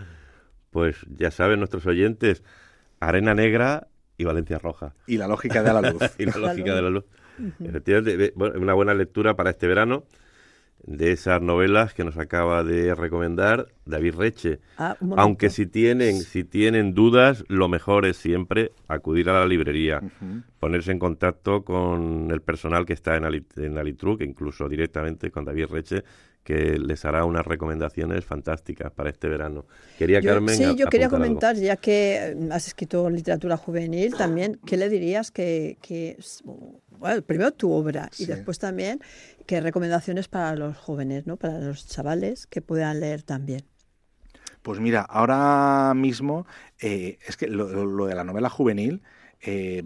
pues 0.77 0.97
ya 1.09 1.31
saben 1.31 1.57
nuestros 1.57 1.87
oyentes, 1.87 2.43
Arena 2.99 3.33
Negra 3.33 3.87
y 4.15 4.25
Valencia 4.25 4.59
Roja. 4.59 4.93
Y 5.07 5.17
la 5.17 5.27
lógica 5.27 5.63
de 5.63 5.73
la 5.73 5.81
luz. 5.81 6.03
y 6.19 6.25
la 6.25 6.37
lógica 6.37 6.75
de 6.75 6.81
la 6.83 6.89
luz. 6.91 7.03
Efectivamente, 7.59 8.31
una 8.35 8.75
buena 8.75 8.93
lectura 8.93 9.35
para 9.35 9.49
este 9.49 9.65
verano 9.65 10.03
de 10.83 11.13
esas 11.13 11.41
novelas 11.41 11.95
que 11.95 12.03
nos 12.03 12.15
acaba 12.19 12.63
de 12.63 12.93
recomendar 12.93 13.69
David 13.87 14.17
Reche. 14.17 14.59
Ah, 14.77 14.95
Aunque 15.15 15.49
si 15.49 15.65
tienen, 15.65 16.21
si 16.21 16.43
tienen 16.43 16.93
dudas, 16.93 17.43
lo 17.47 17.67
mejor 17.69 18.05
es 18.05 18.17
siempre 18.17 18.71
acudir 18.87 19.31
a 19.31 19.39
la 19.39 19.47
librería, 19.47 19.99
ponerse 20.59 20.91
en 20.91 20.99
contacto 20.99 21.65
con 21.65 22.29
el 22.29 22.41
personal 22.41 22.85
que 22.85 22.93
está 22.93 23.17
en, 23.17 23.25
en 23.55 23.77
Alitruc, 23.79 24.21
incluso 24.21 24.69
directamente 24.69 25.31
con 25.31 25.43
David 25.43 25.69
Reche, 25.71 26.03
que 26.47 26.79
les 26.79 27.03
hará 27.03 27.25
unas 27.25 27.45
recomendaciones 27.45 28.23
fantásticas 28.23 28.89
para 28.93 29.09
este 29.09 29.27
verano. 29.27 29.65
Quería 29.99 30.21
Carmen. 30.21 30.55
Sí, 30.55 30.77
yo 30.77 30.87
quería 30.87 31.09
comentar, 31.09 31.57
ya 31.57 31.75
que 31.75 32.37
has 32.51 32.67
escrito 32.67 33.09
literatura 33.09 33.57
juvenil, 33.57 34.15
también, 34.15 34.57
¿qué 34.65 34.77
le 34.77 34.87
dirías 34.87 35.29
que, 35.29 35.77
que 35.81 36.17
bueno, 36.91 37.21
primero 37.21 37.51
tu 37.51 37.69
obra 37.73 38.09
y 38.17 38.27
después 38.27 38.59
también 38.59 39.01
qué 39.45 39.59
recomendaciones 39.59 40.29
para 40.29 40.55
los 40.55 40.77
jóvenes, 40.77 41.27
¿no? 41.27 41.35
para 41.35 41.59
los 41.59 41.85
chavales 41.85 42.47
que 42.47 42.61
puedan 42.61 43.01
leer 43.01 43.23
también? 43.23 43.65
Pues 44.61 44.79
mira, 44.79 45.01
ahora 45.01 45.93
mismo 45.95 46.47
eh, 46.79 47.19
es 47.27 47.35
que 47.35 47.47
lo, 47.47 48.05
de 48.05 48.15
la 48.15 48.23
novela 48.23 48.49
juvenil 48.49 49.01
eh, 49.41 49.83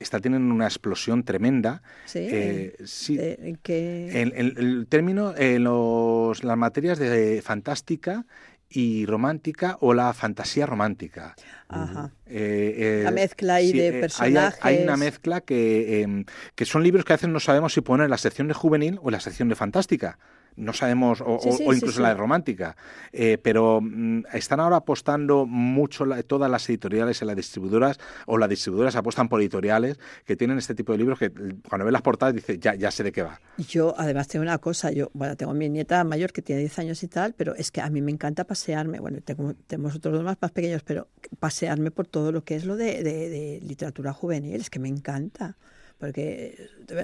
está 0.00 0.18
teniendo 0.18 0.52
una 0.52 0.64
explosión 0.64 1.22
tremenda. 1.22 1.82
Sí. 2.06 2.18
Eh, 2.20 2.76
sí. 2.84 3.18
que... 3.62 4.20
En, 4.20 4.32
el 4.34 4.86
término, 4.88 5.34
en 5.36 5.64
los, 5.64 6.42
las 6.42 6.56
materias 6.56 6.98
de 6.98 7.42
fantástica 7.42 8.26
y 8.68 9.04
romántica 9.04 9.76
o 9.80 9.94
la 9.94 10.12
fantasía 10.14 10.64
romántica. 10.64 11.34
Ajá. 11.68 12.12
Eh, 12.26 13.02
la 13.04 13.10
mezcla 13.10 13.56
ahí 13.56 13.72
de 13.72 13.92
personajes. 13.92 14.58
Hay, 14.62 14.76
hay, 14.76 14.82
una 14.84 14.96
mezcla 14.96 15.40
que, 15.40 16.02
em, 16.02 16.24
que 16.54 16.64
son 16.64 16.82
libros 16.82 17.04
que 17.04 17.12
a 17.12 17.16
veces 17.16 17.28
no 17.28 17.40
sabemos 17.40 17.74
si 17.74 17.80
poner 17.80 18.04
en 18.04 18.10
la 18.10 18.18
sección 18.18 18.48
de 18.48 18.54
juvenil 18.54 18.98
o 19.02 19.08
en 19.08 19.12
la 19.12 19.20
sección 19.20 19.48
de 19.48 19.56
fantástica 19.56 20.18
no 20.56 20.72
sabemos, 20.72 21.22
o, 21.24 21.38
incluso 21.72 22.00
la 22.00 22.10
de 22.10 22.14
romántica, 22.14 22.76
eh, 23.12 23.38
pero 23.42 23.80
mm, 23.80 24.24
están 24.32 24.60
ahora 24.60 24.76
apostando 24.76 25.46
mucho 25.46 26.04
todas 26.26 26.50
las 26.50 26.68
editoriales 26.68 27.22
y 27.22 27.24
las 27.24 27.36
distribuidoras, 27.36 27.98
o 28.26 28.38
las 28.38 28.48
distribuidoras 28.48 28.96
apuestan 28.96 29.28
por 29.28 29.40
editoriales 29.40 29.98
que 30.24 30.36
tienen 30.36 30.58
este 30.58 30.74
tipo 30.74 30.92
de 30.92 30.98
libros 30.98 31.18
que 31.18 31.30
cuando 31.30 31.84
ven 31.84 31.92
las 31.92 32.02
portadas 32.02 32.34
dice 32.34 32.58
ya, 32.58 32.74
ya 32.74 32.90
sé 32.90 33.02
de 33.02 33.12
qué 33.12 33.22
va. 33.22 33.40
Yo 33.58 33.94
además 33.96 34.28
tengo 34.28 34.42
una 34.42 34.58
cosa, 34.58 34.90
yo, 34.90 35.10
bueno, 35.12 35.36
tengo 35.36 35.54
mi 35.54 35.68
nieta 35.68 36.04
mayor 36.04 36.32
que 36.32 36.42
tiene 36.42 36.60
10 36.60 36.78
años 36.78 37.02
y 37.02 37.08
tal, 37.08 37.34
pero 37.34 37.54
es 37.54 37.70
que 37.70 37.80
a 37.80 37.90
mí 37.90 38.02
me 38.02 38.12
encanta 38.12 38.44
pasearme, 38.44 39.00
bueno, 39.00 39.18
tengo, 39.24 39.54
tenemos 39.66 39.94
otros 39.96 40.14
dos 40.14 40.24
más, 40.24 40.36
más 40.40 40.50
pequeños, 40.50 40.82
pero 40.82 41.08
pasearme 41.38 41.90
por 41.90 42.06
todo 42.06 42.32
lo 42.32 42.44
que 42.44 42.56
es 42.56 42.64
lo 42.64 42.76
de 42.76 43.60
literatura 43.62 44.12
juvenil, 44.12 44.60
es 44.60 44.70
que 44.70 44.78
me 44.78 44.88
encanta 44.88 45.56
porque 46.00 46.56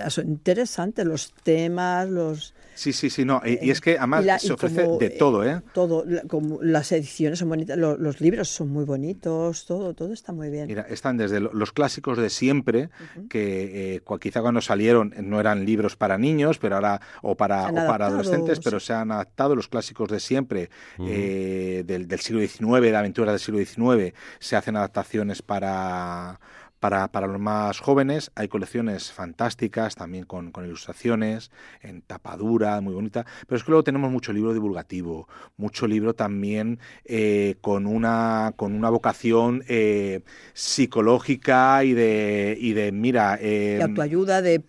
son 0.08 0.28
interesantes 0.28 1.04
los 1.04 1.34
temas, 1.42 2.08
los... 2.08 2.54
Sí, 2.74 2.94
sí, 2.94 3.10
sí, 3.10 3.26
no, 3.26 3.42
y, 3.44 3.70
es 3.70 3.82
que 3.82 3.98
además 3.98 4.24
se 4.40 4.54
ofrece 4.54 4.86
de 4.98 5.10
todo, 5.10 5.44
¿eh? 5.44 5.60
Todo, 5.74 6.04
como 6.28 6.62
las 6.62 6.92
ediciones 6.92 7.38
son 7.38 7.50
bonitas, 7.50 7.76
los, 7.76 8.20
libros 8.22 8.48
son 8.48 8.70
muy 8.70 8.84
bonitos, 8.84 9.66
todo, 9.66 9.92
todo 9.92 10.14
está 10.14 10.32
muy 10.32 10.48
bien. 10.48 10.66
Mira, 10.66 10.86
están 10.88 11.18
desde 11.18 11.40
los 11.40 11.72
clásicos 11.72 12.16
de 12.16 12.30
siempre, 12.30 12.88
que 13.28 13.96
eh, 13.96 14.02
quizá 14.18 14.40
cuando 14.40 14.62
salieron 14.62 15.14
no 15.22 15.40
eran 15.40 15.66
libros 15.66 15.96
para 15.96 16.16
niños, 16.16 16.58
pero 16.58 16.76
ahora, 16.76 17.00
o 17.20 17.34
para, 17.34 17.70
para 17.72 18.06
adolescentes, 18.06 18.60
pero 18.60 18.80
se 18.80 18.94
han 18.94 19.12
adaptado 19.12 19.54
los 19.54 19.68
clásicos 19.68 20.08
de 20.08 20.20
siempre, 20.20 20.70
eh, 21.00 21.84
del, 21.86 22.08
del 22.08 22.20
siglo 22.20 22.40
XIX, 22.40 22.80
de 22.80 22.96
aventuras 22.96 23.32
del 23.32 23.40
siglo 23.40 23.58
XIX, 23.58 24.14
se 24.38 24.56
hacen 24.56 24.76
adaptaciones 24.76 25.42
para 25.42 26.40
para, 26.80 27.08
para, 27.08 27.26
los 27.26 27.40
más 27.40 27.80
jóvenes 27.80 28.30
hay 28.34 28.48
colecciones 28.48 29.12
fantásticas, 29.12 29.94
también 29.94 30.24
con, 30.24 30.52
con, 30.52 30.66
ilustraciones, 30.66 31.50
en 31.82 32.02
tapadura, 32.02 32.80
muy 32.80 32.94
bonita, 32.94 33.24
pero 33.46 33.56
es 33.56 33.64
que 33.64 33.70
luego 33.70 33.84
tenemos 33.84 34.10
mucho 34.10 34.32
libro 34.32 34.52
divulgativo, 34.52 35.28
mucho 35.56 35.86
libro 35.86 36.14
también 36.14 36.78
eh, 37.04 37.56
con, 37.60 37.86
una, 37.86 38.52
con 38.56 38.74
una 38.74 38.90
vocación 38.90 39.64
eh, 39.68 40.20
psicológica 40.52 41.84
y 41.84 41.94
de, 41.94 42.56
y 42.60 42.72
de 42.72 42.92
mira... 42.92 43.38
Eh, 43.40 43.76
de 43.78 43.82
autoayuda, 43.82 44.42
de... 44.42 44.58
Mm, 44.58 44.62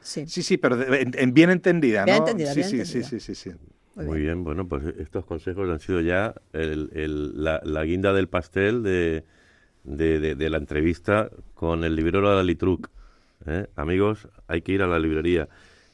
sí. 0.00 0.26
sí, 0.26 0.42
sí, 0.42 0.56
pero 0.56 0.76
en, 0.92 1.34
bien 1.34 1.50
entendida, 1.50 2.04
bien 2.04 2.18
Entendida, 2.18 2.54
sí, 2.54 2.62
sí, 2.62 2.84
sí, 2.84 3.02
sí, 3.02 3.20
sí, 3.20 3.34
sí, 3.34 3.50
Muy, 3.94 4.20
bien. 4.20 4.44
bueno, 4.44 4.68
pues 4.68 4.84
estos 4.98 5.24
consejos 5.24 5.68
han 5.68 5.80
sido 5.80 6.00
ya 6.00 6.34
el, 6.52 6.90
el, 6.94 7.42
la, 7.42 7.60
la 7.64 7.84
guinda 7.84 8.12
del 8.12 8.28
pastel 8.28 8.82
de 8.82 9.24
de, 9.86 10.50
la 10.50 10.58
entrevista 10.58 11.30
con 11.54 11.84
el 11.84 11.96
librero. 11.96 12.42
¿eh? 13.46 13.66
Amigos, 13.76 14.28
hay 14.48 14.62
que 14.62 14.72
ir 14.72 14.82
a 14.82 14.86
la 14.86 14.98
librería. 14.98 15.48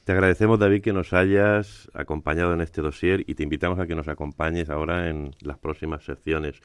Te 0.04 0.12
agradecemos, 0.12 0.58
David, 0.58 0.82
que 0.82 0.92
nos 0.92 1.12
hayas 1.12 1.88
acompañado 1.94 2.52
en 2.54 2.60
este 2.60 2.82
dossier 2.82 3.22
y 3.26 3.34
te 3.34 3.44
invitamos 3.44 3.78
a 3.78 3.86
que 3.86 3.94
nos 3.94 4.08
acompañes 4.08 4.68
ahora 4.68 5.08
en 5.08 5.30
las 5.40 5.58
próximas 5.58 6.04
secciones. 6.04 6.60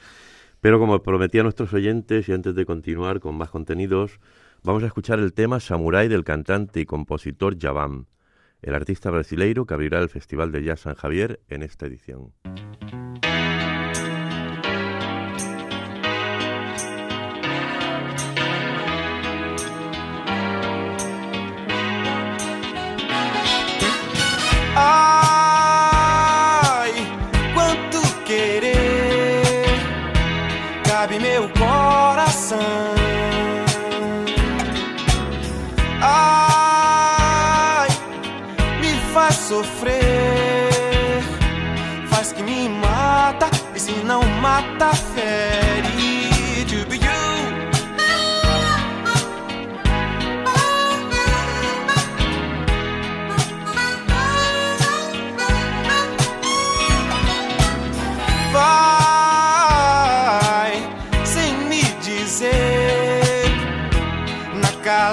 Pero 0.59 0.79
como 0.79 1.03
prometí 1.03 1.37
a 1.37 1.43
nuestros 1.43 1.71
oyentes 1.73 2.27
y 2.27 2.33
antes 2.33 2.55
de 2.55 2.65
continuar 2.65 3.19
con 3.19 3.37
más 3.37 3.51
contenidos, 3.51 4.19
vamos 4.63 4.81
a 4.81 4.87
escuchar 4.87 5.19
el 5.19 5.33
tema 5.33 5.59
Samurai 5.59 6.07
del 6.07 6.23
cantante 6.23 6.79
y 6.79 6.85
compositor 6.85 7.59
Javam, 7.59 8.05
el 8.63 8.73
artista 8.73 9.11
brasileiro 9.11 9.67
que 9.67 9.75
abrirá 9.75 9.99
el 9.99 10.09
Festival 10.09 10.51
de 10.51 10.63
Jazz 10.63 10.81
San 10.81 10.95
Javier 10.95 11.39
en 11.47 11.61
esta 11.61 11.85
edición. 11.85 12.33
coração. 32.47 32.95
Ai, 36.01 37.88
me 38.79 38.93
faz 39.13 39.36
sofrer, 39.36 39.93
faz 42.10 42.31
que 42.31 42.43
me 42.43 42.69
mata, 42.69 43.49
e 43.75 43.79
se 43.79 43.91
não 44.03 44.23
mata, 44.41 44.93
fere. 45.13 46.07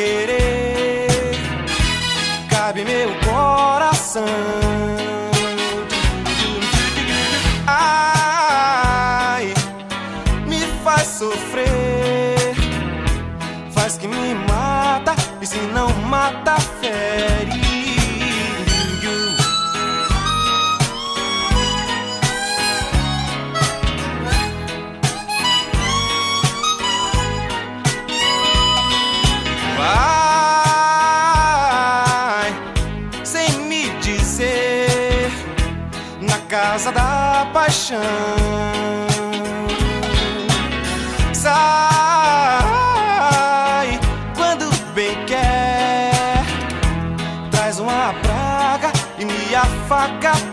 Querer 0.00 1.08
cabe 2.48 2.84
meu 2.84 3.10
coração. 3.26 4.49
Paixão. 37.90 38.00
Sai 41.32 41.58
quando 44.36 44.70
bem 44.94 45.24
quer, 45.26 46.44
traz 47.50 47.78
uma 47.80 48.14
praga 48.22 48.92
e 49.18 49.24
me 49.24 49.54
afaga 49.54 50.49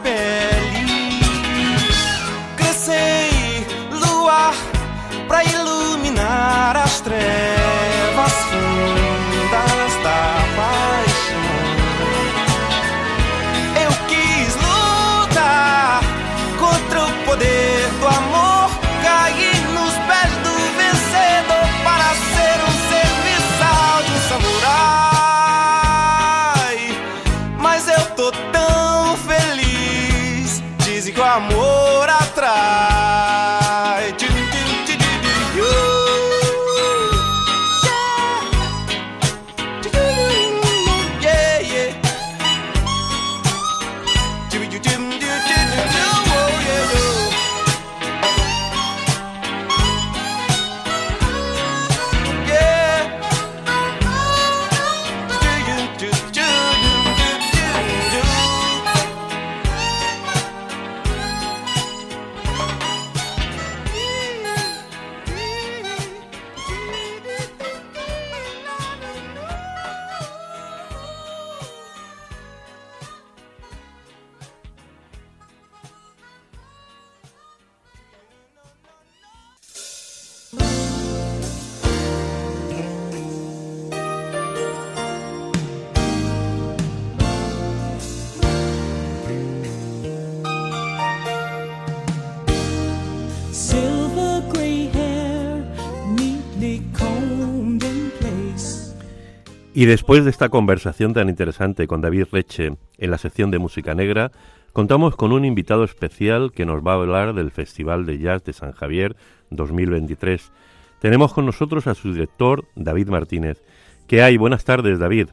Y 99.78 99.86
después 99.86 100.23
de 100.23 100.32
esta 100.32 100.49
conversación 100.49 101.13
tan 101.13 101.30
interesante 101.30 101.86
con 101.86 102.01
David 102.01 102.30
Reche 102.32 102.71
en 102.97 103.11
la 103.11 103.19
sección 103.19 103.51
de 103.51 103.59
música 103.59 103.93
negra, 103.93 104.32
contamos 104.73 105.15
con 105.15 105.32
un 105.32 105.45
invitado 105.45 105.84
especial 105.84 106.51
que 106.51 106.65
nos 106.65 106.82
va 106.82 106.93
a 106.93 106.95
hablar 106.95 107.36
del 107.36 107.51
Festival 107.51 108.07
de 108.07 108.17
Jazz 108.17 108.43
de 108.43 108.53
San 108.53 108.71
Javier 108.71 109.15
2023. 109.51 110.51
Tenemos 110.99 111.32
con 111.32 111.45
nosotros 111.45 111.86
a 111.86 111.93
su 111.93 112.11
director, 112.11 112.65
David 112.73 113.09
Martínez. 113.09 113.61
¿Qué 114.07 114.23
hay? 114.23 114.38
Buenas 114.38 114.65
tardes, 114.65 114.97
David. 114.97 115.28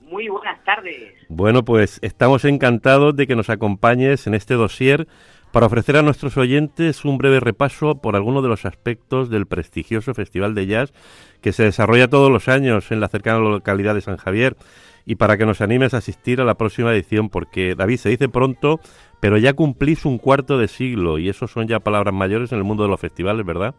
Muy 0.00 0.28
buenas 0.28 0.64
tardes. 0.64 1.12
Bueno, 1.28 1.62
pues 1.62 1.98
estamos 2.00 2.46
encantados 2.46 3.14
de 3.14 3.26
que 3.26 3.36
nos 3.36 3.50
acompañes 3.50 4.26
en 4.26 4.32
este 4.32 4.54
dossier 4.54 5.06
para 5.52 5.66
ofrecer 5.66 5.96
a 5.96 6.02
nuestros 6.02 6.36
oyentes 6.36 7.04
un 7.04 7.18
breve 7.18 7.40
repaso 7.40 8.00
por 8.00 8.16
algunos 8.16 8.42
de 8.42 8.48
los 8.48 8.64
aspectos 8.66 9.30
del 9.30 9.46
prestigioso 9.46 10.14
Festival 10.14 10.54
de 10.54 10.66
Jazz 10.66 10.92
que 11.40 11.52
se 11.52 11.64
desarrolla 11.64 12.08
todos 12.08 12.30
los 12.30 12.48
años 12.48 12.90
en 12.92 13.00
la 13.00 13.08
cercana 13.08 13.38
localidad 13.38 13.94
de 13.94 14.00
San 14.00 14.16
Javier 14.16 14.56
y 15.06 15.14
para 15.14 15.38
que 15.38 15.46
nos 15.46 15.60
animes 15.60 15.94
a 15.94 15.98
asistir 15.98 16.40
a 16.40 16.44
la 16.44 16.56
próxima 16.56 16.92
edición 16.92 17.30
porque, 17.30 17.74
David, 17.76 17.98
se 17.98 18.08
dice 18.08 18.28
pronto, 18.28 18.80
pero 19.20 19.38
ya 19.38 19.54
cumplís 19.54 20.04
un 20.04 20.18
cuarto 20.18 20.58
de 20.58 20.68
siglo 20.68 21.18
y 21.18 21.28
eso 21.28 21.46
son 21.46 21.68
ya 21.68 21.80
palabras 21.80 22.12
mayores 22.12 22.52
en 22.52 22.58
el 22.58 22.64
mundo 22.64 22.82
de 22.82 22.90
los 22.90 23.00
festivales, 23.00 23.46
¿verdad? 23.46 23.74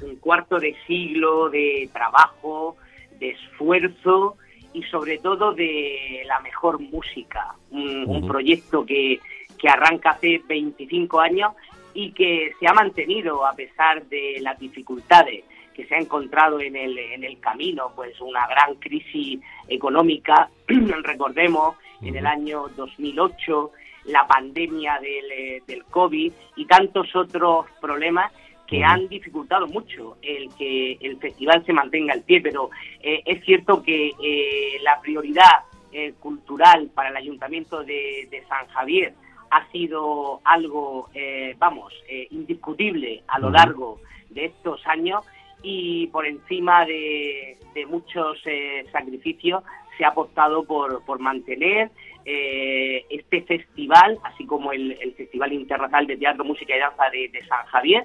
Un 0.00 0.16
cuarto 0.16 0.58
de 0.58 0.74
siglo 0.86 1.50
de 1.50 1.88
trabajo, 1.92 2.76
de 3.20 3.30
esfuerzo 3.30 4.36
y 4.72 4.82
sobre 4.84 5.18
todo 5.18 5.52
de 5.52 6.22
la 6.26 6.40
mejor 6.40 6.80
música. 6.80 7.54
Un, 7.70 8.26
proyecto 8.26 8.84
que, 8.84 9.20
que 9.56 9.68
arranca 9.68 10.10
hace 10.10 10.42
25 10.46 11.20
años 11.20 11.52
y 11.94 12.12
que 12.12 12.52
se 12.60 12.68
ha 12.68 12.72
mantenido 12.72 13.46
a 13.46 13.54
pesar 13.54 14.04
de 14.06 14.38
las 14.40 14.58
dificultades 14.58 15.44
que 15.74 15.86
se 15.86 15.94
ha 15.94 15.98
encontrado 15.98 16.58
en 16.60 16.74
el, 16.74 16.98
en 16.98 17.22
el 17.22 17.38
camino, 17.38 17.92
pues 17.94 18.18
una 18.20 18.46
gran 18.46 18.76
crisis 18.76 19.40
económica, 19.68 20.48
recordemos, 20.66 21.76
en 22.00 22.16
el 22.16 22.26
año 22.26 22.68
2008, 22.76 23.72
la 24.06 24.26
pandemia 24.26 24.98
del, 25.00 25.32
eh, 25.32 25.62
del 25.66 25.84
COVID 25.84 26.32
y 26.56 26.64
tantos 26.64 27.14
otros 27.14 27.66
problemas 27.80 28.32
que 28.66 28.82
han 28.82 29.08
dificultado 29.08 29.66
mucho 29.66 30.16
el 30.22 30.52
que 30.54 30.98
el 31.00 31.18
festival 31.18 31.64
se 31.64 31.72
mantenga 31.72 32.14
al 32.14 32.22
pie, 32.22 32.40
pero 32.40 32.70
eh, 33.00 33.22
es 33.24 33.44
cierto 33.44 33.82
que 33.82 34.08
eh, 34.08 34.78
la 34.82 35.00
prioridad 35.00 35.64
eh, 35.92 36.14
cultural 36.18 36.90
para 36.94 37.10
el 37.10 37.16
Ayuntamiento 37.16 37.84
de, 37.84 38.28
de 38.30 38.44
San 38.48 38.66
Javier 38.68 39.14
ha 39.50 39.70
sido 39.70 40.40
algo, 40.44 41.08
eh, 41.14 41.54
vamos, 41.58 41.92
eh, 42.08 42.26
indiscutible 42.30 43.22
a 43.28 43.38
lo 43.38 43.50
largo 43.50 44.00
de 44.30 44.46
estos 44.46 44.86
años 44.86 45.24
y 45.62 46.06
por 46.08 46.26
encima 46.26 46.84
de, 46.84 47.58
de 47.74 47.86
muchos 47.86 48.38
eh, 48.44 48.84
sacrificios 48.92 49.62
se 49.96 50.04
ha 50.04 50.08
apostado 50.08 50.64
por, 50.64 51.04
por 51.04 51.18
mantener 51.18 51.90
eh, 52.24 53.04
este 53.08 53.42
festival, 53.42 54.18
así 54.24 54.44
como 54.46 54.72
el, 54.72 54.92
el 55.00 55.14
Festival 55.14 55.52
Internacional 55.52 56.06
de 56.06 56.16
Teatro, 56.16 56.44
Música 56.44 56.76
y 56.76 56.80
Danza 56.80 57.04
de, 57.10 57.28
de 57.28 57.46
San 57.46 57.64
Javier, 57.66 58.04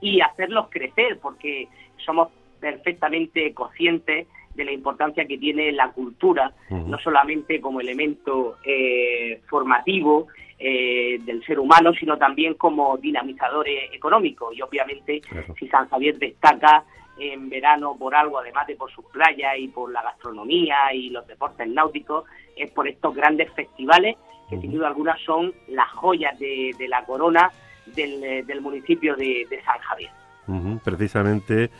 y 0.00 0.20
hacerlos 0.20 0.68
crecer, 0.70 1.18
porque 1.20 1.68
somos 2.04 2.28
perfectamente 2.60 3.52
conscientes 3.54 4.28
de 4.54 4.64
la 4.64 4.72
importancia 4.72 5.24
que 5.26 5.38
tiene 5.38 5.72
la 5.72 5.90
cultura, 5.92 6.52
no 6.70 6.98
solamente 6.98 7.60
como 7.60 7.80
elemento 7.80 8.56
eh, 8.64 9.40
formativo 9.48 10.28
eh, 10.58 11.18
del 11.24 11.44
ser 11.44 11.58
humano, 11.58 11.92
sino 11.94 12.16
también 12.18 12.54
como 12.54 12.96
dinamizador 12.96 13.68
eh, 13.68 13.88
económico. 13.92 14.52
Y 14.52 14.62
obviamente, 14.62 15.22
si 15.58 15.68
San 15.68 15.88
Javier 15.88 16.18
destaca 16.18 16.84
en 17.18 17.48
verano 17.48 17.96
por 17.98 18.14
algo, 18.14 18.38
además 18.38 18.66
de 18.66 18.76
por 18.76 18.90
sus 18.90 19.04
playas 19.06 19.54
y 19.58 19.68
por 19.68 19.90
la 19.90 20.02
gastronomía 20.02 20.92
y 20.94 21.10
los 21.10 21.26
deportes 21.26 21.68
náuticos, 21.68 22.24
es 22.56 22.70
por 22.70 22.86
estos 22.88 23.14
grandes 23.14 23.50
festivales 23.52 24.16
que 24.48 24.60
sin 24.60 24.72
duda 24.72 24.88
alguna 24.88 25.16
son 25.24 25.52
las 25.68 25.90
joyas 25.92 26.38
de, 26.38 26.74
la 26.86 27.04
corona 27.06 27.50
del, 27.86 28.46
del 28.46 28.60
municipio 28.60 29.16
de, 29.16 29.46
San 29.64 29.78
Javier. 29.78 30.10
Precisamente 30.84 31.70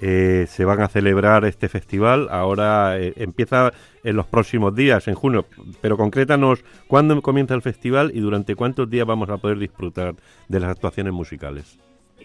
eh, 0.00 0.46
se 0.48 0.64
van 0.64 0.80
a 0.80 0.88
celebrar 0.88 1.44
este 1.44 1.68
festival. 1.68 2.28
Ahora 2.30 2.98
eh, 2.98 3.14
empieza 3.16 3.72
en 4.04 4.16
los 4.16 4.26
próximos 4.26 4.74
días, 4.74 5.08
en 5.08 5.14
junio. 5.14 5.46
Pero 5.80 5.96
concrétanos 5.96 6.64
cuándo 6.86 7.20
comienza 7.20 7.54
el 7.54 7.62
festival 7.62 8.12
y 8.14 8.20
durante 8.20 8.54
cuántos 8.54 8.88
días 8.88 9.06
vamos 9.06 9.28
a 9.30 9.38
poder 9.38 9.58
disfrutar 9.58 10.14
de 10.48 10.60
las 10.60 10.70
actuaciones 10.70 11.12
musicales. 11.12 11.78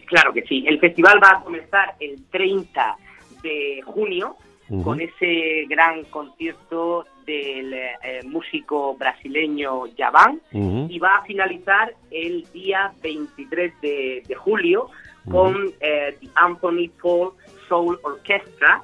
Claro 0.05 0.33
que 0.33 0.43
sí. 0.43 0.65
El 0.67 0.79
festival 0.79 1.19
va 1.23 1.39
a 1.39 1.43
comenzar 1.43 1.95
el 1.99 2.23
30 2.29 2.97
de 3.41 3.81
junio 3.85 4.35
con 4.83 5.01
ese 5.01 5.65
gran 5.67 6.03
concierto 6.05 7.05
del 7.25 7.73
eh, 7.73 8.21
músico 8.25 8.95
brasileño 8.95 9.85
Yaván 9.87 10.41
y 10.51 10.97
va 10.99 11.17
a 11.17 11.23
finalizar 11.23 11.93
el 12.09 12.45
día 12.53 12.91
23 13.03 13.81
de, 13.81 14.35
julio 14.35 14.89
con 15.29 15.71
The 15.79 16.15
Anthony 16.35 16.89
Paul 17.01 17.33
Soul 17.73 17.99
Orchestra. 18.03 18.83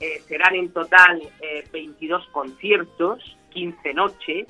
Eh, 0.00 0.20
serán 0.26 0.56
en 0.56 0.70
total 0.70 1.22
22 1.72 2.22
eh, 2.22 2.26
conciertos, 2.32 3.36
15 3.50 3.94
noches, 3.94 4.48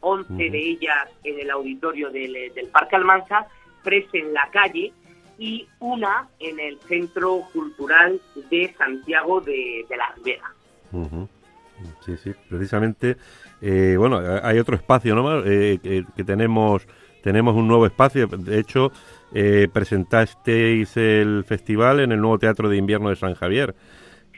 11 0.00 0.34
de 0.34 0.70
ellas 0.70 1.08
en 1.24 1.40
el 1.40 1.50
auditorio 1.50 2.10
del, 2.10 2.36
eh, 2.36 2.52
del 2.54 2.68
Parque 2.68 2.94
Almanza, 2.94 3.48
3 3.82 4.06
en 4.12 4.32
la 4.32 4.48
calle 4.52 4.92
y 5.36 5.66
una 5.80 6.28
en 6.38 6.60
el 6.60 6.78
Centro 6.82 7.42
Cultural 7.52 8.20
de 8.50 8.72
Santiago 8.78 9.40
de, 9.40 9.84
de 9.88 9.96
la 9.96 10.14
Ribera. 10.14 10.54
Sí, 12.04 12.16
sí, 12.18 12.32
precisamente, 12.48 13.16
bueno, 13.96 14.20
hay 14.42 14.60
otro 14.60 14.76
espacio, 14.76 15.16
¿no? 15.16 15.42
que 15.42 16.24
tenemos, 16.24 16.86
tenemos 17.22 17.56
un 17.56 17.66
nuevo 17.66 17.84
espacio, 17.86 18.28
de 18.28 18.58
hecho, 18.60 18.92
eh, 19.34 19.68
presentasteis 19.72 20.96
el 20.96 21.44
festival 21.44 22.00
en 22.00 22.12
el 22.12 22.20
nuevo 22.20 22.38
Teatro 22.38 22.68
de 22.68 22.76
Invierno 22.76 23.10
de 23.10 23.16
San 23.16 23.34
Javier. 23.34 23.74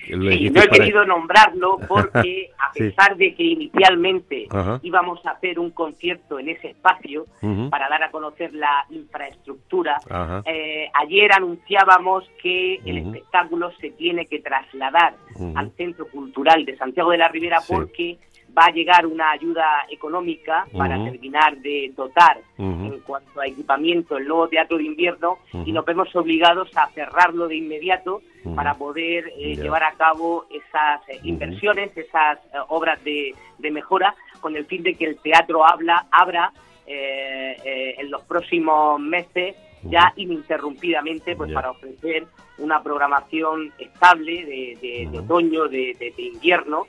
no 0.08 0.30
he 0.30 0.68
querido 0.68 1.04
nombrarlo 1.04 1.78
porque 1.88 2.50
a 2.58 2.72
pesar 2.72 3.16
de 3.16 3.34
que 3.34 3.44
inicialmente 3.44 4.48
íbamos 4.82 5.24
a 5.26 5.30
hacer 5.30 5.58
un 5.58 5.70
concierto 5.70 6.38
en 6.38 6.48
ese 6.48 6.70
espacio 6.70 7.26
para 7.70 7.88
dar 7.88 8.02
a 8.02 8.10
conocer 8.10 8.52
la 8.54 8.84
infraestructura, 8.90 9.98
eh, 10.44 10.90
ayer 10.94 11.32
anunciábamos 11.32 12.24
que 12.42 12.76
el 12.84 12.98
espectáculo 12.98 13.70
se 13.80 13.90
tiene 13.90 14.26
que 14.26 14.40
trasladar 14.40 15.14
al 15.54 15.70
Centro 15.76 16.06
Cultural 16.08 16.64
de 16.64 16.76
Santiago 16.76 17.10
de 17.10 17.18
la 17.18 17.28
Ribera 17.28 17.58
porque 17.68 18.18
va 18.56 18.66
a 18.66 18.70
llegar 18.70 19.06
una 19.06 19.30
ayuda 19.30 19.86
económica 19.90 20.66
para 20.76 21.02
terminar 21.04 21.56
de 21.58 21.92
dotar 21.96 22.38
en 22.58 23.00
cuanto 23.00 23.40
a 23.40 23.46
equipamiento 23.46 24.16
el 24.16 24.26
nuevo 24.26 24.48
teatro 24.48 24.76
de 24.78 24.84
invierno 24.84 25.38
y 25.64 25.72
nos 25.72 25.84
vemos 25.84 26.14
obligados 26.14 26.70
a 26.76 26.88
cerrarlo 26.88 27.48
de 27.48 27.56
inmediato 27.56 28.22
para 28.54 28.74
poder 28.74 29.32
eh, 29.36 29.56
llevar 29.56 29.84
a 29.84 29.92
cabo 29.92 30.46
esas 30.50 31.06
eh, 31.08 31.20
inversiones, 31.24 31.94
esas 31.96 32.38
eh, 32.38 32.58
obras 32.68 33.02
de, 33.04 33.34
mejora 33.70 34.14
con 34.40 34.56
el 34.56 34.64
fin 34.64 34.82
de 34.82 34.94
que 34.94 35.04
el 35.04 35.18
teatro 35.18 35.66
habla, 35.66 36.06
abra 36.10 36.52
en 36.86 38.10
los 38.10 38.22
próximos 38.22 38.98
meses 38.98 39.54
ya 39.84 40.12
ininterrumpidamente 40.16 41.36
pues 41.36 41.52
para 41.52 41.70
ofrecer 41.70 42.26
una 42.58 42.82
programación 42.82 43.72
estable 43.78 44.44
de, 44.44 45.08
otoño, 45.16 45.68
de 45.68 46.12
invierno 46.16 46.88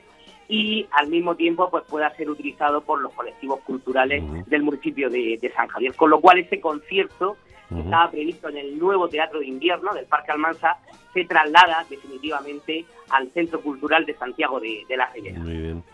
y 0.52 0.86
al 0.92 1.08
mismo 1.08 1.34
tiempo 1.34 1.70
pues 1.70 1.82
pueda 1.88 2.14
ser 2.14 2.28
utilizado 2.28 2.82
por 2.82 3.00
los 3.00 3.10
colectivos 3.14 3.60
culturales 3.60 4.22
del 4.46 4.62
municipio 4.62 5.08
de, 5.08 5.50
San 5.56 5.66
Javier. 5.68 5.94
Con 5.94 6.10
lo 6.10 6.20
cual 6.20 6.40
ese 6.40 6.60
concierto 6.60 7.38
que 7.70 7.80
estaba 7.80 8.10
previsto 8.10 8.50
en 8.50 8.58
el 8.58 8.78
nuevo 8.78 9.08
Teatro 9.08 9.40
de 9.40 9.46
Invierno 9.46 9.94
del 9.94 10.04
Parque 10.04 10.30
Almansa 10.30 10.76
se 11.14 11.24
traslada 11.24 11.86
definitivamente 11.88 12.84
al 13.08 13.30
Centro 13.30 13.62
Cultural 13.62 14.04
de 14.04 14.12
Santiago 14.12 14.60
de, 14.60 14.84
la 14.94 15.06
Ribera. 15.06 15.40
Muy 15.40 15.56
bien. 15.56 15.84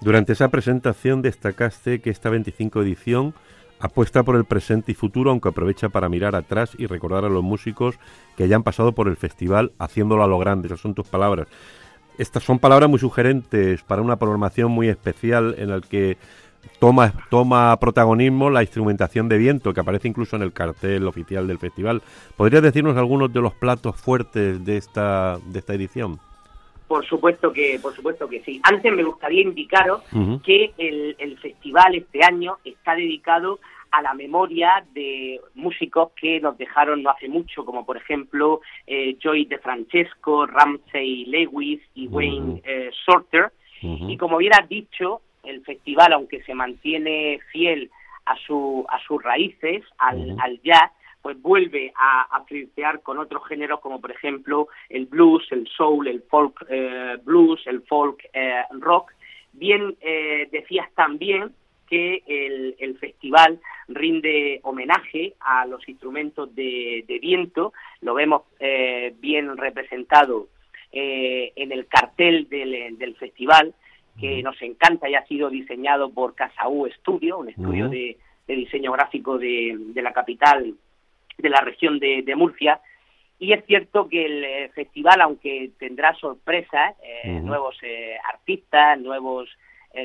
Durante 0.00 0.34
esa 0.34 0.48
presentación 0.48 1.20
destacaste 1.20 2.00
que 2.00 2.10
esta 2.10 2.30
25 2.30 2.82
edición 2.82 3.34
apuesta 3.80 4.22
por 4.22 4.36
el 4.36 4.44
presente 4.44 4.92
y 4.92 4.94
futuro, 4.94 5.32
aunque 5.32 5.48
aprovecha 5.48 5.88
para 5.88 6.08
mirar 6.08 6.36
atrás 6.36 6.76
y 6.78 6.86
recordar 6.86 7.24
a 7.24 7.28
los 7.28 7.42
músicos 7.42 7.98
que 8.36 8.44
hayan 8.44 8.62
pasado 8.62 8.92
por 8.92 9.08
el 9.08 9.16
festival 9.16 9.72
haciéndolo 9.80 10.22
a 10.22 10.28
lo 10.28 10.38
grande. 10.38 10.68
Esas 10.68 10.78
son 10.78 10.94
tus 10.94 11.08
palabras. 11.08 11.48
Estas 12.18 12.44
son 12.44 12.58
palabras 12.58 12.88
muy 12.88 12.98
sugerentes 12.98 13.82
para 13.82 14.02
una 14.02 14.16
programación 14.16 14.70
muy 14.70 14.88
especial 14.88 15.54
en 15.58 15.70
la 15.70 15.80
que 15.80 16.16
toma, 16.78 17.12
toma 17.30 17.76
protagonismo 17.80 18.50
la 18.50 18.62
instrumentación 18.62 19.28
de 19.28 19.38
viento 19.38 19.74
que 19.74 19.80
aparece 19.80 20.08
incluso 20.08 20.36
en 20.36 20.42
el 20.42 20.52
cartel 20.52 21.06
oficial 21.06 21.46
del 21.46 21.58
festival. 21.58 22.02
¿Podrías 22.36 22.62
decirnos 22.62 22.96
algunos 22.96 23.32
de 23.32 23.40
los 23.40 23.54
platos 23.54 23.96
fuertes 23.96 24.64
de 24.64 24.76
esta, 24.76 25.38
de 25.46 25.58
esta 25.58 25.74
edición? 25.74 26.20
Por 26.86 27.04
supuesto 27.06 27.52
que, 27.52 27.78
por 27.82 27.94
supuesto 27.94 28.28
que 28.28 28.42
sí. 28.42 28.60
Antes 28.62 28.92
me 28.92 29.02
gustaría 29.02 29.42
indicaros 29.42 30.02
que 30.44 30.72
el, 30.78 31.16
el, 31.18 31.38
festival 31.38 31.94
este 31.94 32.22
año 32.22 32.58
está 32.64 32.94
dedicado 32.94 33.54
a 33.54 33.73
la 34.02 34.14
memoria 34.14 34.84
de 34.92 35.40
músicos 35.54 36.12
que 36.12 36.40
nos 36.40 36.56
dejaron 36.58 37.02
no 37.02 37.10
hace 37.10 37.28
mucho, 37.28 37.64
como 37.64 37.84
por 37.84 37.96
ejemplo 37.96 38.60
eh, 38.86 39.16
Joy 39.20 39.44
de 39.46 39.58
Francesco, 39.58 40.46
Ramsey 40.46 41.26
Lewis 41.26 41.80
y 41.94 42.08
Wayne 42.08 42.62
eh, 42.64 42.90
Sorter. 43.04 43.52
Y 43.82 44.16
como 44.16 44.38
bien 44.38 44.54
has 44.54 44.66
dicho, 44.66 45.20
el 45.42 45.62
festival, 45.62 46.14
aunque 46.14 46.42
se 46.44 46.54
mantiene 46.54 47.38
fiel 47.52 47.90
a, 48.24 48.34
su, 48.46 48.86
a 48.88 48.98
sus 49.00 49.22
raíces, 49.22 49.82
al, 49.98 50.34
al 50.40 50.58
jazz, 50.62 50.90
pues 51.20 51.40
vuelve 51.42 51.92
a, 51.94 52.22
a 52.34 52.44
flirtear 52.44 53.02
con 53.02 53.18
otros 53.18 53.46
géneros 53.46 53.80
como 53.80 54.00
por 54.00 54.10
ejemplo 54.10 54.68
el 54.88 55.04
blues, 55.04 55.46
el 55.50 55.66
soul, 55.68 56.08
el 56.08 56.22
folk 56.22 56.64
eh, 56.70 57.18
blues, 57.22 57.60
el 57.66 57.82
folk 57.82 58.22
rock. 58.80 59.12
Bien 59.52 59.94
decías 60.50 60.90
también 60.94 61.52
que 61.88 62.22
el, 62.26 62.76
el, 62.78 62.98
festival 62.98 63.60
rinde 63.88 64.60
homenaje 64.62 65.34
a 65.40 65.66
los 65.66 65.86
instrumentos 65.88 66.54
de, 66.54 67.04
viento, 67.20 67.72
lo 68.00 68.14
vemos 68.14 68.42
eh, 68.60 69.14
bien 69.18 69.56
representado 69.56 70.48
eh, 70.92 71.52
en 71.56 71.72
el 71.72 71.86
cartel 71.86 72.48
del, 72.48 73.16
festival, 73.16 73.74
que 74.20 74.42
nos 74.42 74.60
encanta 74.62 75.08
y 75.08 75.16
ha 75.16 75.26
sido 75.26 75.50
diseñado 75.50 76.10
por 76.10 76.34
Casaú 76.34 76.88
Studio, 77.00 77.38
un 77.38 77.48
estudio 77.48 77.88
de, 77.88 78.16
diseño 78.46 78.92
gráfico 78.92 79.38
de, 79.38 79.76
la 79.96 80.12
capital 80.12 80.74
de 81.36 81.48
la 81.48 81.60
región 81.60 81.98
de, 81.98 82.34
Murcia. 82.36 82.80
Y 83.40 83.52
es 83.52 83.64
cierto 83.66 84.08
que 84.08 84.24
el 84.24 84.44
eh, 84.44 84.70
festival, 84.74 85.20
aunque 85.20 85.70
tendrá 85.78 86.14
sorpresas, 86.14 86.94
nuevos 87.42 87.76
artistas, 88.32 89.00
nuevos, 89.00 89.48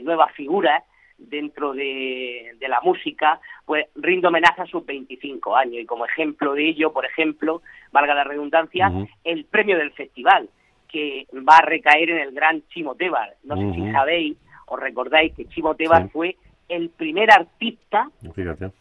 nuevas 0.01 0.33
figuras, 0.33 0.83
dentro 1.19 1.73
de, 1.73 2.55
la 2.61 2.79
música, 2.81 3.39
pues 3.65 3.85
rinde 3.95 4.27
homenaje 4.27 4.61
a 4.61 4.65
sus 4.65 4.85
25 4.85 5.55
años. 5.55 5.81
Y 5.81 5.85
como 5.85 6.05
ejemplo 6.05 6.53
de 6.53 6.69
ello, 6.69 6.91
por 6.91 7.05
ejemplo, 7.05 7.61
valga 7.91 8.13
la 8.13 8.23
redundancia, 8.23 8.91
el 9.23 9.45
premio 9.45 9.77
del 9.77 9.91
festival, 9.91 10.49
que 10.87 11.27
va 11.35 11.57
a 11.57 11.65
recaer 11.65 12.09
en 12.09 12.19
el 12.19 12.31
gran 12.31 12.63
Chimo 12.69 12.95
Tebar. 12.95 13.35
No 13.43 13.55
sé 13.55 13.73
si 13.73 13.91
sabéis 13.91 14.37
o 14.67 14.77
recordáis 14.77 15.33
que 15.33 15.45
Chimo 15.45 15.75
Tebar 15.75 16.09
fue 16.09 16.35
el 16.67 16.89
primer 16.89 17.31
artista 17.31 18.09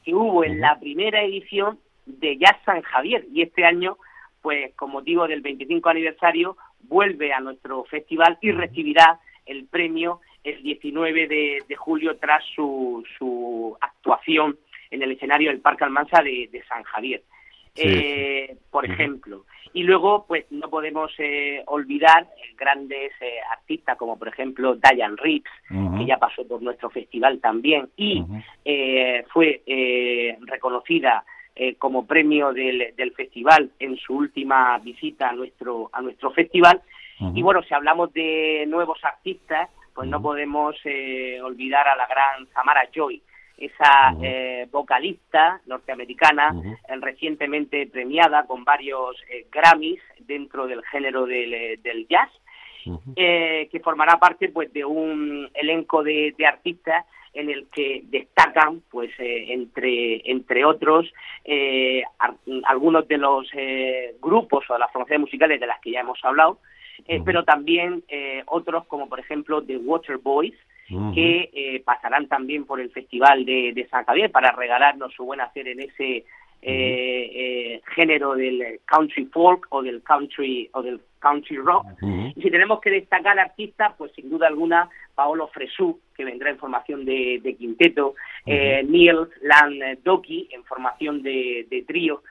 que 0.05 0.15
hubo 0.15 0.45
en 0.45 0.61
la 0.61 0.79
primera 0.79 1.23
edición 1.23 1.79
de 2.07 2.37
Jazz 2.37 2.57
San 2.65 2.83
Javier. 2.83 3.27
Y 3.33 3.43
este 3.43 3.65
año, 3.65 3.97
pues 4.43 4.75
con 4.75 4.91
motivo 4.91 5.27
del 5.27 5.41
25 5.41 5.89
aniversario, 5.89 6.57
vuelve 6.83 7.33
a 7.33 7.41
nuestro 7.41 7.85
festival 7.85 8.39
y 8.41 8.53
recibirá 8.53 9.19
el 9.47 9.67
premio 9.67 10.21
el 10.51 10.63
19 10.63 11.29
de, 11.29 11.77
julio 11.77 12.17
tras 12.17 12.45
su, 12.55 13.05
su, 13.19 13.77
actuación 13.81 14.59
en 14.91 15.03
el 15.03 15.13
escenario 15.13 15.51
del 15.51 15.61
Parque 15.61 15.85
Almansa 15.85 16.23
de, 16.23 16.63
San 16.69 16.83
Javier. 16.85 17.23
Eh, 17.77 18.57
por 18.71 18.85
ejemplo. 18.85 19.45
Y 19.73 19.85
luego, 19.85 20.25
pues 20.27 20.47
no 20.51 20.69
podemos 20.69 21.13
eh, 21.19 21.63
olvidar 21.67 22.27
grandes 22.57 23.13
eh, 23.21 23.39
artistas 23.53 23.97
como, 23.97 24.19
por 24.19 24.29
ejemplo, 24.29 24.77
Diane 24.77 25.15
Reeves, 25.17 25.53
que 25.99 26.07
ya 26.07 26.17
pasó 26.17 26.47
por 26.49 26.63
nuestro 26.63 26.91
festival 26.91 27.39
también 27.41 27.89
y 27.97 28.25
fue 29.31 29.63
reconocida 30.41 31.25
como 31.79 32.07
premio 32.07 32.53
del, 32.53 32.95
del, 32.97 33.13
festival 33.13 33.71
en 33.79 33.97
su 33.97 34.15
última 34.15 34.79
visita 34.79 35.29
a 35.29 35.33
nuestro, 35.33 35.91
a 35.93 36.01
nuestro 36.01 36.31
festival. 36.31 36.83
Y 37.35 37.43
bueno, 37.43 37.63
si 37.63 37.75
hablamos 37.75 38.13
de 38.13 38.65
nuevos 38.69 38.99
artistas, 39.05 39.69
pues 39.99 40.09
no 40.09 40.23
podemos 40.23 40.77
eh, 40.85 41.41
olvidar 41.43 41.89
a 41.89 41.97
la 41.97 42.07
gran 42.07 42.47
Samara 42.53 42.89
Joy, 42.95 43.21
esa 43.57 44.15
eh, 44.23 44.69
vocalista 44.71 45.61
norteamericana 45.67 46.55
eh, 46.89 46.97
recientemente 47.01 47.85
premiada 47.89 48.47
con 48.47 48.63
varios 48.63 49.17
eh, 49.29 49.47
Grammys 49.51 50.01
dentro 50.21 50.69
del 50.69 50.85
género 50.85 51.27
del, 51.27 51.53
eh, 51.53 51.81
del 51.83 52.07
jazz, 52.07 52.31
que 53.17 53.81
formará 53.83 54.21
parte 54.21 54.51
pues 54.51 54.73
de 54.73 54.85
un 54.85 55.51
elenco 55.53 56.05
de, 56.05 56.33
de 56.39 56.47
artistas 56.47 57.05
en 57.35 57.51
el 57.51 57.67
que 57.69 58.03
destacan 58.05 58.83
pues 58.93 59.11
eh, 59.19 59.53
entre 59.53 60.31
entre 60.31 60.65
otros 60.65 61.13
eh, 61.45 62.05
algunos 62.65 63.07
de 63.09 63.19
los 63.19 63.49
eh, 63.53 64.15
grupos 64.21 64.65
o 64.71 64.75
de 64.75 64.79
las 64.79 64.93
formaciones 64.93 65.23
musicales 65.23 65.59
de 65.59 65.67
las 65.67 65.81
que 65.81 65.91
ya 65.91 66.01
hemos 66.01 66.19
hablado 66.25 66.59
eh, 67.07 67.21
pero 67.25 67.45
también 67.45 68.03
eh, 68.09 68.43
otros 68.47 68.87
como 68.87 69.09
por 69.09 69.21
ejemplo 69.21 69.63
The 69.63 69.77
Water 69.79 70.19
Boys 70.19 70.55
que 71.15 71.51
eh, 71.53 71.83
pasarán 71.85 72.29
también 72.29 72.65
por 72.65 72.81
el 72.81 72.91
festival 72.91 73.45
de, 73.45 73.73
de 73.75 73.87
San 73.89 74.07
Javier 74.07 74.31
para 74.31 74.53
regalarnos 74.53 75.13
su 75.13 75.25
buen 75.25 75.43
hacer 75.43 75.69
en 75.69 75.81
ese 75.81 76.25
eh, 76.63 77.31
eh, 77.35 77.81
género 77.95 78.35
del 78.35 78.81
country 78.87 79.27
folk 79.27 79.67
o 79.71 79.83
del 79.83 80.03
country 80.03 80.69
o 80.73 80.83
del 80.83 81.01
country 81.21 81.57
rock. 81.57 81.87
Y 82.35 82.41
si 82.41 82.51
tenemos 82.51 82.81
que 82.81 82.91
destacar 82.91 83.39
artistas, 83.39 83.93
pues 83.99 84.13
sin 84.13 84.31
duda 84.31 84.49
alguna 84.49 84.89
Paolo 85.15 85.49
Fresú, 85.49 86.01
que 86.17 86.25
vendrá 86.25 86.51
en 86.51 86.59
formación 86.59 87.05
de, 87.05 87.41
de 87.43 87.55
quinteto, 87.55 88.15
eh, 88.47 88.83
Neil 88.89 89.29
Landoki 89.43 90.49
en 90.53 90.65
formación 90.65 91.23
de, 91.23 91.67
de 91.71 91.83
trío, 91.83 92.23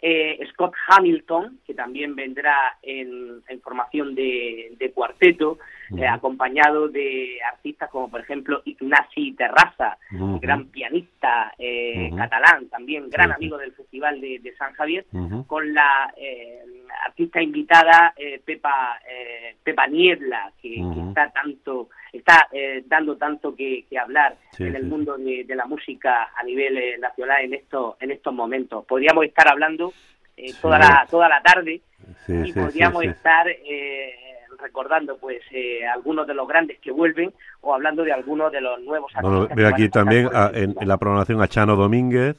eh, 0.00 0.38
Scott 0.52 0.74
Hamilton, 0.88 1.60
que 1.66 1.74
también 1.74 2.14
vendrá 2.14 2.78
en, 2.82 3.42
formación 3.62 4.14
de, 4.14 4.74
de 4.78 4.92
cuarteto, 4.92 5.58
eh, 5.96 6.06
acompañado 6.06 6.88
de 6.88 7.38
artistas 7.52 7.90
como 7.90 8.10
por 8.10 8.20
ejemplo 8.20 8.62
Ignasi 8.64 9.32
Terraza, 9.32 9.98
gran 10.40 10.66
pianista 10.66 11.52
eh, 11.58 12.10
catalán, 12.16 12.68
también 12.68 13.08
gran 13.10 13.32
amigo 13.32 13.58
del 13.58 13.72
Festival 13.72 14.20
de, 14.20 14.38
de 14.40 14.54
San 14.56 14.72
Javier, 14.72 15.04
con 15.46 15.72
la 15.74 16.12
eh, 16.16 16.62
artista 17.06 17.40
invitada 17.42 18.14
eh, 18.16 18.40
Pepa 18.44 18.98
eh, 19.08 19.56
Pepa 19.62 19.86
Niebla 19.86 20.52
que, 20.60 20.80
está 21.08 21.30
tanto 21.30 21.88
está 22.12 22.48
eh, 22.52 22.82
dando 22.86 23.16
tanto 23.16 23.54
que, 23.54 23.84
que 23.88 23.98
hablar 23.98 24.36
Sí, 24.52 24.64
en 24.64 24.74
el 24.74 24.82
sí, 24.84 24.88
mundo 24.88 25.16
de, 25.18 25.44
de 25.44 25.54
la 25.54 25.66
música 25.66 26.30
a 26.34 26.42
nivel 26.42 26.98
nacional 27.00 27.44
en 27.44 27.54
estos 27.54 27.96
en 28.00 28.10
estos 28.10 28.32
momentos. 28.32 28.84
Podríamos 28.86 29.24
estar 29.26 29.48
hablando 29.48 29.92
eh, 30.36 30.52
toda 30.60 30.80
Sí. 30.80 30.88
la 30.88 31.06
toda 31.10 31.28
la 31.28 31.42
tarde 31.42 31.80
Sí, 32.26 32.32
y 32.32 32.52
sí, 32.52 32.58
podríamos 32.58 33.04
estar 33.04 33.46
eh, 33.48 34.25
recordando 34.60 35.16
pues 35.18 35.42
eh, 35.50 35.86
algunos 35.86 36.26
de 36.26 36.34
los 36.34 36.46
grandes 36.48 36.78
que 36.80 36.90
vuelven 36.90 37.32
o 37.60 37.74
hablando 37.74 38.02
de 38.04 38.12
algunos 38.12 38.50
de 38.52 38.60
los 38.60 38.80
nuevos 38.82 39.12
Bueno, 39.20 39.42
artistas 39.42 39.56
veo 39.56 39.66
que 39.66 39.72
van 39.72 39.72
aquí 39.74 39.88
también 39.90 40.26
a- 40.32 40.46
en, 40.46 40.52
festival. 40.52 40.76
en 40.82 40.88
la 40.88 40.96
programación 40.98 41.42
a 41.42 41.48
Chano 41.48 41.76
Domínguez, 41.76 42.36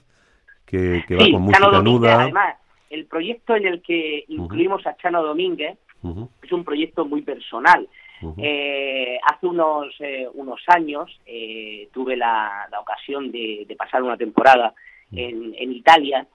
que, 0.65 1.03
que 1.07 1.15
va 1.15 1.23
Sí, 1.25 1.31
con 1.31 1.41
Chano 1.51 1.67
música 1.67 1.77
Domínguez, 1.77 2.01
nuda. 2.11 2.21
además, 2.23 2.55
el 2.89 3.05
proyecto 3.05 3.55
en 3.55 3.65
el 3.67 3.81
que 3.81 4.25
incluimos 4.27 4.85
a 4.87 4.95
Chano 4.97 5.21
Domínguez 5.23 5.77
Ujú, 6.03 6.29
es 6.41 6.51
un 6.51 6.63
proyecto 6.63 7.05
muy 7.05 7.21
personal. 7.21 7.87
ujú. 8.21 8.35
Eh, 8.43 9.17
hace 9.25 9.47
unos 9.47 9.93
eh, 9.99 10.27
unos 10.33 10.61
años 10.67 11.19
eh, 11.25 11.89
tuve 11.93 12.15
la, 12.15 12.67
la 12.71 12.79
ocasión 12.79 13.31
de, 13.31 13.65
de 13.67 13.75
pasar 13.75 14.03
una 14.03 14.15
temporada 14.17 14.73
en, 15.11 15.53
en 15.57 15.71
Italia 15.71 16.27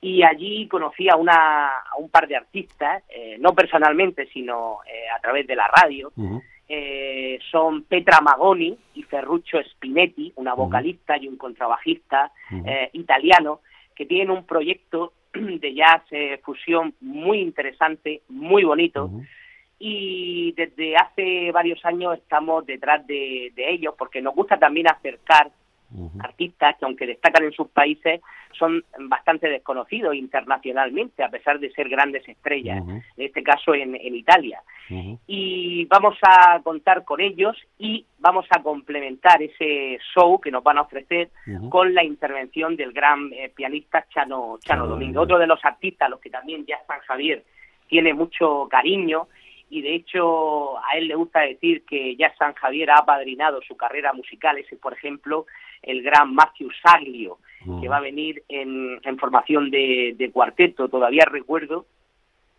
y 0.00 0.22
allí 0.22 0.68
conocí 0.68 1.08
a, 1.08 1.16
una, 1.16 1.68
a 1.68 1.96
un 1.98 2.08
par 2.08 2.28
de 2.28 2.36
artistas, 2.36 3.02
eh, 3.08 3.36
no 3.40 3.54
personalmente, 3.54 4.26
sino 4.32 4.78
eh, 4.86 5.08
a 5.14 5.20
través 5.20 5.46
de 5.46 5.56
la 5.56 5.68
radio. 5.68 6.12
Eh, 6.70 7.38
son 7.50 7.84
Petra 7.84 8.20
Magoni 8.20 8.76
y 8.94 9.02
Ferruccio 9.04 9.62
Spinetti, 9.64 10.34
una 10.36 10.52
vocalista 10.54 11.16
y 11.16 11.26
un 11.26 11.38
contrabajista 11.38 12.30
eh, 12.66 12.90
italiano, 12.92 13.60
que 13.94 14.04
tienen 14.04 14.30
un 14.30 14.44
proyecto 14.44 15.14
de 15.32 15.74
jazz 15.74 16.02
eh, 16.10 16.38
fusión 16.44 16.94
muy 17.00 17.40
interesante, 17.40 18.20
muy 18.28 18.64
bonito, 18.64 19.10
y 19.78 20.52
desde 20.52 20.96
hace 20.96 21.50
varios 21.52 21.82
años 21.84 22.18
estamos 22.18 22.66
detrás 22.66 23.06
de, 23.06 23.52
de 23.54 23.70
ellos 23.70 23.94
porque 23.96 24.20
nos 24.20 24.34
gusta 24.34 24.58
también 24.58 24.88
acercar 24.88 25.50
Artistas 26.20 26.76
que 26.78 26.84
aunque 26.84 27.06
destacan 27.06 27.44
en 27.44 27.52
sus 27.52 27.68
países 27.68 28.20
son 28.58 28.84
bastante 29.08 29.48
desconocidos 29.48 30.14
internacionalmente 30.14 31.22
a 31.22 31.30
pesar 31.30 31.58
de 31.58 31.70
ser 31.70 31.88
grandes 31.88 32.28
estrellas, 32.28 32.82
en 32.86 33.02
este 33.16 33.42
caso 33.42 33.74
en, 33.74 33.94
en 33.94 34.14
Italia. 34.14 34.60
Y 35.26 35.84
vamos 35.86 36.16
a 36.22 36.60
contar 36.62 37.04
con 37.04 37.20
ellos 37.20 37.56
y 37.78 38.06
vamos 38.18 38.46
a 38.50 38.62
complementar 38.62 39.42
ese 39.42 39.98
show 40.14 40.40
que 40.40 40.50
nos 40.50 40.62
van 40.62 40.78
a 40.78 40.82
ofrecer 40.82 41.30
con 41.68 41.94
la 41.94 42.04
intervención 42.04 42.76
del 42.76 42.92
gran 42.92 43.32
eh, 43.32 43.50
pianista 43.54 44.06
Chano, 44.08 44.58
Chano 44.60 44.86
Domínguez. 44.86 45.18
otro 45.18 45.38
de 45.38 45.46
los 45.46 45.62
artistas 45.64 46.06
a 46.06 46.10
los 46.10 46.20
que 46.20 46.30
también 46.30 46.64
ya 46.66 46.78
San 46.86 47.00
Javier 47.00 47.44
tiene 47.88 48.14
mucho 48.14 48.66
cariño. 48.70 49.28
Y 49.70 49.82
de 49.82 49.94
hecho 49.96 50.78
a 50.78 50.96
él 50.96 51.08
le 51.08 51.14
gusta 51.14 51.40
decir 51.40 51.84
que 51.84 52.16
ya 52.16 52.34
San 52.38 52.54
Javier 52.54 52.90
ha 52.90 53.00
apadrinado 53.00 53.60
su 53.60 53.76
carrera 53.76 54.14
musical, 54.14 54.56
ese 54.56 54.76
por 54.76 54.94
ejemplo 54.94 55.44
el 55.82 56.02
gran 56.02 56.34
Matthew 56.34 56.70
Saglio, 56.82 57.38
que 57.80 57.88
va 57.88 57.98
a 57.98 58.00
venir 58.00 58.42
en, 58.48 58.98
en 59.02 59.18
formación 59.18 59.70
de, 59.70 60.14
de 60.16 60.30
cuarteto, 60.30 60.88
todavía 60.88 61.24
recuerdo, 61.26 61.86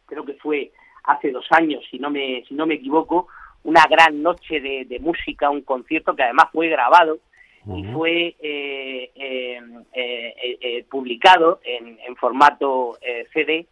creo 0.06 0.26
que 0.26 0.34
fue 0.34 0.72
hace 1.04 1.32
dos 1.32 1.48
años, 1.52 1.84
si 1.90 1.98
no 2.00 2.10
me, 2.10 2.44
si 2.48 2.54
no 2.54 2.66
me 2.66 2.76
equivoco, 2.76 3.28
una 3.64 3.86
gran 3.90 4.22
noche 4.22 4.60
de, 4.60 4.86
de 4.86 5.00
música, 5.00 5.50
un 5.50 5.62
concierto 5.62 6.16
que 6.16 6.24
además 6.24 6.48
fue 6.52 6.70
grabado 6.70 7.20
y 7.76 7.84
fue 7.94 8.36
eh, 8.40 9.12
eh, 9.16 9.62
eh, 9.94 10.58
eh, 10.62 10.86
publicado 10.90 11.60
en, 11.64 12.00
en 12.00 12.16
formato 12.16 12.98
eh, 13.02 13.28
CD 13.34 13.68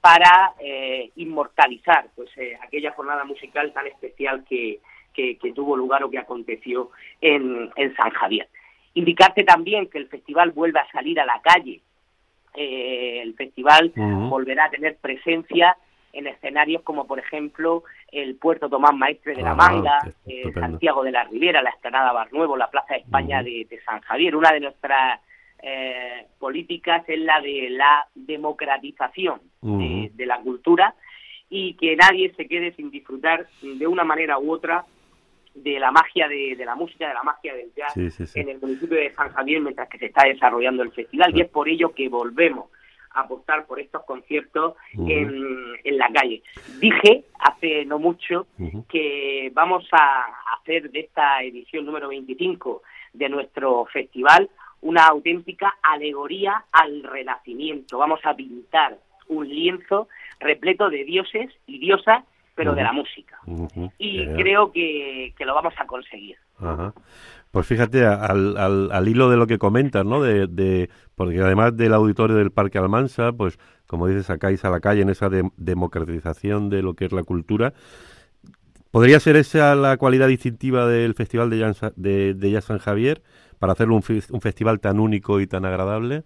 para 0.00 0.54
eh, 0.60 1.10
inmortalizar 1.16 2.08
pues 2.14 2.30
eh, 2.36 2.56
aquella 2.62 2.92
jornada 2.92 3.24
musical 3.24 3.72
tan 3.72 3.86
especial 3.86 4.44
que, 4.48 4.80
que, 5.12 5.36
que 5.36 5.52
tuvo 5.52 5.76
lugar 5.76 6.04
o 6.04 6.10
que 6.10 6.18
aconteció 6.18 6.90
en, 7.20 7.70
en 7.76 7.96
San 7.96 8.10
Javier. 8.10 8.48
Indicarte 8.94 9.44
también 9.44 9.88
que 9.88 9.98
el 9.98 10.08
festival 10.08 10.50
vuelve 10.50 10.80
a 10.80 10.90
salir 10.90 11.20
a 11.20 11.26
la 11.26 11.40
calle. 11.42 11.80
Eh, 12.54 13.20
el 13.22 13.34
festival 13.34 13.92
volverá 13.94 14.64
a 14.64 14.70
tener 14.70 14.96
presencia 14.96 15.76
en 16.12 16.26
escenarios 16.26 16.82
como 16.82 17.06
por 17.06 17.20
ejemplo 17.20 17.84
el 18.10 18.34
Puerto 18.34 18.68
Tomás 18.68 18.94
Maestre 18.94 19.36
de 19.36 19.42
la 19.42 19.54
Manga, 19.54 20.00
qué 20.26 20.42
eh. 20.42 20.52
Santiago 20.52 21.04
de 21.04 21.12
la 21.12 21.22
Ribera, 21.24 21.62
la 21.62 21.70
Esplanada 21.70 22.12
Bar 22.12 22.32
Nuevo, 22.32 22.56
la 22.56 22.68
Plaza 22.68 22.94
de 22.94 23.00
España 23.00 23.42
de, 23.44 23.66
de 23.70 23.80
San 23.82 24.00
Javier. 24.00 24.34
Una 24.34 24.50
de 24.50 24.60
nuestras 24.60 25.20
eh, 25.62 26.26
políticas 26.38 27.04
es 27.06 27.20
la 27.20 27.40
de 27.40 27.70
la 27.70 28.08
democratización 28.14 29.40
de, 29.60 29.68
Ujú. 29.68 30.08
de 30.16 30.26
la 30.26 30.40
cultura 30.40 30.94
y 31.48 31.74
que 31.74 31.96
nadie 31.96 32.32
se 32.34 32.48
quede 32.48 32.72
sin 32.72 32.90
disfrutar 32.90 33.46
de 33.62 33.86
una 33.86 34.04
manera 34.04 34.38
u 34.38 34.52
otra 34.52 34.84
de 35.54 35.78
la 35.80 35.90
magia 35.90 36.28
de, 36.28 36.54
de 36.56 36.64
la 36.64 36.74
música, 36.74 37.08
de 37.08 37.14
la 37.14 37.22
magia 37.22 37.54
del 37.54 37.72
jazz 37.74 37.92
Sí, 37.94 38.10
sí, 38.10 38.26
sí. 38.26 38.40
en 38.40 38.48
el 38.50 38.60
municipio 38.60 38.96
de 38.96 39.12
San 39.14 39.30
Javier 39.32 39.60
mientras 39.60 39.88
que 39.88 39.98
se 39.98 40.06
está 40.06 40.24
desarrollando 40.24 40.82
el 40.82 40.92
festival 40.92 41.36
y 41.36 41.40
es 41.42 41.48
por 41.48 41.68
ello 41.68 41.92
que 41.92 42.08
volvemos 42.08 42.70
a 43.12 43.22
apostar 43.22 43.66
por 43.66 43.80
estos 43.80 44.04
conciertos 44.04 44.74
en, 44.92 45.34
en 45.82 45.98
la 45.98 46.08
calle. 46.12 46.42
Dije 46.78 47.24
hace 47.40 47.84
no 47.84 47.98
mucho 47.98 48.46
que 48.88 49.50
vamos 49.52 49.88
a 49.90 50.26
hacer 50.56 50.90
de 50.90 51.00
esta 51.00 51.42
edición 51.42 51.84
número 51.86 52.08
25 52.08 52.82
de 53.12 53.28
nuestro 53.28 53.84
festival 53.86 54.48
una 54.82 55.06
auténtica 55.06 55.76
alegoría 55.82 56.64
al 56.72 57.02
renacimiento. 57.02 57.98
Vamos 57.98 58.20
a 58.24 58.34
pintar 58.34 58.98
un 59.28 59.48
lienzo 59.48 60.08
repleto 60.38 60.88
de 60.88 61.04
dioses 61.04 61.50
y 61.66 61.78
diosas, 61.80 62.24
pero 62.54 62.74
de 62.74 62.82
la 62.82 62.92
música. 62.92 63.38
Y 63.98 64.26
creo 64.26 64.70
que, 64.72 65.32
que 65.36 65.44
lo 65.44 65.54
vamos 65.54 65.74
a 65.78 65.86
conseguir. 65.86 66.36
Ajá. 66.58 66.92
Pues 67.50 67.66
fíjate, 67.66 68.04
al, 68.06 68.56
al, 68.56 68.92
al 68.92 69.08
hilo 69.08 69.28
de 69.28 69.36
lo 69.36 69.46
que 69.46 69.58
comentas, 69.58 70.04
¿no? 70.04 70.22
De, 70.22 70.46
de, 70.46 70.88
porque 71.16 71.40
además 71.40 71.76
del 71.76 71.94
auditorio 71.94 72.36
del 72.36 72.52
Parque 72.52 72.78
Almansa, 72.78 73.32
pues 73.32 73.58
como 73.86 74.06
dices, 74.06 74.26
sacáis 74.26 74.64
a 74.64 74.70
la 74.70 74.78
calle 74.78 75.02
en 75.02 75.10
esa 75.10 75.28
de- 75.28 75.50
democratización 75.56 76.70
de 76.70 76.82
lo 76.82 76.94
que 76.94 77.06
es 77.06 77.12
la 77.12 77.24
cultura. 77.24 77.72
¿Podría 78.92 79.18
ser 79.20 79.36
esa 79.36 79.74
la 79.74 79.96
cualidad 79.96 80.28
distintiva 80.28 80.86
del 80.86 81.14
Festival 81.14 81.50
de 81.50 81.58
Jazz, 81.58 81.92
de, 81.96 82.34
de 82.34 82.50
Jazz 82.50 82.64
San 82.66 82.78
Javier 82.78 83.22
para 83.58 83.72
hacerlo 83.72 83.94
un, 83.96 84.02
un 84.30 84.40
festival 84.40 84.80
tan 84.80 85.00
único 85.00 85.40
y 85.40 85.46
tan 85.46 85.64
agradable? 85.64 86.22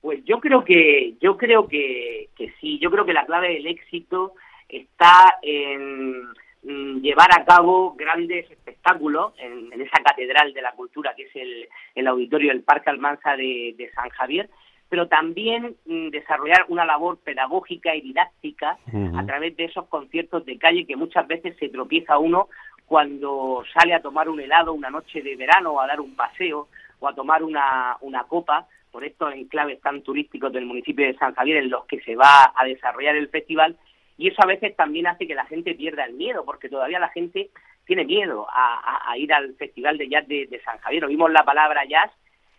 Pues 0.00 0.24
yo 0.24 0.40
creo 0.40 0.64
que 0.64 1.16
yo 1.20 1.36
creo 1.36 1.68
que, 1.68 2.30
que 2.36 2.52
sí, 2.60 2.78
yo 2.80 2.90
creo 2.90 3.04
que 3.04 3.12
la 3.12 3.24
clave 3.26 3.54
del 3.54 3.66
éxito 3.68 4.34
está 4.72 5.38
en 5.42 6.22
mm, 6.62 7.00
llevar 7.00 7.28
a 7.32 7.44
cabo 7.44 7.94
grandes 7.94 8.50
espectáculos 8.50 9.34
en, 9.38 9.72
en 9.72 9.80
esa 9.82 10.02
catedral 10.02 10.52
de 10.52 10.62
la 10.62 10.72
cultura 10.72 11.14
que 11.14 11.24
es 11.24 11.36
el, 11.36 11.68
el 11.94 12.06
auditorio 12.06 12.48
del 12.48 12.62
Parque 12.62 12.90
Almanza 12.90 13.36
de, 13.36 13.74
de 13.76 13.90
San 13.92 14.08
Javier, 14.10 14.48
pero 14.88 15.08
también 15.08 15.76
mm, 15.86 16.08
desarrollar 16.10 16.66
una 16.68 16.84
labor 16.84 17.18
pedagógica 17.18 17.94
y 17.94 18.02
didáctica 18.02 18.78
a 19.14 19.24
través 19.24 19.56
de 19.56 19.64
esos 19.64 19.86
conciertos 19.86 20.44
de 20.44 20.58
calle 20.58 20.84
que 20.86 20.96
muchas 20.96 21.26
veces 21.26 21.56
se 21.58 21.70
tropieza 21.70 22.18
uno 22.18 22.48
cuando 22.84 23.64
sale 23.72 23.94
a 23.94 24.02
tomar 24.02 24.28
un 24.28 24.38
helado 24.38 24.74
una 24.74 24.90
noche 24.90 25.22
de 25.22 25.34
verano 25.34 25.72
o 25.72 25.80
a 25.80 25.86
dar 25.86 25.98
un 25.98 26.14
paseo 26.14 26.68
o 27.00 27.08
a 27.08 27.14
tomar 27.14 27.42
una, 27.42 27.96
una 28.02 28.24
copa. 28.24 28.66
Por 28.90 29.02
estos 29.02 29.32
enclaves 29.32 29.80
tan 29.80 30.02
turísticos 30.02 30.52
del 30.52 30.66
municipio 30.66 31.06
de 31.06 31.16
San 31.16 31.34
Javier 31.34 31.56
en 31.56 31.70
los 31.70 31.86
que 31.86 31.98
se 32.02 32.14
va 32.14 32.52
a 32.54 32.62
desarrollar 32.66 33.16
el 33.16 33.30
festival 33.30 33.78
y 34.18 34.28
eso 34.28 34.42
a 34.42 34.46
veces 34.46 34.74
también 34.76 35.06
hace 35.06 35.26
que 35.26 35.34
la 35.34 35.46
gente 35.46 35.74
pierda 35.74 36.04
el 36.04 36.14
miedo 36.14 36.44
porque 36.44 36.68
todavía 36.68 36.98
la 36.98 37.08
gente 37.10 37.50
tiene 37.86 38.04
miedo 38.04 38.46
a, 38.50 38.78
a- 38.78 39.10
a 39.12 39.18
ir 39.18 39.32
al 39.32 39.54
festival 39.54 39.98
de 39.98 40.08
jazz 40.08 40.26
de, 40.28 40.46
de 40.46 40.60
San 40.62 40.78
Javier. 40.78 41.04
Oímos 41.04 41.30
la 41.32 41.44
palabra 41.44 41.84
jazz 41.84 42.10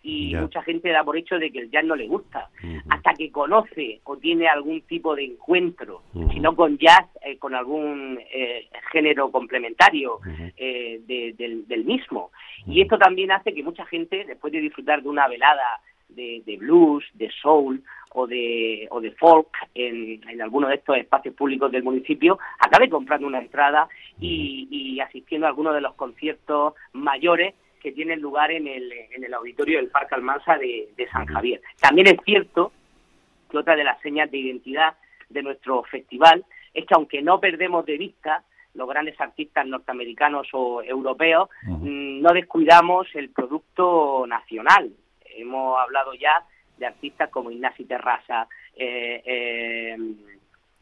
y 0.06 0.36
mucha 0.36 0.62
gente 0.64 0.90
da 0.90 1.02
por 1.02 1.16
hecho 1.16 1.40
de 1.40 1.50
que 1.50 1.60
el 1.60 1.72
jazz 1.72 1.86
no 1.86 1.96
le 1.96 2.08
gusta 2.08 2.50
hasta 2.90 3.14
que 3.14 3.32
conoce 3.32 4.02
o 4.04 4.18
tiene 4.18 4.50
algún 4.50 4.82
tipo 4.82 5.16
de 5.16 5.24
encuentro, 5.24 6.02
Ujú. 6.14 6.30
si 6.34 6.42
no 6.42 6.54
con 6.58 6.78
jazz, 6.78 7.06
eh, 7.24 7.38
con 7.38 7.56
algún 7.56 8.20
eh, 8.34 8.68
género 8.92 9.32
complementario 9.32 10.20
eh, 10.58 11.00
de- 11.08 11.34
del, 11.38 11.66
del 11.70 11.86
mismo. 11.86 12.32
Y 12.68 12.82
esto 12.82 12.98
también 12.98 13.32
hace 13.32 13.54
que 13.54 13.64
mucha 13.64 13.86
gente, 13.86 14.26
después 14.26 14.52
de 14.52 14.60
disfrutar 14.60 15.02
de 15.02 15.08
una 15.08 15.28
velada 15.30 15.80
de, 16.16 16.44
de 16.46 16.58
blues, 16.58 17.04
de 17.14 17.30
soul 17.42 17.84
o 18.14 18.28
de, 18.28 18.88
o 18.92 19.02
de 19.02 19.12
folk 19.12 19.50
en, 19.74 20.22
en 20.30 20.42
alguno 20.42 20.68
de 20.68 20.76
estos 20.76 20.98
espacios 20.98 21.36
públicos 21.36 21.72
del 21.72 21.84
municipio, 21.84 22.38
acabe 22.60 22.90
comprando 22.90 23.28
una 23.28 23.40
entrada 23.40 23.88
y, 24.20 24.68
y 24.70 25.00
asistiendo 25.00 25.48
a 25.48 25.50
alguno 25.50 25.74
de 25.74 25.82
los 25.82 25.96
conciertos 25.96 26.74
mayores 26.94 27.56
que 27.82 27.92
tienen 27.92 28.22
lugar 28.22 28.52
en 28.52 28.68
el, 28.68 28.92
en 28.92 29.24
el 29.24 29.34
auditorio 29.34 29.78
del 29.78 29.90
Parque 29.90 30.16
Almansa 30.16 30.58
de, 30.58 30.90
de 30.96 31.08
San 31.10 31.26
Javier. 31.26 31.62
También 31.82 32.08
es 32.08 32.18
cierto 32.24 32.72
que 33.50 33.58
otra 33.58 33.76
de 33.76 33.84
las 33.84 34.00
señas 34.02 34.32
de 34.32 34.38
identidad 34.38 34.96
de 35.30 35.44
nuestro 35.44 35.84
festival 35.84 36.46
es 36.74 36.86
que 36.86 36.96
aunque 36.96 37.22
no 37.22 37.40
perdemos 37.40 37.86
de 37.86 37.98
vista 37.98 38.44
los 38.74 38.88
grandes 38.88 39.20
artistas 39.20 39.68
norteamericanos 39.68 40.48
o 40.54 40.82
europeos, 40.82 41.50
mm, 41.64 42.22
no 42.22 42.34
descuidamos 42.34 43.08
el 43.14 43.30
producto 43.30 44.26
nacional. 44.28 44.92
Hemos 45.36 45.80
hablado 45.80 46.14
ya 46.14 46.44
de 46.78 46.86
artistas 46.88 47.30
como 47.30 47.52
Ignasi 47.52 47.86
Terrasa, 47.86 48.48
eh, 48.76 49.22
eh, 49.26 49.98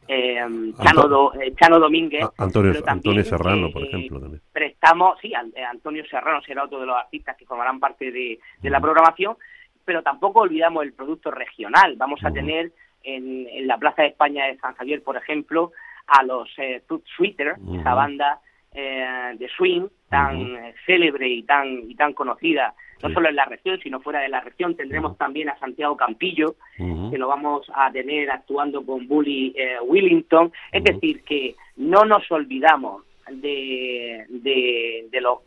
eh, 0.08 0.72
Chano, 0.82 1.08
Do- 1.08 1.32
eh, 1.40 1.54
Chano 1.54 1.78
Domínguez, 1.78 2.24
Antonio, 2.38 2.72
pero 2.72 2.84
también, 2.84 2.98
Antonio 3.20 3.24
Serrano, 3.24 3.70
por 3.72 3.82
eh, 3.82 3.86
ejemplo, 3.86 4.20
también. 4.20 4.42
prestamos, 4.52 5.18
sí, 5.20 5.32
An- 5.34 5.52
Antonio 5.70 6.04
Serrano 6.06 6.42
será 6.42 6.64
otro 6.64 6.80
de 6.80 6.86
los 6.86 6.96
artistas 6.96 7.36
que 7.36 7.46
formarán 7.46 7.78
parte 7.78 8.10
de, 8.10 8.38
de 8.60 8.70
la 8.70 8.80
programación, 8.80 9.36
pero 9.84 10.02
tampoco 10.02 10.40
olvidamos 10.40 10.82
el 10.84 10.92
producto 10.92 11.30
regional. 11.30 11.94
Vamos 11.96 12.24
a 12.24 12.30
tener 12.32 12.72
en, 13.04 13.46
en 13.48 13.66
la 13.66 13.78
Plaza 13.78 14.02
de 14.02 14.08
España 14.08 14.46
de 14.46 14.56
San 14.58 14.74
Javier, 14.74 15.02
por 15.02 15.16
ejemplo, 15.16 15.72
a 16.06 16.22
los 16.24 16.48
eh, 16.58 16.82
Toot 16.88 17.04
Sweeter, 17.16 17.54
Ujú. 17.60 17.80
esa 17.80 17.94
banda 17.94 18.40
eh, 18.74 19.32
de 19.34 19.48
swing 19.48 19.86
tan 20.08 20.56
eh, 20.56 20.74
célebre 20.86 21.28
y 21.28 21.42
tan 21.42 21.90
y 21.90 21.94
tan 21.94 22.12
conocida, 22.12 22.74
no 23.02 23.08
Sí. 23.08 23.14
solo 23.14 23.28
en 23.28 23.36
la 23.36 23.44
región, 23.46 23.80
sino 23.82 24.00
fuera 24.00 24.20
de 24.20 24.28
la 24.28 24.40
región. 24.40 24.76
Tendremos 24.76 25.18
también 25.18 25.48
a 25.48 25.58
Santiago 25.58 25.96
Campillo, 25.96 26.54
que 26.76 27.18
lo 27.18 27.26
vamos 27.28 27.66
a 27.74 27.90
tener 27.90 28.30
actuando 28.30 28.84
con 28.86 29.08
Bully 29.08 29.52
eh, 29.56 29.76
Willington. 29.84 30.52
Es 30.70 30.84
decir, 30.84 31.22
que 31.24 31.56
no 31.76 32.04
nos 32.04 32.30
olvidamos 32.30 33.02
de, 33.30 34.24
de, 34.28 35.06
de 35.10 35.20
lo, 35.20 35.42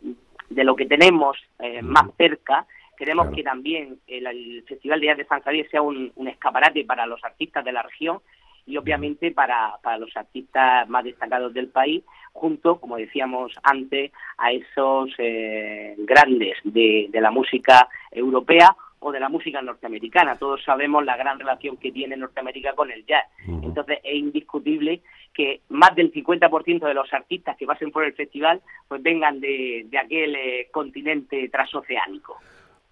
de 0.50 0.64
lo 0.64 0.76
que 0.76 0.86
tenemos 0.86 1.36
eh, 1.60 1.80
más 1.82 2.06
cerca. 2.18 2.66
Queremos 2.98 3.26
Claro. 3.26 3.36
que 3.36 3.42
también 3.42 3.98
el, 4.06 4.26
el 4.26 4.62
Festival 4.66 5.00
de 5.00 5.06
Jazz 5.06 5.18
de 5.18 5.24
San 5.26 5.40
Javier 5.42 5.68
sea 5.70 5.82
un, 5.82 6.12
un 6.16 6.28
escaparate 6.28 6.84
para 6.84 7.06
los 7.06 7.22
artistas 7.24 7.64
de 7.64 7.72
la 7.72 7.82
región 7.82 8.20
y 8.66 8.76
obviamente 8.76 9.30
para, 9.30 9.76
para 9.82 9.98
los 9.98 10.14
artistas 10.16 10.88
más 10.88 11.04
destacados 11.04 11.54
del 11.54 11.68
país, 11.68 12.02
junto, 12.32 12.78
como 12.80 12.96
decíamos 12.96 13.52
antes, 13.62 14.12
a 14.36 14.52
esos 14.52 15.10
eh, 15.18 15.94
grandes 15.98 16.58
de, 16.64 17.08
de 17.10 17.20
la 17.20 17.30
música 17.30 17.88
europea 18.10 18.76
o 18.98 19.12
de 19.12 19.20
la 19.20 19.28
música 19.28 19.62
norteamericana. 19.62 20.36
Todos 20.36 20.62
sabemos 20.64 21.04
la 21.04 21.16
gran 21.16 21.38
relación 21.38 21.76
que 21.76 21.92
tiene 21.92 22.16
Norteamérica 22.16 22.74
con 22.74 22.90
el 22.90 23.04
jazz. 23.06 23.24
Entonces 23.46 23.98
es 24.02 24.14
indiscutible 24.14 25.02
que 25.32 25.60
más 25.68 25.94
del 25.94 26.12
50% 26.12 26.86
de 26.86 26.94
los 26.94 27.12
artistas 27.12 27.56
que 27.56 27.66
pasen 27.66 27.90
por 27.90 28.04
el 28.04 28.14
festival 28.14 28.60
pues 28.88 29.02
vengan 29.02 29.38
de, 29.38 29.86
de 29.88 29.98
aquel 29.98 30.34
eh, 30.34 30.68
continente 30.72 31.48
transoceánico. 31.50 32.36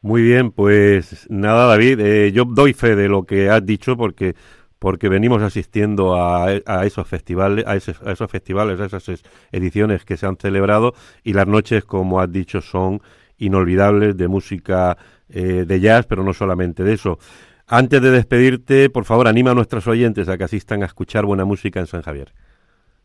Muy 0.03 0.23
bien, 0.23 0.51
pues 0.51 1.27
nada, 1.31 1.67
David, 1.67 2.01
eh, 2.01 2.31
yo 2.33 2.45
doy 2.45 2.75
fe 2.75 2.95
de 2.95 3.09
lo 3.09 3.25
que 3.25 3.49
has 3.49 3.65
dicho 3.65 3.97
porque 3.97 4.35
porque 4.85 5.09
venimos 5.09 5.41
asistiendo 5.41 6.15
a, 6.15 6.45
a 6.67 6.85
esos 6.85 7.09
festivales, 7.09 7.67
a, 7.67 7.75
esos, 7.75 8.03
a 8.03 8.13
esos 8.13 8.31
festivales, 8.31 8.79
a 8.79 8.85
esas 8.85 9.09
es- 9.09 9.25
ediciones 9.51 10.05
que 10.05 10.19
se 10.19 10.27
han 10.27 10.37
celebrado 10.37 10.93
y 11.23 11.33
las 11.33 11.47
noches, 11.47 11.87
como 11.87 12.21
has 12.21 12.31
dicho, 12.31 12.61
son 12.61 13.01
inolvidables 13.39 14.15
de 14.15 14.29
música 14.29 14.99
eh, 15.31 15.65
de 15.67 15.81
jazz, 15.81 16.05
pero 16.05 16.23
no 16.23 16.35
solamente 16.35 16.85
de 16.85 16.93
eso. 16.93 17.19
Antes 17.67 18.03
de 18.03 18.11
despedirte, 18.11 18.91
por 18.91 19.07
favor, 19.07 19.27
anima 19.27 19.53
a 19.53 19.55
nuestros 19.55 19.87
oyentes 19.87 20.29
a 20.29 20.37
que 20.37 20.45
asistan 20.45 20.83
a 20.83 20.87
escuchar 20.87 21.25
buena 21.25 21.47
música 21.47 21.81
en 21.81 21.87
San 21.87 22.03
Javier. 22.03 22.35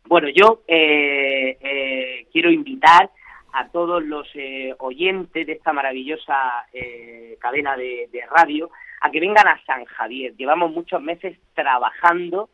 Bueno, 0.06 0.28
yo 0.34 0.62
eh, 0.68 1.56
eh, 1.62 2.26
quiero 2.30 2.50
invitar 2.50 3.10
a 3.52 3.68
todos 3.68 4.02
los 4.02 4.28
eh, 4.34 4.74
oyentes 4.78 5.46
de 5.46 5.52
esta 5.52 5.72
maravillosa 5.72 6.66
eh, 6.72 7.36
cadena 7.40 7.76
de, 7.76 8.08
radio 8.30 8.70
a 9.00 9.10
que 9.10 9.20
vengan 9.20 9.48
a 9.48 9.60
San 9.64 9.84
Javier. 9.84 10.34
Llevamos 10.36 10.72
muchos 10.72 11.00
meses 11.02 11.38
trabajando 11.54 12.50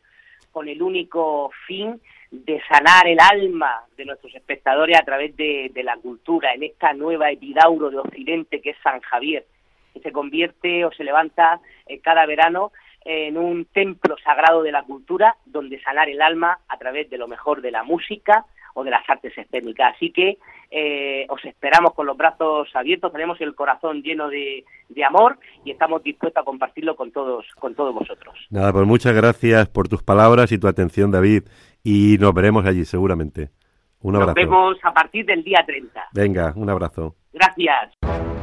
con 0.51 0.67
el 0.67 0.81
único 0.81 1.51
fin 1.67 2.01
de 2.31 2.61
sanar 2.69 3.07
el 3.07 3.19
alma 3.19 3.83
de 3.95 4.05
nuestros 4.05 4.33
espectadores 4.35 4.97
a 4.97 5.03
través 5.03 5.35
de, 5.37 5.71
de 5.73 5.83
la 5.83 5.97
cultura 5.97 6.53
en 6.53 6.63
esta 6.63 6.93
nueva 6.93 7.31
epidauro 7.31 7.89
de 7.89 7.99
Occidente 7.99 8.61
que 8.61 8.71
es 8.71 8.77
San 8.83 8.99
Javier, 9.01 9.45
que 9.93 9.99
se 9.99 10.11
convierte 10.11 10.83
o 10.85 10.91
se 10.91 11.03
levanta 11.03 11.59
eh, 11.85 11.99
cada 11.99 12.25
verano 12.25 12.71
en 13.05 13.37
un 13.37 13.65
templo 13.65 14.17
sagrado 14.23 14.63
de 14.63 14.71
la 14.71 14.83
cultura 14.83 15.37
donde 15.45 15.81
sanar 15.81 16.09
el 16.09 16.21
alma 16.21 16.59
a 16.67 16.77
través 16.77 17.09
de 17.09 17.17
lo 17.17 17.27
mejor 17.27 17.61
de 17.61 17.71
la 17.71 17.83
música 17.83 18.45
o 18.77 18.83
de 18.83 18.91
las 18.91 19.09
artes 19.09 19.35
escénicas. 19.35 19.95
Así 19.95 20.11
que 20.11 20.37
eh, 20.69 21.25
os 21.29 21.43
esperamos 21.45 21.95
con 21.95 22.05
los 22.05 22.15
brazos 22.15 22.69
abiertos, 22.75 23.11
tenemos 23.11 23.41
el 23.41 23.55
corazón 23.55 24.03
lleno 24.03 24.29
de, 24.29 24.65
de 24.89 25.03
amor 25.03 25.39
y 25.65 25.71
estamos 25.71 26.03
dispuestos 26.03 26.39
a 26.39 26.45
compartirlo 26.45 26.95
con 26.95 27.11
todos, 27.11 27.47
con 27.59 27.73
todos 27.73 27.95
vosotros. 27.95 28.35
Nada, 28.51 28.71
pues 28.71 28.85
muchas 28.85 29.15
gracias 29.15 29.67
por 29.67 29.87
tus 29.87 30.03
palabras 30.03 30.51
y 30.51 30.59
tu 30.59 30.67
atención, 30.67 31.09
David, 31.09 31.43
y 31.83 32.17
nos 32.19 32.35
veremos 32.35 32.67
allí 32.67 32.85
seguramente. 32.85 33.49
Un 34.01 34.13
Nos 34.13 34.21
abrazo. 34.21 34.35
vemos 34.35 34.77
a 34.83 34.93
partir 34.93 35.25
del 35.25 35.43
día 35.43 35.63
30. 35.65 36.09
Venga, 36.13 36.53
un 36.55 36.69
abrazo. 36.69 37.15
Gracias. 37.33 38.36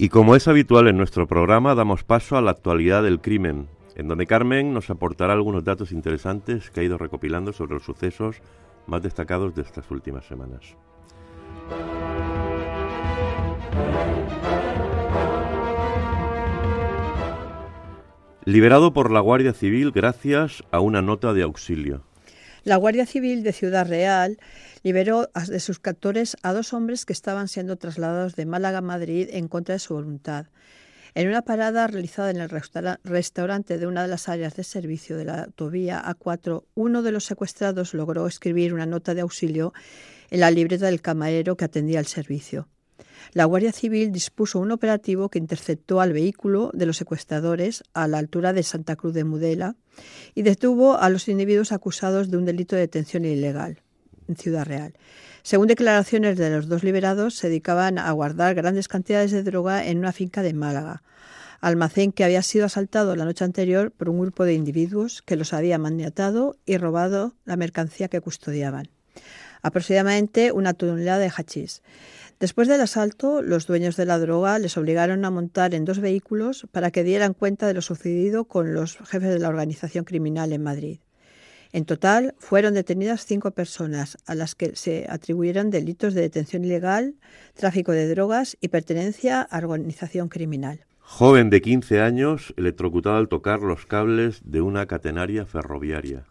Y 0.00 0.10
como 0.10 0.36
es 0.36 0.46
habitual 0.46 0.86
en 0.86 0.96
nuestro 0.96 1.26
programa, 1.26 1.74
damos 1.74 2.04
paso 2.04 2.36
a 2.36 2.40
la 2.40 2.52
actualidad 2.52 3.02
del 3.02 3.20
crimen, 3.20 3.66
en 3.96 4.06
donde 4.06 4.28
Carmen 4.28 4.72
nos 4.72 4.90
aportará 4.90 5.32
algunos 5.32 5.64
datos 5.64 5.90
interesantes 5.90 6.70
que 6.70 6.78
ha 6.78 6.82
ido 6.84 6.98
recopilando 6.98 7.52
sobre 7.52 7.74
los 7.74 7.82
sucesos 7.82 8.36
más 8.86 9.02
destacados 9.02 9.56
de 9.56 9.62
estas 9.62 9.90
últimas 9.90 10.24
semanas. 10.24 10.76
Liberado 18.44 18.92
por 18.92 19.10
la 19.10 19.18
Guardia 19.18 19.52
Civil 19.52 19.90
gracias 19.90 20.62
a 20.70 20.78
una 20.78 21.02
nota 21.02 21.32
de 21.32 21.42
auxilio. 21.42 22.04
La 22.62 22.76
Guardia 22.76 23.04
Civil 23.04 23.42
de 23.42 23.52
Ciudad 23.52 23.88
Real 23.88 24.38
liberó 24.82 25.28
de 25.48 25.60
sus 25.60 25.78
captores 25.80 26.36
a 26.42 26.52
dos 26.52 26.72
hombres 26.72 27.04
que 27.04 27.12
estaban 27.12 27.48
siendo 27.48 27.76
trasladados 27.76 28.36
de 28.36 28.46
Málaga 28.46 28.78
a 28.78 28.82
Madrid 28.82 29.28
en 29.32 29.48
contra 29.48 29.74
de 29.74 29.78
su 29.78 29.94
voluntad. 29.94 30.46
En 31.14 31.26
una 31.26 31.42
parada 31.42 31.86
realizada 31.86 32.30
en 32.30 32.36
el 32.36 32.50
restaura- 32.50 33.00
restaurante 33.02 33.78
de 33.78 33.86
una 33.86 34.02
de 34.02 34.08
las 34.08 34.28
áreas 34.28 34.54
de 34.56 34.62
servicio 34.62 35.16
de 35.16 35.24
la 35.24 35.44
autovía 35.44 36.02
A4, 36.04 36.64
uno 36.74 37.02
de 37.02 37.12
los 37.12 37.24
secuestrados 37.24 37.94
logró 37.94 38.26
escribir 38.26 38.74
una 38.74 38.86
nota 38.86 39.14
de 39.14 39.22
auxilio 39.22 39.72
en 40.30 40.40
la 40.40 40.50
libreta 40.50 40.86
del 40.86 41.00
camarero 41.00 41.56
que 41.56 41.64
atendía 41.64 41.98
el 41.98 42.06
servicio. 42.06 42.68
La 43.32 43.46
Guardia 43.46 43.72
Civil 43.72 44.12
dispuso 44.12 44.58
un 44.58 44.70
operativo 44.70 45.28
que 45.28 45.38
interceptó 45.38 46.00
al 46.00 46.12
vehículo 46.12 46.70
de 46.72 46.86
los 46.86 46.98
secuestradores 46.98 47.82
a 47.94 48.06
la 48.06 48.18
altura 48.18 48.52
de 48.52 48.62
Santa 48.62 48.96
Cruz 48.96 49.14
de 49.14 49.24
Mudela 49.24 49.76
y 50.34 50.42
detuvo 50.42 50.98
a 50.98 51.08
los 51.08 51.28
individuos 51.28 51.72
acusados 51.72 52.30
de 52.30 52.36
un 52.36 52.44
delito 52.44 52.76
de 52.76 52.82
detención 52.82 53.24
ilegal 53.24 53.82
en 54.28 54.36
Ciudad 54.36 54.66
Real. 54.66 54.94
Según 55.42 55.66
declaraciones 55.66 56.36
de 56.36 56.50
los 56.50 56.68
dos 56.68 56.84
liberados, 56.84 57.34
se 57.34 57.48
dedicaban 57.48 57.98
a 57.98 58.10
guardar 58.12 58.54
grandes 58.54 58.88
cantidades 58.88 59.30
de 59.30 59.42
droga 59.42 59.86
en 59.86 59.98
una 59.98 60.12
finca 60.12 60.42
de 60.42 60.52
Málaga. 60.52 61.02
almacén 61.60 62.12
que 62.12 62.22
había 62.22 62.42
sido 62.42 62.66
asaltado 62.66 63.16
la 63.16 63.24
noche 63.24 63.44
anterior 63.44 63.90
por 63.90 64.08
un 64.08 64.20
grupo 64.20 64.44
de 64.44 64.54
individuos 64.54 65.22
que 65.22 65.34
los 65.36 65.52
había 65.52 65.78
maniatado 65.78 66.56
y 66.66 66.76
robado 66.76 67.34
la 67.46 67.56
mercancía 67.56 68.08
que 68.08 68.20
custodiaban, 68.20 68.90
aproximadamente 69.62 70.52
una 70.52 70.74
tonelada 70.74 71.18
de 71.18 71.32
hachís. 71.36 71.82
Después 72.38 72.68
del 72.68 72.80
asalto, 72.80 73.42
los 73.42 73.66
dueños 73.66 73.96
de 73.96 74.04
la 74.04 74.18
droga 74.20 74.60
les 74.60 74.76
obligaron 74.76 75.24
a 75.24 75.30
montar 75.30 75.74
en 75.74 75.84
dos 75.84 75.98
vehículos 75.98 76.68
para 76.70 76.92
que 76.92 77.02
dieran 77.02 77.34
cuenta 77.34 77.66
de 77.66 77.74
lo 77.74 77.82
sucedido 77.82 78.44
con 78.44 78.74
los 78.74 78.98
jefes 78.98 79.30
de 79.30 79.40
la 79.40 79.48
organización 79.48 80.04
criminal 80.04 80.52
en 80.52 80.62
Madrid. 80.62 81.00
En 81.72 81.84
total, 81.84 82.34
fueron 82.38 82.74
detenidas 82.74 83.26
cinco 83.26 83.50
personas 83.50 84.16
a 84.26 84.34
las 84.34 84.54
que 84.54 84.74
se 84.74 85.06
atribuyeron 85.08 85.70
delitos 85.70 86.14
de 86.14 86.22
detención 86.22 86.64
ilegal, 86.64 87.14
tráfico 87.54 87.92
de 87.92 88.08
drogas 88.08 88.56
y 88.60 88.68
pertenencia 88.68 89.42
a 89.42 89.58
organización 89.58 90.28
criminal. 90.28 90.86
Joven 91.00 91.50
de 91.50 91.60
15 91.60 92.00
años, 92.00 92.54
electrocutado 92.56 93.16
al 93.16 93.28
tocar 93.28 93.60
los 93.60 93.86
cables 93.86 94.40
de 94.44 94.60
una 94.60 94.86
catenaria 94.86 95.46
ferroviaria. 95.46 96.26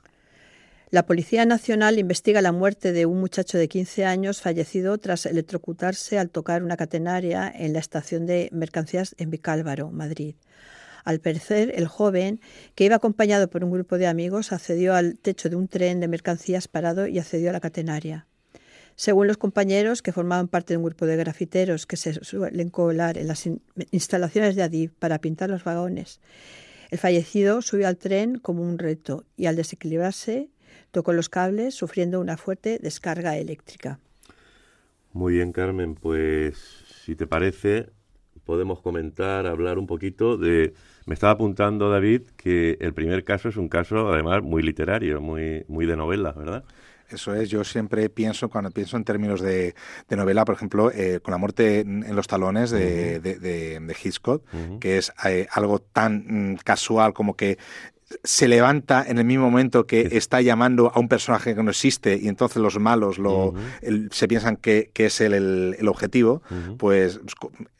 La 0.89 1.05
Policía 1.05 1.45
Nacional 1.45 1.99
investiga 1.99 2.41
la 2.41 2.53
muerte 2.53 2.93
de 2.93 3.05
un 3.05 3.19
muchacho 3.19 3.57
de 3.57 3.67
15 3.67 4.05
años 4.05 4.41
fallecido 4.41 4.97
tras 4.97 5.25
electrocutarse 5.25 6.17
al 6.17 6.29
tocar 6.29 6.63
una 6.63 6.77
catenaria 6.77 7.51
en 7.53 7.73
la 7.73 7.79
estación 7.79 8.25
de 8.25 8.49
mercancías 8.53 9.13
en 9.17 9.29
Vicálvaro, 9.29 9.91
Madrid. 9.91 10.35
Al 11.07 11.21
parecer, 11.21 11.71
el 11.73 11.87
joven, 11.87 12.41
que 12.75 12.83
iba 12.83 12.97
acompañado 12.97 13.49
por 13.49 13.63
un 13.63 13.71
grupo 13.71 13.97
de 13.97 14.07
amigos, 14.07 14.51
accedió 14.51 14.93
al 14.93 15.17
techo 15.17 15.47
de 15.47 15.55
un 15.55 15.69
tren 15.69 16.01
de 16.01 16.09
mercancías 16.09 16.67
parado 16.67 17.07
y 17.07 17.17
accedió 17.17 17.49
a 17.49 17.53
la 17.53 17.61
catenaria. 17.61 18.27
Según 18.97 19.27
los 19.27 19.37
compañeros 19.37 20.01
que 20.01 20.11
formaban 20.11 20.49
parte 20.49 20.73
de 20.73 20.77
un 20.79 20.83
grupo 20.83 21.05
de 21.05 21.15
grafiteros 21.15 21.85
que 21.85 21.95
se 21.95 22.13
suelen 22.25 22.69
colar 22.69 23.17
en 23.17 23.27
las 23.27 23.45
in- 23.45 23.61
instalaciones 23.91 24.57
de 24.57 24.63
Adif 24.63 24.91
para 24.99 25.19
pintar 25.19 25.49
los 25.49 25.63
vagones, 25.63 26.19
el 26.91 26.97
fallecido 26.97 27.61
subió 27.61 27.87
al 27.87 27.95
tren 27.95 28.37
como 28.39 28.61
un 28.61 28.77
reto 28.77 29.23
y 29.37 29.45
al 29.45 29.55
desequilibrarse 29.55 30.49
tocó 30.91 31.13
los 31.13 31.29
cables 31.29 31.73
sufriendo 31.73 32.19
una 32.19 32.35
fuerte 32.35 32.79
descarga 32.83 33.37
eléctrica. 33.37 34.01
Muy 35.13 35.35
bien, 35.35 35.53
Carmen, 35.53 35.95
pues 35.95 36.57
si 37.05 37.15
te 37.15 37.27
parece, 37.27 37.91
podemos 38.47 38.79
comentar, 38.81 39.45
hablar 39.45 39.77
un 39.77 39.85
poquito 39.85 40.37
de... 40.37 40.73
Me 41.05 41.13
estaba 41.13 41.33
apuntando, 41.33 41.89
David, 41.91 42.21
que 42.35 42.77
el 42.81 42.93
primer 42.93 43.23
caso 43.23 43.49
es 43.49 43.57
un 43.57 43.67
caso, 43.69 44.11
además, 44.11 44.41
muy 44.41 44.63
literario, 44.63 45.21
muy, 45.21 45.63
muy 45.67 45.85
de 45.85 45.95
novela, 45.95 46.31
¿verdad? 46.31 46.63
Eso 47.09 47.33
es, 47.33 47.49
yo 47.49 47.63
siempre 47.63 48.09
pienso, 48.09 48.49
cuando 48.49 48.71
pienso 48.71 48.97
en 48.97 49.03
términos 49.05 49.39
de, 49.39 49.75
de 50.09 50.15
novela, 50.17 50.43
por 50.43 50.55
ejemplo, 50.55 50.91
eh, 50.91 51.19
con 51.21 51.31
la 51.31 51.37
muerte 51.37 51.79
en, 51.81 52.03
en 52.03 52.15
los 52.15 52.27
talones 52.27 52.71
de, 52.71 53.19
de, 53.21 53.39
de- 53.39 53.79
de 53.79 53.95
Hitchcock, 54.03 54.43
que 54.79 54.97
es 54.97 55.13
eh, 55.25 55.47
algo 55.51 55.79
tan 55.79 56.25
mm, 56.53 56.55
casual 56.65 57.13
como 57.13 57.35
que 57.37 57.57
se 58.23 58.47
levanta 58.47 59.03
en 59.07 59.17
el 59.19 59.25
mismo 59.25 59.49
momento 59.49 59.85
que 59.85 60.01
está 60.17 60.39
llamando 60.41 60.91
a 60.93 60.99
un 60.99 61.07
personaje 61.09 61.55
que 61.55 61.61
no 61.63 61.71
existe 61.71 62.17
y 62.21 62.27
entonces 62.29 62.61
los 62.61 62.79
malos 62.79 63.17
lo, 63.19 63.53
el- 63.81 64.09
se 64.11 64.27
piensan 64.29 64.55
que, 64.57 64.91
que 64.93 65.05
es 65.07 65.19
el, 65.21 65.33
el- 65.33 65.75
el 65.79 65.87
objetivo, 65.87 66.41
pues 66.77 67.19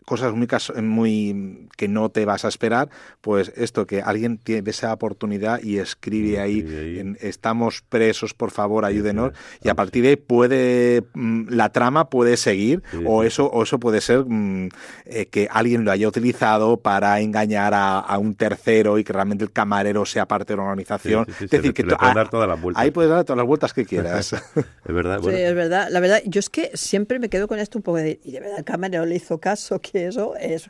cosas 0.07 0.31
muy, 0.33 0.47
caso- 0.47 0.73
muy 0.81 1.67
que 1.75 1.89
no 1.89 2.07
te 2.09 2.23
vas 2.23 2.45
a 2.45 2.47
esperar, 2.47 2.87
pues 3.19 3.51
esto 3.57 3.85
que 3.85 4.01
alguien 4.01 4.37
tiene 4.37 4.69
esa 4.69 4.93
oportunidad 4.93 5.61
y 5.61 5.79
escribe 5.79 6.29
Y 6.29 6.35
ahí, 6.37 6.61
ahí. 6.61 6.99
en, 6.99 7.17
estamos 7.19 7.81
presos, 7.89 8.33
por 8.33 8.51
favor, 8.51 8.85
ayúdenos, 8.85 9.33
sí. 9.33 9.59
y 9.65 9.69
a 9.69 9.75
partir 9.75 10.03
de 10.03 10.09
ahí 10.11 10.15
puede 10.15 11.03
mm, 11.13 11.49
la 11.49 11.73
trama 11.73 12.09
puede 12.09 12.37
seguir 12.37 12.81
Sí, 12.89 12.97
o 13.05 13.21
sí. 13.21 13.27
eso 13.27 13.47
o 13.47 13.63
eso 13.63 13.79
puede 13.81 13.99
ser 13.99 14.23
mm, 14.25 14.69
eh, 15.07 15.25
que 15.25 15.49
alguien 15.51 15.83
lo 15.83 15.91
haya 15.91 16.07
utilizado 16.07 16.77
para 16.77 17.19
engañar 17.19 17.73
a, 17.73 17.99
a 17.99 18.17
un 18.17 18.33
tercero 18.35 18.97
y 18.99 19.03
que 19.03 19.11
realmente 19.11 19.43
el 19.43 19.51
camarero 19.51 20.05
sea 20.05 20.25
parte 20.25 20.53
de 20.53 20.59
una 20.61 20.69
organización. 20.69 21.25
Sí, 21.25 21.31
sí, 21.33 21.37
sí, 21.39 21.43
es 21.45 21.51
decir, 21.51 21.65
le- 21.67 21.73
que 21.73 21.83
pueden 21.83 22.11
a- 22.11 22.13
dar 22.13 22.29
todas 22.29 22.47
las 22.47 22.61
vueltas. 22.61 22.81
Ahí 22.81 22.91
puedes 22.91 23.11
dar 23.11 23.25
todas 23.25 23.37
las 23.37 23.45
vueltas 23.47 23.73
que 23.73 23.85
quieras. 23.85 24.33
Es 24.87 24.93
verdad. 24.95 25.17
Sí, 25.17 25.23
Bueno, 25.23 25.37
es 25.39 25.53
verdad. 25.55 25.87
La 25.91 25.99
verdad, 25.99 26.21
yo 26.25 26.39
es 26.39 26.49
que 26.49 26.71
siempre 26.75 27.19
me 27.19 27.27
quedo 27.29 27.49
con 27.49 27.59
esto 27.59 27.77
un 27.77 27.83
poco 27.83 27.97
de, 27.97 28.21
y 28.23 28.31
de 28.31 28.39
verdad 28.39 28.59
el 28.59 28.63
camarero 28.63 29.05
le 29.05 29.15
hizo 29.15 29.37
caso, 29.39 29.81
que 29.81 29.96
eso 30.05 30.35
es 30.37 30.69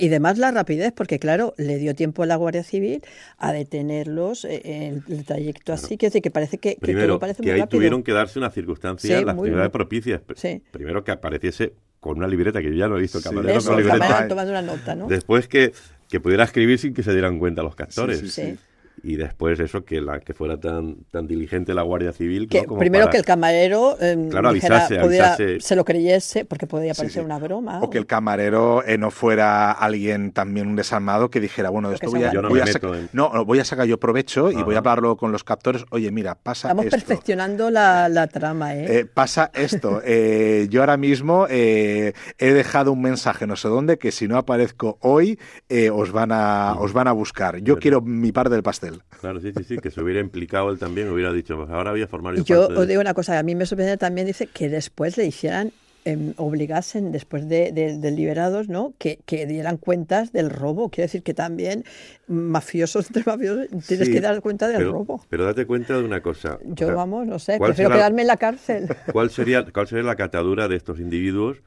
Y 0.00 0.08
además 0.08 0.38
la 0.38 0.50
rapidez, 0.50 0.92
porque 0.94 1.18
claro, 1.18 1.54
le 1.56 1.78
dio 1.78 1.94
tiempo 1.94 2.22
a 2.22 2.26
la 2.26 2.36
Guardia 2.36 2.62
Civil 2.64 3.02
a 3.38 3.52
detenerlos 3.52 4.44
eh, 4.44 4.60
en 4.64 5.04
el 5.08 5.24
trayecto 5.24 5.72
así, 5.72 5.96
que 5.96 6.06
decir 6.06 6.22
que 6.22 6.30
parece 6.30 6.58
que, 6.58 6.74
que 6.74 6.80
primero, 6.80 7.06
todo 7.14 7.18
parece 7.20 7.38
que 7.42 7.48
muy 7.48 7.52
ahí 7.54 7.60
rápido. 7.60 7.78
tuvieron 7.78 8.02
que 8.02 8.12
darse 8.12 8.38
unas 8.38 8.52
circunstancias, 8.54 9.18
Sí, 9.20 9.24
las 9.24 9.34
muy- 9.36 9.50
propicias. 9.70 10.20
Sí. 10.36 10.62
Primero 10.70 11.04
que 11.04 11.12
apareciese 11.12 11.72
con 12.00 12.18
una 12.18 12.28
libreta, 12.28 12.60
que 12.60 12.68
yo 12.68 12.74
ya 12.74 12.88
no 12.88 12.96
he 12.96 13.00
visto 13.00 13.18
Sí. 13.18 13.24
camarero 13.24 13.58
Eso, 13.58 13.70
con 13.70 13.78
el 13.78 13.84
libreta. 13.84 14.06
camarero 14.06 14.28
tomando 14.28 14.50
una 14.52 14.62
nota, 14.62 14.94
¿no? 14.94 15.08
Después 15.08 15.48
que, 15.48 15.72
que 16.08 16.20
pudiera 16.20 16.44
escribir 16.44 16.78
sin 16.78 16.94
que 16.94 17.02
se 17.02 17.12
dieran 17.12 17.38
cuenta 17.38 17.62
los 17.62 17.74
captores. 17.74 18.18
Sí, 18.20 18.28
sí, 18.28 18.42
Sí. 18.52 18.58
Y 19.02 19.16
después 19.16 19.58
eso, 19.60 19.84
que 19.84 20.00
la 20.00 20.20
que 20.20 20.34
fuera 20.34 20.58
tan, 20.58 20.96
tan 21.10 21.26
diligente 21.26 21.74
la 21.74 21.82
Guardia 21.82 22.12
Civil. 22.12 22.48
Que 22.48 22.62
¿no? 22.62 22.66
Como 22.68 22.80
primero 22.80 23.04
para- 23.04 23.12
que 23.12 23.18
el 23.18 23.24
camarero 23.24 23.96
eh, 24.00 24.28
Claro, 24.30 24.52
dijera- 24.52 24.76
avisase, 24.86 25.00
pudiera- 25.00 25.34
avisase. 25.34 25.60
se 25.60 25.76
lo 25.76 25.84
creyese, 25.84 26.44
porque 26.44 26.66
podía 26.66 26.94
parecer 26.94 27.22
sí. 27.22 27.24
una 27.24 27.38
broma. 27.38 27.80
O 27.80 27.90
que 27.90 27.98
el 27.98 28.06
camarero 28.06 28.84
eh, 28.84 28.98
no 28.98 29.10
fuera 29.10 29.72
alguien 29.72 30.32
también 30.32 30.66
un 30.68 30.76
desarmado 30.76 31.30
que 31.30 31.40
dijera, 31.40 31.70
bueno, 31.70 31.92
esto 31.92 32.10
voy 32.10 32.22
a, 32.24 32.32
Yo 32.32 32.42
no 32.42 32.48
voy 32.48 32.58
me 32.58 32.62
a 32.62 32.66
meto 32.66 32.78
saca- 32.88 32.98
en- 32.98 33.08
no, 33.12 33.30
no, 33.32 33.44
voy 33.44 33.58
a 33.60 33.64
sacar 33.64 33.86
yo 33.86 33.98
provecho 33.98 34.50
y 34.50 34.62
voy 34.62 34.74
a 34.74 34.78
hablarlo 34.78 35.16
con 35.16 35.32
los 35.32 35.44
captores. 35.44 35.84
Oye, 35.90 36.10
mira, 36.10 36.34
pasa 36.34 36.68
Estamos 36.68 36.86
esto. 36.86 36.96
perfeccionando 36.96 37.70
la, 37.70 38.08
la 38.08 38.26
trama, 38.26 38.74
¿eh? 38.74 38.98
Eh, 39.00 39.04
pasa 39.06 39.50
esto. 39.54 40.00
eh, 40.04 40.66
yo 40.70 40.80
ahora 40.80 40.96
mismo 40.96 41.46
eh, 41.50 42.12
he 42.38 42.52
dejado 42.52 42.92
un 42.92 43.02
mensaje 43.02 43.46
no 43.46 43.56
sé 43.56 43.68
dónde 43.68 43.98
que 43.98 44.12
si 44.12 44.28
no 44.28 44.36
aparezco 44.38 44.98
hoy 45.00 45.38
eh, 45.68 45.90
os 45.90 46.12
van 46.12 46.32
a 46.32 46.74
os 46.78 46.92
van 46.92 47.08
a 47.08 47.12
buscar. 47.12 47.58
Yo 47.58 47.78
quiero 47.78 48.00
mi 48.00 48.32
parte 48.32 48.54
del 48.54 48.62
pastel. 48.62 48.87
Claro, 49.20 49.40
sí, 49.40 49.52
sí, 49.56 49.64
sí, 49.64 49.78
que 49.78 49.90
se 49.90 50.00
hubiera 50.00 50.20
implicado 50.20 50.70
él 50.70 50.78
también, 50.78 51.08
hubiera 51.10 51.32
dicho, 51.32 51.56
pues 51.56 51.70
ahora 51.70 51.90
voy 51.92 52.02
a 52.02 52.06
formar 52.08 52.34
yo 52.36 52.68
parte 52.68 52.80
os 52.80 52.88
digo 52.88 53.00
una 53.00 53.14
cosa, 53.14 53.38
a 53.38 53.42
mí 53.42 53.54
me 53.54 53.66
sorprende 53.66 53.96
también, 53.96 54.26
dice, 54.26 54.46
que 54.46 54.68
después 54.68 55.16
le 55.16 55.26
hicieran, 55.26 55.72
em, 56.04 56.32
obligasen, 56.36 57.12
después 57.12 57.48
de, 57.48 57.72
de- 57.72 57.98
de 57.98 58.10
liberados, 58.12 58.68
¿no? 58.68 58.94
Que, 58.98 59.18
que 59.26 59.46
dieran 59.46 59.76
cuentas 59.76 60.32
del 60.32 60.48
robo. 60.50 60.88
Quiere 60.88 61.06
decir 61.06 61.22
que 61.22 61.34
también 61.34 61.84
mafiosos 62.28 63.06
entre 63.08 63.24
mafiosos 63.26 63.68
tienes 63.86 64.06
Sí, 64.08 64.12
que 64.12 64.20
dar 64.20 64.40
cuenta 64.40 64.68
del 64.68 64.78
pero, 64.78 64.92
robo. 64.92 65.24
Pero 65.28 65.44
date 65.44 65.66
cuenta 65.66 65.96
de 65.98 66.04
una 66.04 66.22
cosa. 66.22 66.54
o 66.64 66.74
Yo, 66.74 66.86
sea, 66.86 66.94
vamos, 66.94 67.26
no 67.26 67.38
sé, 67.38 67.58
¿cuál 67.58 67.70
prefiero 67.70 67.90
será- 67.90 67.98
quedarme 68.00 68.22
en 68.22 68.28
la 68.28 68.36
cárcel. 68.36 68.88
¿Cuál 69.12 69.30
sería, 69.30 69.64
¿Cuál 69.70 69.86
sería 69.88 70.04
la 70.04 70.16
catadura 70.16 70.68
de 70.68 70.76
estos 70.76 70.98
individuos? 71.00 71.58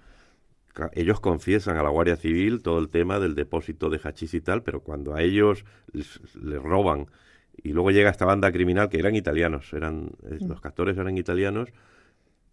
Ellos 0.93 1.19
confiesan 1.19 1.77
a 1.77 1.83
la 1.83 1.89
Guardia 1.89 2.15
Civil 2.15 2.61
todo 2.61 2.79
el 2.79 2.89
tema 2.89 3.19
del 3.19 3.35
depósito 3.35 3.89
de 3.89 3.99
hachís 4.03 4.33
y 4.33 4.41
tal, 4.41 4.63
pero 4.63 4.81
cuando 4.81 5.13
a 5.15 5.21
ellos 5.21 5.65
les, 5.91 6.19
les 6.35 6.61
roban 6.61 7.07
y 7.63 7.73
luego 7.73 7.91
llega 7.91 8.09
esta 8.09 8.25
banda 8.25 8.51
criminal 8.51 8.89
que 8.89 8.99
eran 8.99 9.15
italianos, 9.15 9.73
eran 9.73 10.11
eh, 10.29 10.39
Mm. 10.39 10.47
los 10.47 10.61
captores 10.61 10.97
eran 10.97 11.17
italianos 11.17 11.69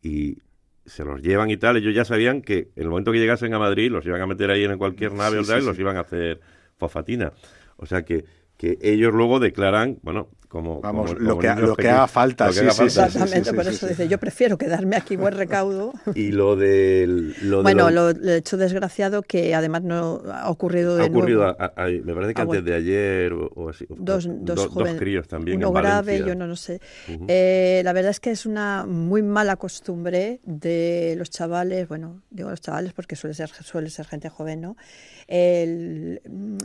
y 0.02 0.38
se 0.86 1.04
los 1.04 1.22
llevan 1.22 1.50
y 1.50 1.56
tal, 1.56 1.76
ellos 1.76 1.94
ya 1.94 2.04
sabían 2.04 2.42
que 2.42 2.70
en 2.76 2.84
el 2.84 2.88
momento 2.88 3.12
que 3.12 3.18
llegasen 3.18 3.52
a 3.54 3.58
Madrid 3.58 3.90
los 3.90 4.06
iban 4.06 4.20
a 4.22 4.26
meter 4.26 4.50
ahí 4.50 4.64
en 4.64 4.78
cualquier 4.78 5.12
nave 5.12 5.38
Sí, 5.38 5.42
o 5.42 5.44
tal, 5.44 5.60
sí, 5.60 5.62
y 5.62 5.64
los 5.64 5.76
sí. 5.76 5.82
iban 5.82 5.96
a 5.96 6.00
hacer 6.00 6.40
fofatina. 6.78 7.32
O 7.76 7.86
sea 7.86 8.04
que, 8.04 8.24
que 8.56 8.78
ellos 8.80 9.12
luego 9.14 9.38
declaran, 9.40 9.98
bueno, 10.02 10.28
como... 10.48 10.80
Vamos, 10.80 11.12
como- 11.12 11.20
lo 11.20 11.30
como 11.36 11.40
que, 11.42 11.60
lo 11.60 11.76
que 11.76 11.88
haga 11.88 12.06
falta. 12.08 12.46
lo 12.46 12.52
que 12.52 12.58
sí, 12.58 12.64
haga 12.64 12.70
sí, 12.72 12.78
falta. 12.78 13.06
Exactamente, 13.06 13.50
sí, 13.50 13.56
por 13.56 13.64
sí, 13.64 13.70
eso 13.70 13.86
sí. 13.86 13.92
dice, 13.92 14.08
yo 14.08 14.18
prefiero 14.18 14.56
quedarme 14.58 14.96
aquí 14.96 15.16
buen 15.16 15.34
recaudo. 15.34 15.92
Y 16.14 16.32
lo 16.32 16.56
del... 16.56 17.34
Lo 17.42 17.58
de 17.58 17.62
Bueno, 17.64 17.90
lo- 17.90 18.12
lo, 18.12 18.18
lo 18.18 18.32
hecho 18.32 18.56
desgraciado 18.56 19.22
que 19.22 19.54
además 19.54 19.82
no 19.82 20.22
ha 20.32 20.48
ocurrido 20.50 20.96
de 20.96 21.04
ha 21.04 21.06
ocurrido, 21.06 21.42
nuevo. 21.42 21.56
a- 21.60 21.72
a- 21.76 21.84
a- 21.84 21.88
me 21.88 22.14
parece 22.14 22.34
que 22.34 22.40
Ah, 22.40 22.44
antes 22.44 22.46
bueno. 22.46 22.62
de 22.62 22.74
ayer 22.74 23.32
o, 23.32 23.46
o 23.54 23.68
así. 23.68 23.86
dos, 23.90 24.26
do- 24.26 24.32
dos, 24.40 24.56
dos 24.56 24.66
jóvenes, 24.68 24.98
críos 24.98 25.28
también 25.28 25.58
uno 25.58 25.68
en 25.68 25.74
grave 25.74 26.12
Valencia. 26.12 26.28
y 26.32 26.36
uno 26.36 26.46
no 26.46 26.56
sé. 26.56 26.80
Ujú. 27.14 27.24
Eh, 27.28 27.82
la 27.84 27.92
verdad 27.92 28.10
es 28.10 28.20
que 28.20 28.30
es 28.30 28.46
una 28.46 28.86
muy 28.86 29.22
mala 29.22 29.56
costumbre 29.56 30.40
de 30.44 31.14
los 31.18 31.30
chavales, 31.30 31.86
bueno, 31.88 32.22
digo 32.30 32.48
los 32.50 32.60
chavales 32.60 32.92
porque 32.94 33.16
suele 33.16 33.34
ser, 33.34 33.50
suele 33.50 33.90
ser 33.90 34.06
gente 34.06 34.28
joven, 34.30 34.60
¿no? 34.62 34.76
El, 35.26 36.20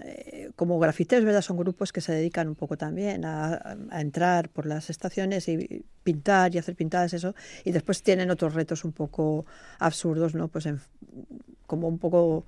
eh, 0.05 0.49
como 0.55 0.79
grafiteros, 0.79 1.25
¿verdad? 1.25 1.41
Son 1.41 1.57
grupos 1.57 1.91
que 1.91 1.99
se 2.01 2.13
dedican 2.13 2.47
un 2.47 2.55
poco 2.55 2.77
también 2.77 3.25
a, 3.25 3.72
a 3.91 4.01
entrar 4.01 4.49
por 4.49 4.65
las 4.65 4.89
estaciones 4.89 5.47
y 5.47 5.85
pintar 6.03 6.53
y 6.53 6.57
hacer 6.57 6.75
pintadas, 6.75 7.13
eso, 7.13 7.33
y 7.63 7.71
después 7.71 8.03
tienen 8.03 8.29
otros 8.31 8.53
retos 8.53 8.83
un 8.85 8.91
poco 8.91 9.45
absurdos, 9.79 10.35
¿no? 10.35 10.47
Pues 10.47 10.65
en- 10.65 10.79
como 11.67 11.87
un 11.87 11.97
poco, 11.99 12.45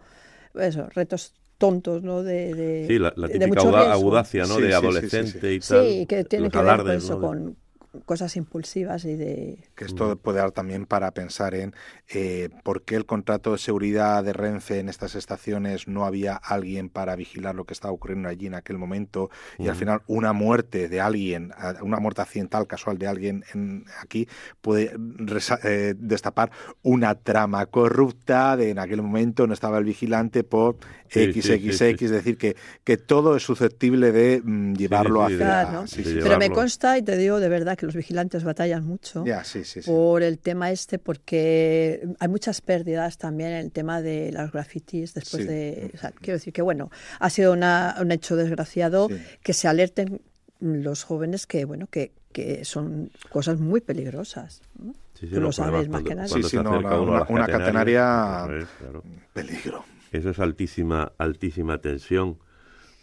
eso, 0.56 0.88
retos 0.94 1.34
tontos, 1.58 2.04
¿no? 2.04 2.22
De, 2.24 2.54
de- 2.54 2.86
Sí, 2.88 3.00
la, 3.00 3.14
la 3.16 3.28
de 3.28 3.34
típica 3.34 3.48
mucho 3.48 3.72
riesgo. 3.72 3.94
audacia, 3.94 4.46
¿no? 4.46 4.56
Sí, 4.56 4.62
de 4.62 4.68
sí, 4.68 4.74
sí, 4.74 4.80
sí, 4.80 4.86
adolescente 4.86 5.40
sí. 5.50 5.56
y 5.56 5.60
tal. 5.60 5.86
Sí, 5.86 6.06
que 6.06 6.24
tiene 6.26 6.50
que 6.50 6.58
ver 6.60 6.78
con 6.78 6.92
eso, 6.92 7.14
¿no? 7.14 7.16
De- 7.22 7.28
con 7.28 7.58
cosas 8.06 8.36
impulsivas 8.36 9.06
y 9.06 9.16
de... 9.16 9.58
Que 9.76 9.86
esto 9.86 10.16
puede 10.18 10.40
dar 10.40 10.52
también 10.52 10.86
para 10.86 11.12
pensar 11.12 11.56
en 11.56 11.74
eh, 12.10 12.50
por 12.64 12.84
qué 12.84 12.96
el 12.96 13.06
contrato 13.06 13.52
de 13.54 13.58
seguridad 13.58 14.24
de 14.24 14.34
Renfe 14.34 14.80
en 14.80 14.90
estas 14.90 15.16
estaciones 15.16 15.88
no 15.88 16.06
había 16.06 16.36
alguien 16.36 16.90
para 16.90 17.16
vigilar 17.16 17.56
lo 17.56 17.66
que 17.66 17.74
estaba 17.74 17.94
ocurriendo 17.94 18.30
allí 18.30 18.48
en 18.48 18.56
aquel 18.56 18.78
momento 18.78 19.30
y 19.60 19.68
al 19.68 19.76
final 19.76 20.02
una 20.08 20.34
muerte 20.34 20.90
de 20.90 21.02
alguien, 21.02 21.52
una 21.82 21.98
muerte 22.00 22.22
accidental 22.22 22.68
casual 22.68 22.98
de 22.98 23.08
alguien 23.08 23.44
en- 23.54 23.86
aquí 24.02 24.28
puede 24.62 24.94
resa- 24.98 25.60
eh, 25.64 25.94
destapar 25.98 26.52
una 26.82 27.16
trama 27.16 27.66
corrupta 27.68 28.58
de 28.58 28.70
en 28.72 28.80
aquel 28.80 29.02
momento 29.02 29.48
no 29.48 29.54
estaba 29.54 29.78
el 29.78 29.84
vigilante 29.86 30.44
por 30.44 30.78
Sí, 31.08 31.32
XXX, 31.32 31.78
sí, 31.78 31.96
sí. 32.00 32.06
es 32.06 32.12
decir, 32.12 32.36
que, 32.38 32.56
que 32.84 32.98
todo 32.98 33.36
es 33.36 33.44
susceptible 33.44 34.12
de 34.12 34.42
mm, 34.44 34.74
llevarlo 34.74 35.20
sí, 35.28 35.36
hacia... 35.36 35.46
Claro. 35.46 35.88
sí, 35.88 36.02
de 36.02 36.10
sí, 36.14 36.20
Pero 36.24 36.40
me 36.40 36.50
consta 36.50 36.98
y 36.98 37.04
te 37.04 37.16
digo 37.16 37.40
de 37.40 37.48
verdad 37.48 37.78
que 37.78 37.85
los 37.86 37.96
vigilantes 37.96 38.44
batallan 38.44 38.86
mucho. 38.86 39.24
Ya, 39.26 39.44
sí, 39.44 39.64
sí, 39.64 39.82
sí. 39.82 39.90
por 39.90 40.22
el 40.24 40.38
tema 40.40 40.72
este, 40.72 41.00
porque 41.00 42.08
hay 42.20 42.28
muchas 42.28 42.62
pérdidas 42.62 43.18
también 43.18 43.52
en 43.52 43.58
el 43.58 43.72
tema 43.72 44.02
de 44.02 44.32
las 44.32 44.52
grafitis 44.52 45.14
después 45.14 45.44
Sí. 45.44 45.48
de... 45.50 45.92
o 45.94 45.98
sea, 45.98 46.12
quiero 46.12 46.34
decir 46.38 46.52
que, 46.54 46.62
bueno, 46.62 46.92
ha 47.20 47.30
sido 47.30 47.54
una- 47.54 47.96
un 48.02 48.12
hecho 48.12 48.36
desgraciado 48.36 49.08
Sí. 49.10 49.16
que 49.44 49.54
se 49.54 49.68
alerten 49.68 50.22
los 50.60 51.04
jóvenes 51.04 51.48
que, 51.48 51.66
bueno, 51.66 51.88
que, 51.88 52.12
que 52.32 52.66
son 52.66 53.12
cosas 53.30 53.60
muy 53.60 53.82
peligrosas. 53.82 54.62
¿no? 54.80 54.94
Sí, 55.14 55.28
sí, 55.28 55.34
Tú 55.34 55.36
lo 55.42 55.48
pues 55.48 55.56
sabes 55.58 55.88
más 55.90 56.02
cuando- 56.04 56.10
que 56.10 56.16
cuando 56.16 56.36
Sí, 56.36 56.44
sí, 56.44 56.58
no, 56.58 56.80
una- 56.80 57.24
una 57.30 57.48
catenaria- 57.48 58.44
eso 58.46 58.58
es, 58.58 58.68
claro. 58.80 59.04
Peligro. 59.34 59.86
Eso 60.12 60.30
es 60.30 60.40
altísima, 60.40 61.12
altísima 61.18 61.78
tensión. 61.80 62.38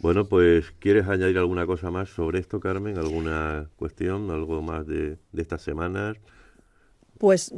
Bueno, 0.03 0.27
pues, 0.27 0.71
¿quieres 0.79 1.07
añadir 1.07 1.37
alguna 1.37 1.65
cosa 1.65 1.89
más 1.89 2.09
sobre 2.09 2.39
esto, 2.39 2.59
Carmen? 2.59 2.97
¿Alguna 2.99 3.69
cuestión? 3.77 4.29
¿Algo 4.31 4.61
más 4.61 4.85
de, 4.85 5.17
de 5.31 5.41
estas 5.41 5.61
semanas? 5.63 6.17
Pues 7.19 7.51
mm, 7.53 7.55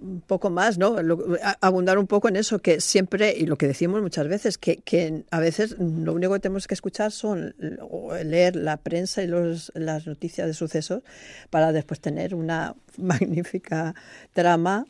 un 0.00 0.22
poco 0.26 0.50
más, 0.50 0.78
¿no? 0.78 1.02
Lo- 1.02 1.24
abundar 1.60 1.98
un 1.98 2.06
poco 2.06 2.28
en 2.28 2.36
eso, 2.36 2.60
que 2.60 2.80
siempre, 2.80 3.34
y 3.36 3.46
lo 3.46 3.56
que 3.56 3.66
decimos 3.66 4.00
muchas 4.00 4.28
veces, 4.28 4.58
que, 4.58 4.76
que 4.78 5.24
a 5.30 5.40
veces 5.40 5.76
lo 5.78 6.12
único 6.12 6.34
que 6.34 6.40
tenemos 6.40 6.68
que 6.68 6.74
escuchar 6.74 7.10
son 7.10 7.54
o 7.80 8.14
leer 8.22 8.54
la 8.54 8.76
prensa 8.76 9.22
y 9.22 9.26
los, 9.26 9.72
las 9.74 10.06
noticias 10.06 10.46
de 10.46 10.54
sucesos 10.54 11.02
para 11.50 11.72
después 11.72 12.00
tener 12.00 12.34
una 12.34 12.76
magnífica 12.98 13.94
trama, 14.32 14.86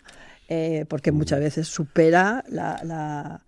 eh, 0.48 0.84
porque 0.88 1.12
muchas 1.12 1.40
veces 1.40 1.68
supera 1.68 2.44
la, 2.48 2.80
la, 2.84 3.40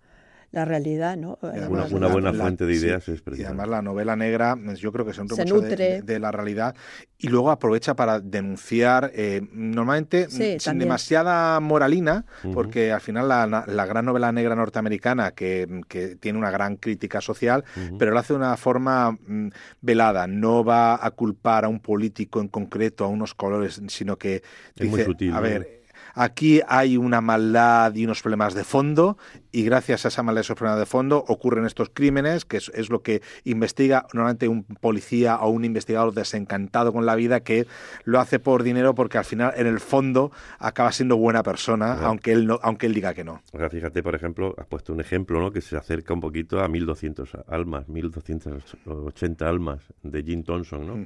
la 0.55 0.63
realidad, 0.65 1.17
¿no? 1.17 1.37
Y 1.43 1.47
además 1.47 1.91
Una- 1.91 1.97
una 1.97 2.07
buena 2.07 2.33
fuente 2.33 2.65
de 2.65 2.73
ideas 2.73 3.07
es 3.09 3.19
Y 3.19 3.21
precisamente. 3.23 3.45
además 3.61 3.67
la 3.69 3.81
novela 3.81 4.15
negra, 4.15 4.55
pues, 4.55 4.79
yo 4.79 4.91
creo 4.93 5.05
que 5.05 5.13
se 5.13 5.21
nutre 5.21 5.35
Se 5.35 5.41
mucho 5.43 5.55
de- 5.61 5.69
nutre. 5.69 5.85
De, 5.95 6.01
de 6.01 6.19
la 6.19 6.31
realidad 6.31 6.75
y 7.17 7.27
luego 7.27 7.51
aprovecha 7.51 7.93
para 7.95 8.19
denunciar, 8.21 9.11
eh, 9.13 9.41
normalmente 9.51 10.29
Sí, 10.29 10.35
mm, 10.35 10.37
sin 10.37 10.59
también. 10.59 10.79
demasiada 10.87 11.59
moralina, 11.59 12.25
porque 12.53 12.91
al 12.93 13.01
final 13.01 13.27
la, 13.27 13.65
la 13.67 13.85
gran 13.85 14.05
novela 14.05 14.31
negra 14.31 14.55
norteamericana, 14.55 15.31
que, 15.31 15.81
que 15.89 16.15
tiene 16.15 16.39
una 16.39 16.51
gran 16.51 16.77
crítica 16.77 17.19
social, 17.19 17.65
pero 17.99 18.11
lo 18.11 18.19
hace 18.19 18.31
de 18.33 18.37
una 18.39 18.55
forma 18.55 19.11
mm, 19.11 19.49
velada, 19.81 20.25
no 20.27 20.63
va 20.63 21.05
a 21.05 21.11
culpar 21.11 21.65
a 21.65 21.67
un 21.67 21.81
político 21.81 22.39
en 22.39 22.47
concreto, 22.47 23.03
a 23.03 23.07
unos 23.09 23.33
colores, 23.33 23.81
sino 23.89 24.17
que 24.17 24.35
Es 24.77 24.87
muy 24.87 24.99
dice, 24.99 25.05
sutil, 25.05 25.31
a 25.31 25.35
¿no? 25.35 25.41
ver, 25.41 25.81
Aquí 26.17 26.61
hay 26.67 26.97
una 26.97 27.21
maldad 27.21 27.93
y 27.93 28.05
unos 28.05 28.21
problemas 28.21 28.53
de 28.53 28.63
fondo 28.63 29.17
y 29.51 29.63
gracias 29.63 30.05
a 30.05 30.07
esa 30.07 30.23
maldad 30.23 30.39
y 30.39 30.45
esos 30.45 30.55
problemas 30.55 30.79
de 30.79 30.85
fondo 30.85 31.23
ocurren 31.27 31.65
estos 31.65 31.89
crímenes, 31.93 32.45
que 32.45 32.57
es, 32.57 32.69
es 32.73 32.89
lo 32.89 33.01
que 33.03 33.21
investiga 33.43 34.05
normalmente 34.13 34.47
un 34.47 34.63
policía 34.63 35.37
o 35.37 35.49
un 35.49 35.65
investigador 35.65 36.13
desencantado 36.13 36.91
con 36.93 37.05
la 37.05 37.15
vida 37.15 37.41
que 37.41 37.67
lo 38.05 38.19
hace 38.19 38.39
por 38.39 38.63
dinero 38.63 38.95
porque 38.95 39.17
al 39.17 39.25
final 39.25 39.53
en 39.57 39.67
el 39.67 39.79
fondo 39.79 40.31
acaba 40.59 40.91
siendo 40.91 41.17
buena 41.17 41.43
persona, 41.43 41.93
Claro. 41.93 42.07
aunque 42.07 42.31
él 42.31 42.47
no, 42.47 42.59
aunque 42.63 42.85
él 42.87 42.93
diga 42.93 43.13
que 43.13 43.23
no. 43.23 43.41
O 43.53 43.57
sea, 43.59 43.69
fíjate, 43.69 44.01
por 44.01 44.15
ejemplo, 44.15 44.55
has 44.57 44.67
puesto 44.67 44.93
un 44.93 45.01
ejemplo, 45.01 45.39
¿no? 45.41 45.51
Que 45.51 45.61
se 45.61 45.75
acerca 45.77 46.13
un 46.13 46.21
poquito 46.21 46.61
a 46.61 46.67
1200 46.67 47.29
almas, 47.47 47.87
1280 47.89 49.47
almas 49.47 49.81
de 50.03 50.23
Jim 50.23 50.43
Thompson, 50.43 50.87
¿no? 50.87 51.05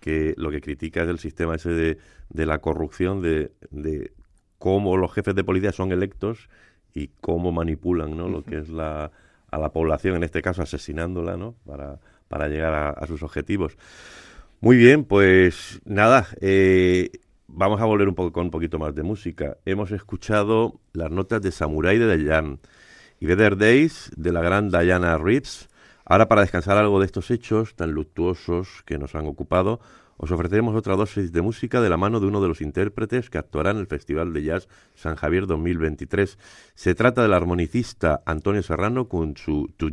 Que 0.00 0.34
lo 0.36 0.50
que 0.50 0.60
critica 0.60 1.02
es 1.02 1.08
el 1.08 1.18
sistema 1.18 1.56
ese 1.56 1.70
de, 1.70 1.98
de 2.28 2.46
la 2.46 2.58
corrupción, 2.58 3.20
de, 3.20 3.52
de 3.70 4.12
cómo 4.58 4.96
los 4.96 5.12
jefes 5.12 5.34
de 5.34 5.44
policía 5.44 5.72
son 5.72 5.92
electos 5.92 6.48
y 6.94 7.08
cómo 7.20 7.52
manipulan 7.52 8.16
¿no? 8.16 8.28
lo 8.28 8.44
que 8.44 8.58
es 8.58 8.68
la, 8.68 9.10
a 9.50 9.58
la 9.58 9.72
población, 9.72 10.16
en 10.16 10.24
este 10.24 10.42
caso 10.42 10.62
asesinándola, 10.62 11.36
¿no? 11.36 11.54
para, 11.66 12.00
para 12.28 12.48
llegar 12.48 12.74
a, 12.74 12.90
a 12.90 13.06
sus 13.06 13.22
objetivos. 13.22 13.76
Muy 14.60 14.76
bien, 14.76 15.04
pues 15.04 15.80
nada, 15.84 16.26
eh, 16.40 17.10
vamos 17.46 17.80
a 17.80 17.84
volver 17.84 18.08
un 18.08 18.14
poco 18.14 18.32
con 18.32 18.46
un 18.46 18.50
poquito 18.50 18.78
más 18.78 18.94
de 18.94 19.04
música. 19.04 19.56
Hemos 19.64 19.92
escuchado 19.92 20.80
las 20.92 21.10
notas 21.10 21.42
de 21.42 21.52
Samurai 21.52 21.98
de 21.98 22.06
Dayan 22.06 22.58
y 23.20 23.26
Better 23.26 23.56
Days 23.56 24.10
de 24.16 24.32
la 24.32 24.40
gran 24.40 24.70
Diana 24.70 25.16
Reeves. 25.18 25.68
Ahora, 26.04 26.28
para 26.28 26.40
descansar 26.40 26.76
algo 26.76 27.00
de 27.00 27.06
estos 27.06 27.30
hechos 27.30 27.76
tan 27.76 27.92
luctuosos 27.92 28.82
que 28.84 28.98
nos 28.98 29.14
han 29.14 29.26
ocupado, 29.26 29.80
os 30.18 30.30
ofreceremos 30.30 30.74
otra 30.76 30.96
dosis 30.96 31.32
de 31.32 31.40
música 31.40 31.80
de 31.80 31.88
la 31.88 31.96
mano 31.96 32.20
de 32.20 32.26
uno 32.26 32.42
de 32.42 32.48
los 32.48 32.60
intérpretes 32.60 33.30
que 33.30 33.38
actuará 33.38 33.70
en 33.70 33.78
el 33.78 33.86
Festival 33.86 34.32
de 34.34 34.42
Jazz 34.42 34.68
San 34.94 35.16
Javier 35.16 35.46
2023. 35.46 36.38
Se 36.74 36.94
trata 36.94 37.22
del 37.22 37.32
armonicista 37.32 38.22
Antonio 38.26 38.62
Serrano 38.62 39.08
con 39.08 39.36
su 39.36 39.72
To. 39.76 39.88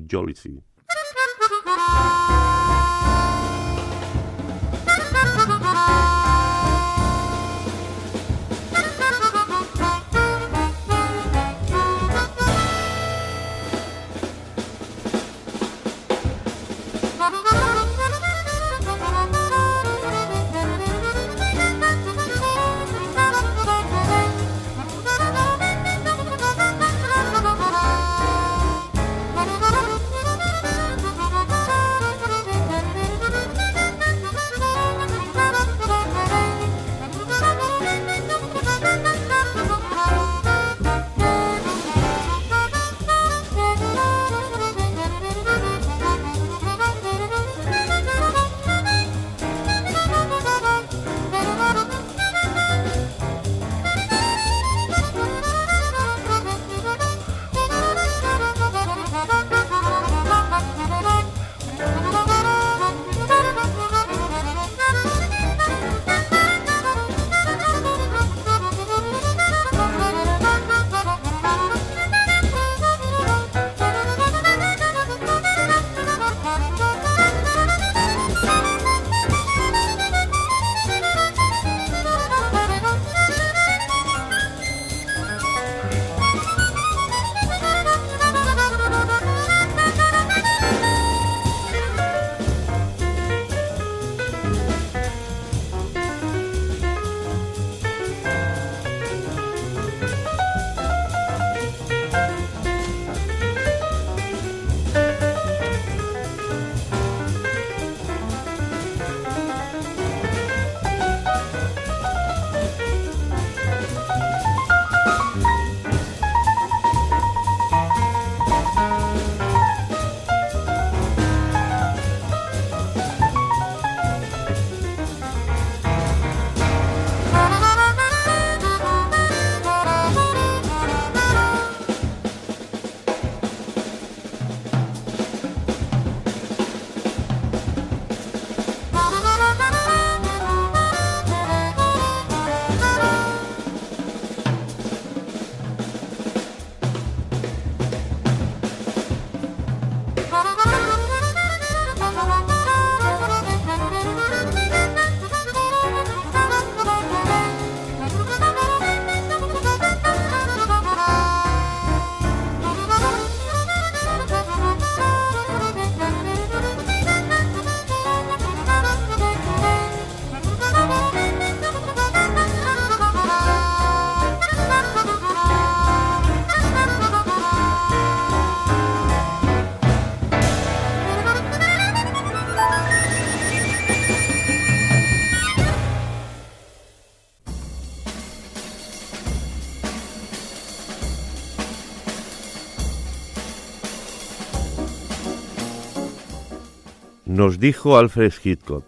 Dijo 197.65 197.97
Alfred 197.97 198.31
Hitchcock, 198.43 198.85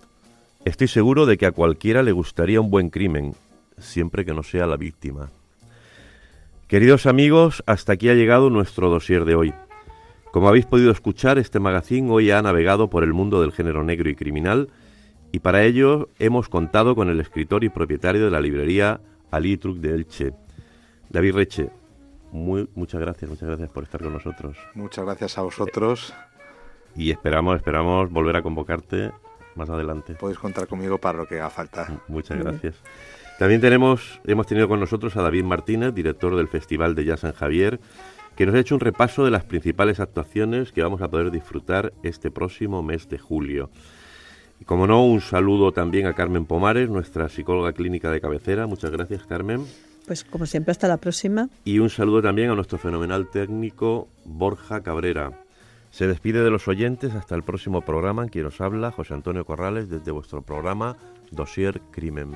estoy 0.64 0.88
seguro 0.88 1.26
de 1.26 1.40
que 1.40 1.48
a 1.48 1.52
cualquiera 1.52 2.04
le 2.04 2.12
gustaría 2.12 2.62
un 2.62 2.70
buen 2.70 2.92
crimen, 2.92 3.34
siempre 3.80 4.24
que 4.24 4.36
no 4.36 4.44
sea 4.44 4.68
la 4.68 4.78
víctima. 4.78 5.32
Queridos 6.68 7.08
amigos, 7.08 7.64
hasta 7.66 7.94
aquí 7.94 8.08
ha 8.10 8.14
llegado 8.14 8.52
nuestro 8.52 8.92
dossier 8.92 9.26
de 9.26 9.34
hoy. 9.34 9.52
Como 10.32 10.48
habéis 10.48 10.68
podido 10.68 10.92
escuchar, 10.92 11.40
este 11.40 11.60
magazine 11.60 12.12
hoy 12.12 12.30
ha 12.30 12.40
navegado 12.44 12.88
por 12.88 13.04
el 13.04 13.14
mundo 13.14 13.42
del 13.42 13.52
género 13.52 13.84
negro 13.84 14.12
y 14.12 14.16
criminal 14.16 14.70
y 15.32 15.40
para 15.40 15.64
ello 15.64 16.10
hemos 16.20 16.48
contado 16.48 16.94
con 16.94 17.10
el 17.10 17.20
escritor 17.20 17.64
y 17.64 17.70
propietario 17.70 18.26
de 18.26 18.30
la 18.30 18.42
librería 18.42 19.02
Ali 19.32 19.58
Truc 19.58 19.78
de 19.78 19.96
Elche, 19.96 20.34
David 21.10 21.34
Reche. 21.34 21.72
Muy, 22.32 22.70
muchas 22.76 23.02
gracias, 23.02 23.28
muchas 23.28 23.48
gracias 23.48 23.70
por 23.72 23.86
estar 23.86 24.04
con 24.04 24.14
nosotros 24.14 24.56
Muchas 24.76 25.04
gracias 25.04 25.36
a 25.40 25.42
vosotros. 25.42 26.14
Y 26.96 27.12
esperamos, 27.12 27.58
esperamos 27.58 28.12
volver 28.12 28.36
a 28.38 28.42
convocarte 28.42 29.12
más 29.56 29.70
adelante. 29.70 30.16
Podéis 30.16 30.40
contar 30.40 30.68
conmigo 30.68 30.98
para 30.98 31.18
lo 31.18 31.28
que 31.28 31.36
haga 31.36 31.50
falta. 31.50 32.02
Muchas 32.08 32.38
gracias. 32.38 32.76
También 33.40 33.62
tenemos, 33.62 34.20
hemos 34.26 34.48
tenido 34.48 34.68
con 34.68 34.80
nosotros 34.80 35.16
a 35.16 35.22
David 35.22 35.44
Martínez, 35.44 35.94
director 35.94 36.36
del 36.36 36.48
Festival 36.48 36.96
de 36.96 37.06
Jazz 37.06 37.20
San 37.20 37.34
Javier, 37.34 37.80
que 38.36 38.46
nos 38.46 38.56
ha 38.56 38.60
hecho 38.60 38.76
un 38.76 38.82
repaso 38.82 39.26
de 39.26 39.32
las 39.32 39.44
principales 39.44 40.00
actuaciones 40.00 40.72
que 40.72 40.82
vamos 40.82 41.02
a 41.02 41.08
poder 41.10 41.32
disfrutar 41.32 41.94
este 42.04 42.32
próximo 42.32 42.82
mes 42.82 43.10
de 43.10 43.18
julio. 43.18 43.70
Y 44.60 44.66
como 44.66 44.88
no, 44.88 45.06
un 45.06 45.22
saludo 45.22 45.72
también 45.72 46.08
a 46.08 46.14
Carmen 46.14 46.46
Pomares, 46.46 46.90
nuestra 46.90 47.30
psicóloga 47.30 47.74
clínica 47.74 48.10
de 48.10 48.22
cabecera. 48.22 48.66
Muchas 48.66 48.90
gracias, 48.90 49.26
Carmen. 49.28 49.66
Pues 50.08 50.24
como 50.24 50.46
siempre, 50.46 50.72
hasta 50.72 50.88
la 50.88 50.98
próxima. 50.98 51.50
Y 51.64 51.80
un 51.80 51.90
saludo 51.90 52.22
también 52.22 52.50
a 52.50 52.56
nuestro 52.56 52.78
fenomenal 52.78 53.30
técnico 53.30 54.08
Borja 54.26 54.82
Cabrera. 54.82 55.47
Se 55.98 56.06
despide 56.06 56.44
de 56.44 56.52
los 56.52 56.68
oyentes 56.68 57.16
hasta 57.16 57.34
el 57.34 57.42
próximo 57.42 57.82
programa 57.82 58.22
en 58.22 58.30
quien 58.30 58.46
os 58.46 58.62
habla 58.62 58.92
José 58.92 59.16
Antonio 59.16 59.46
Corrales 59.46 59.90
desde 59.90 60.12
vuestro 60.12 60.44
programa 60.44 60.96
Dossier 61.32 61.82
Crimen. 61.90 62.36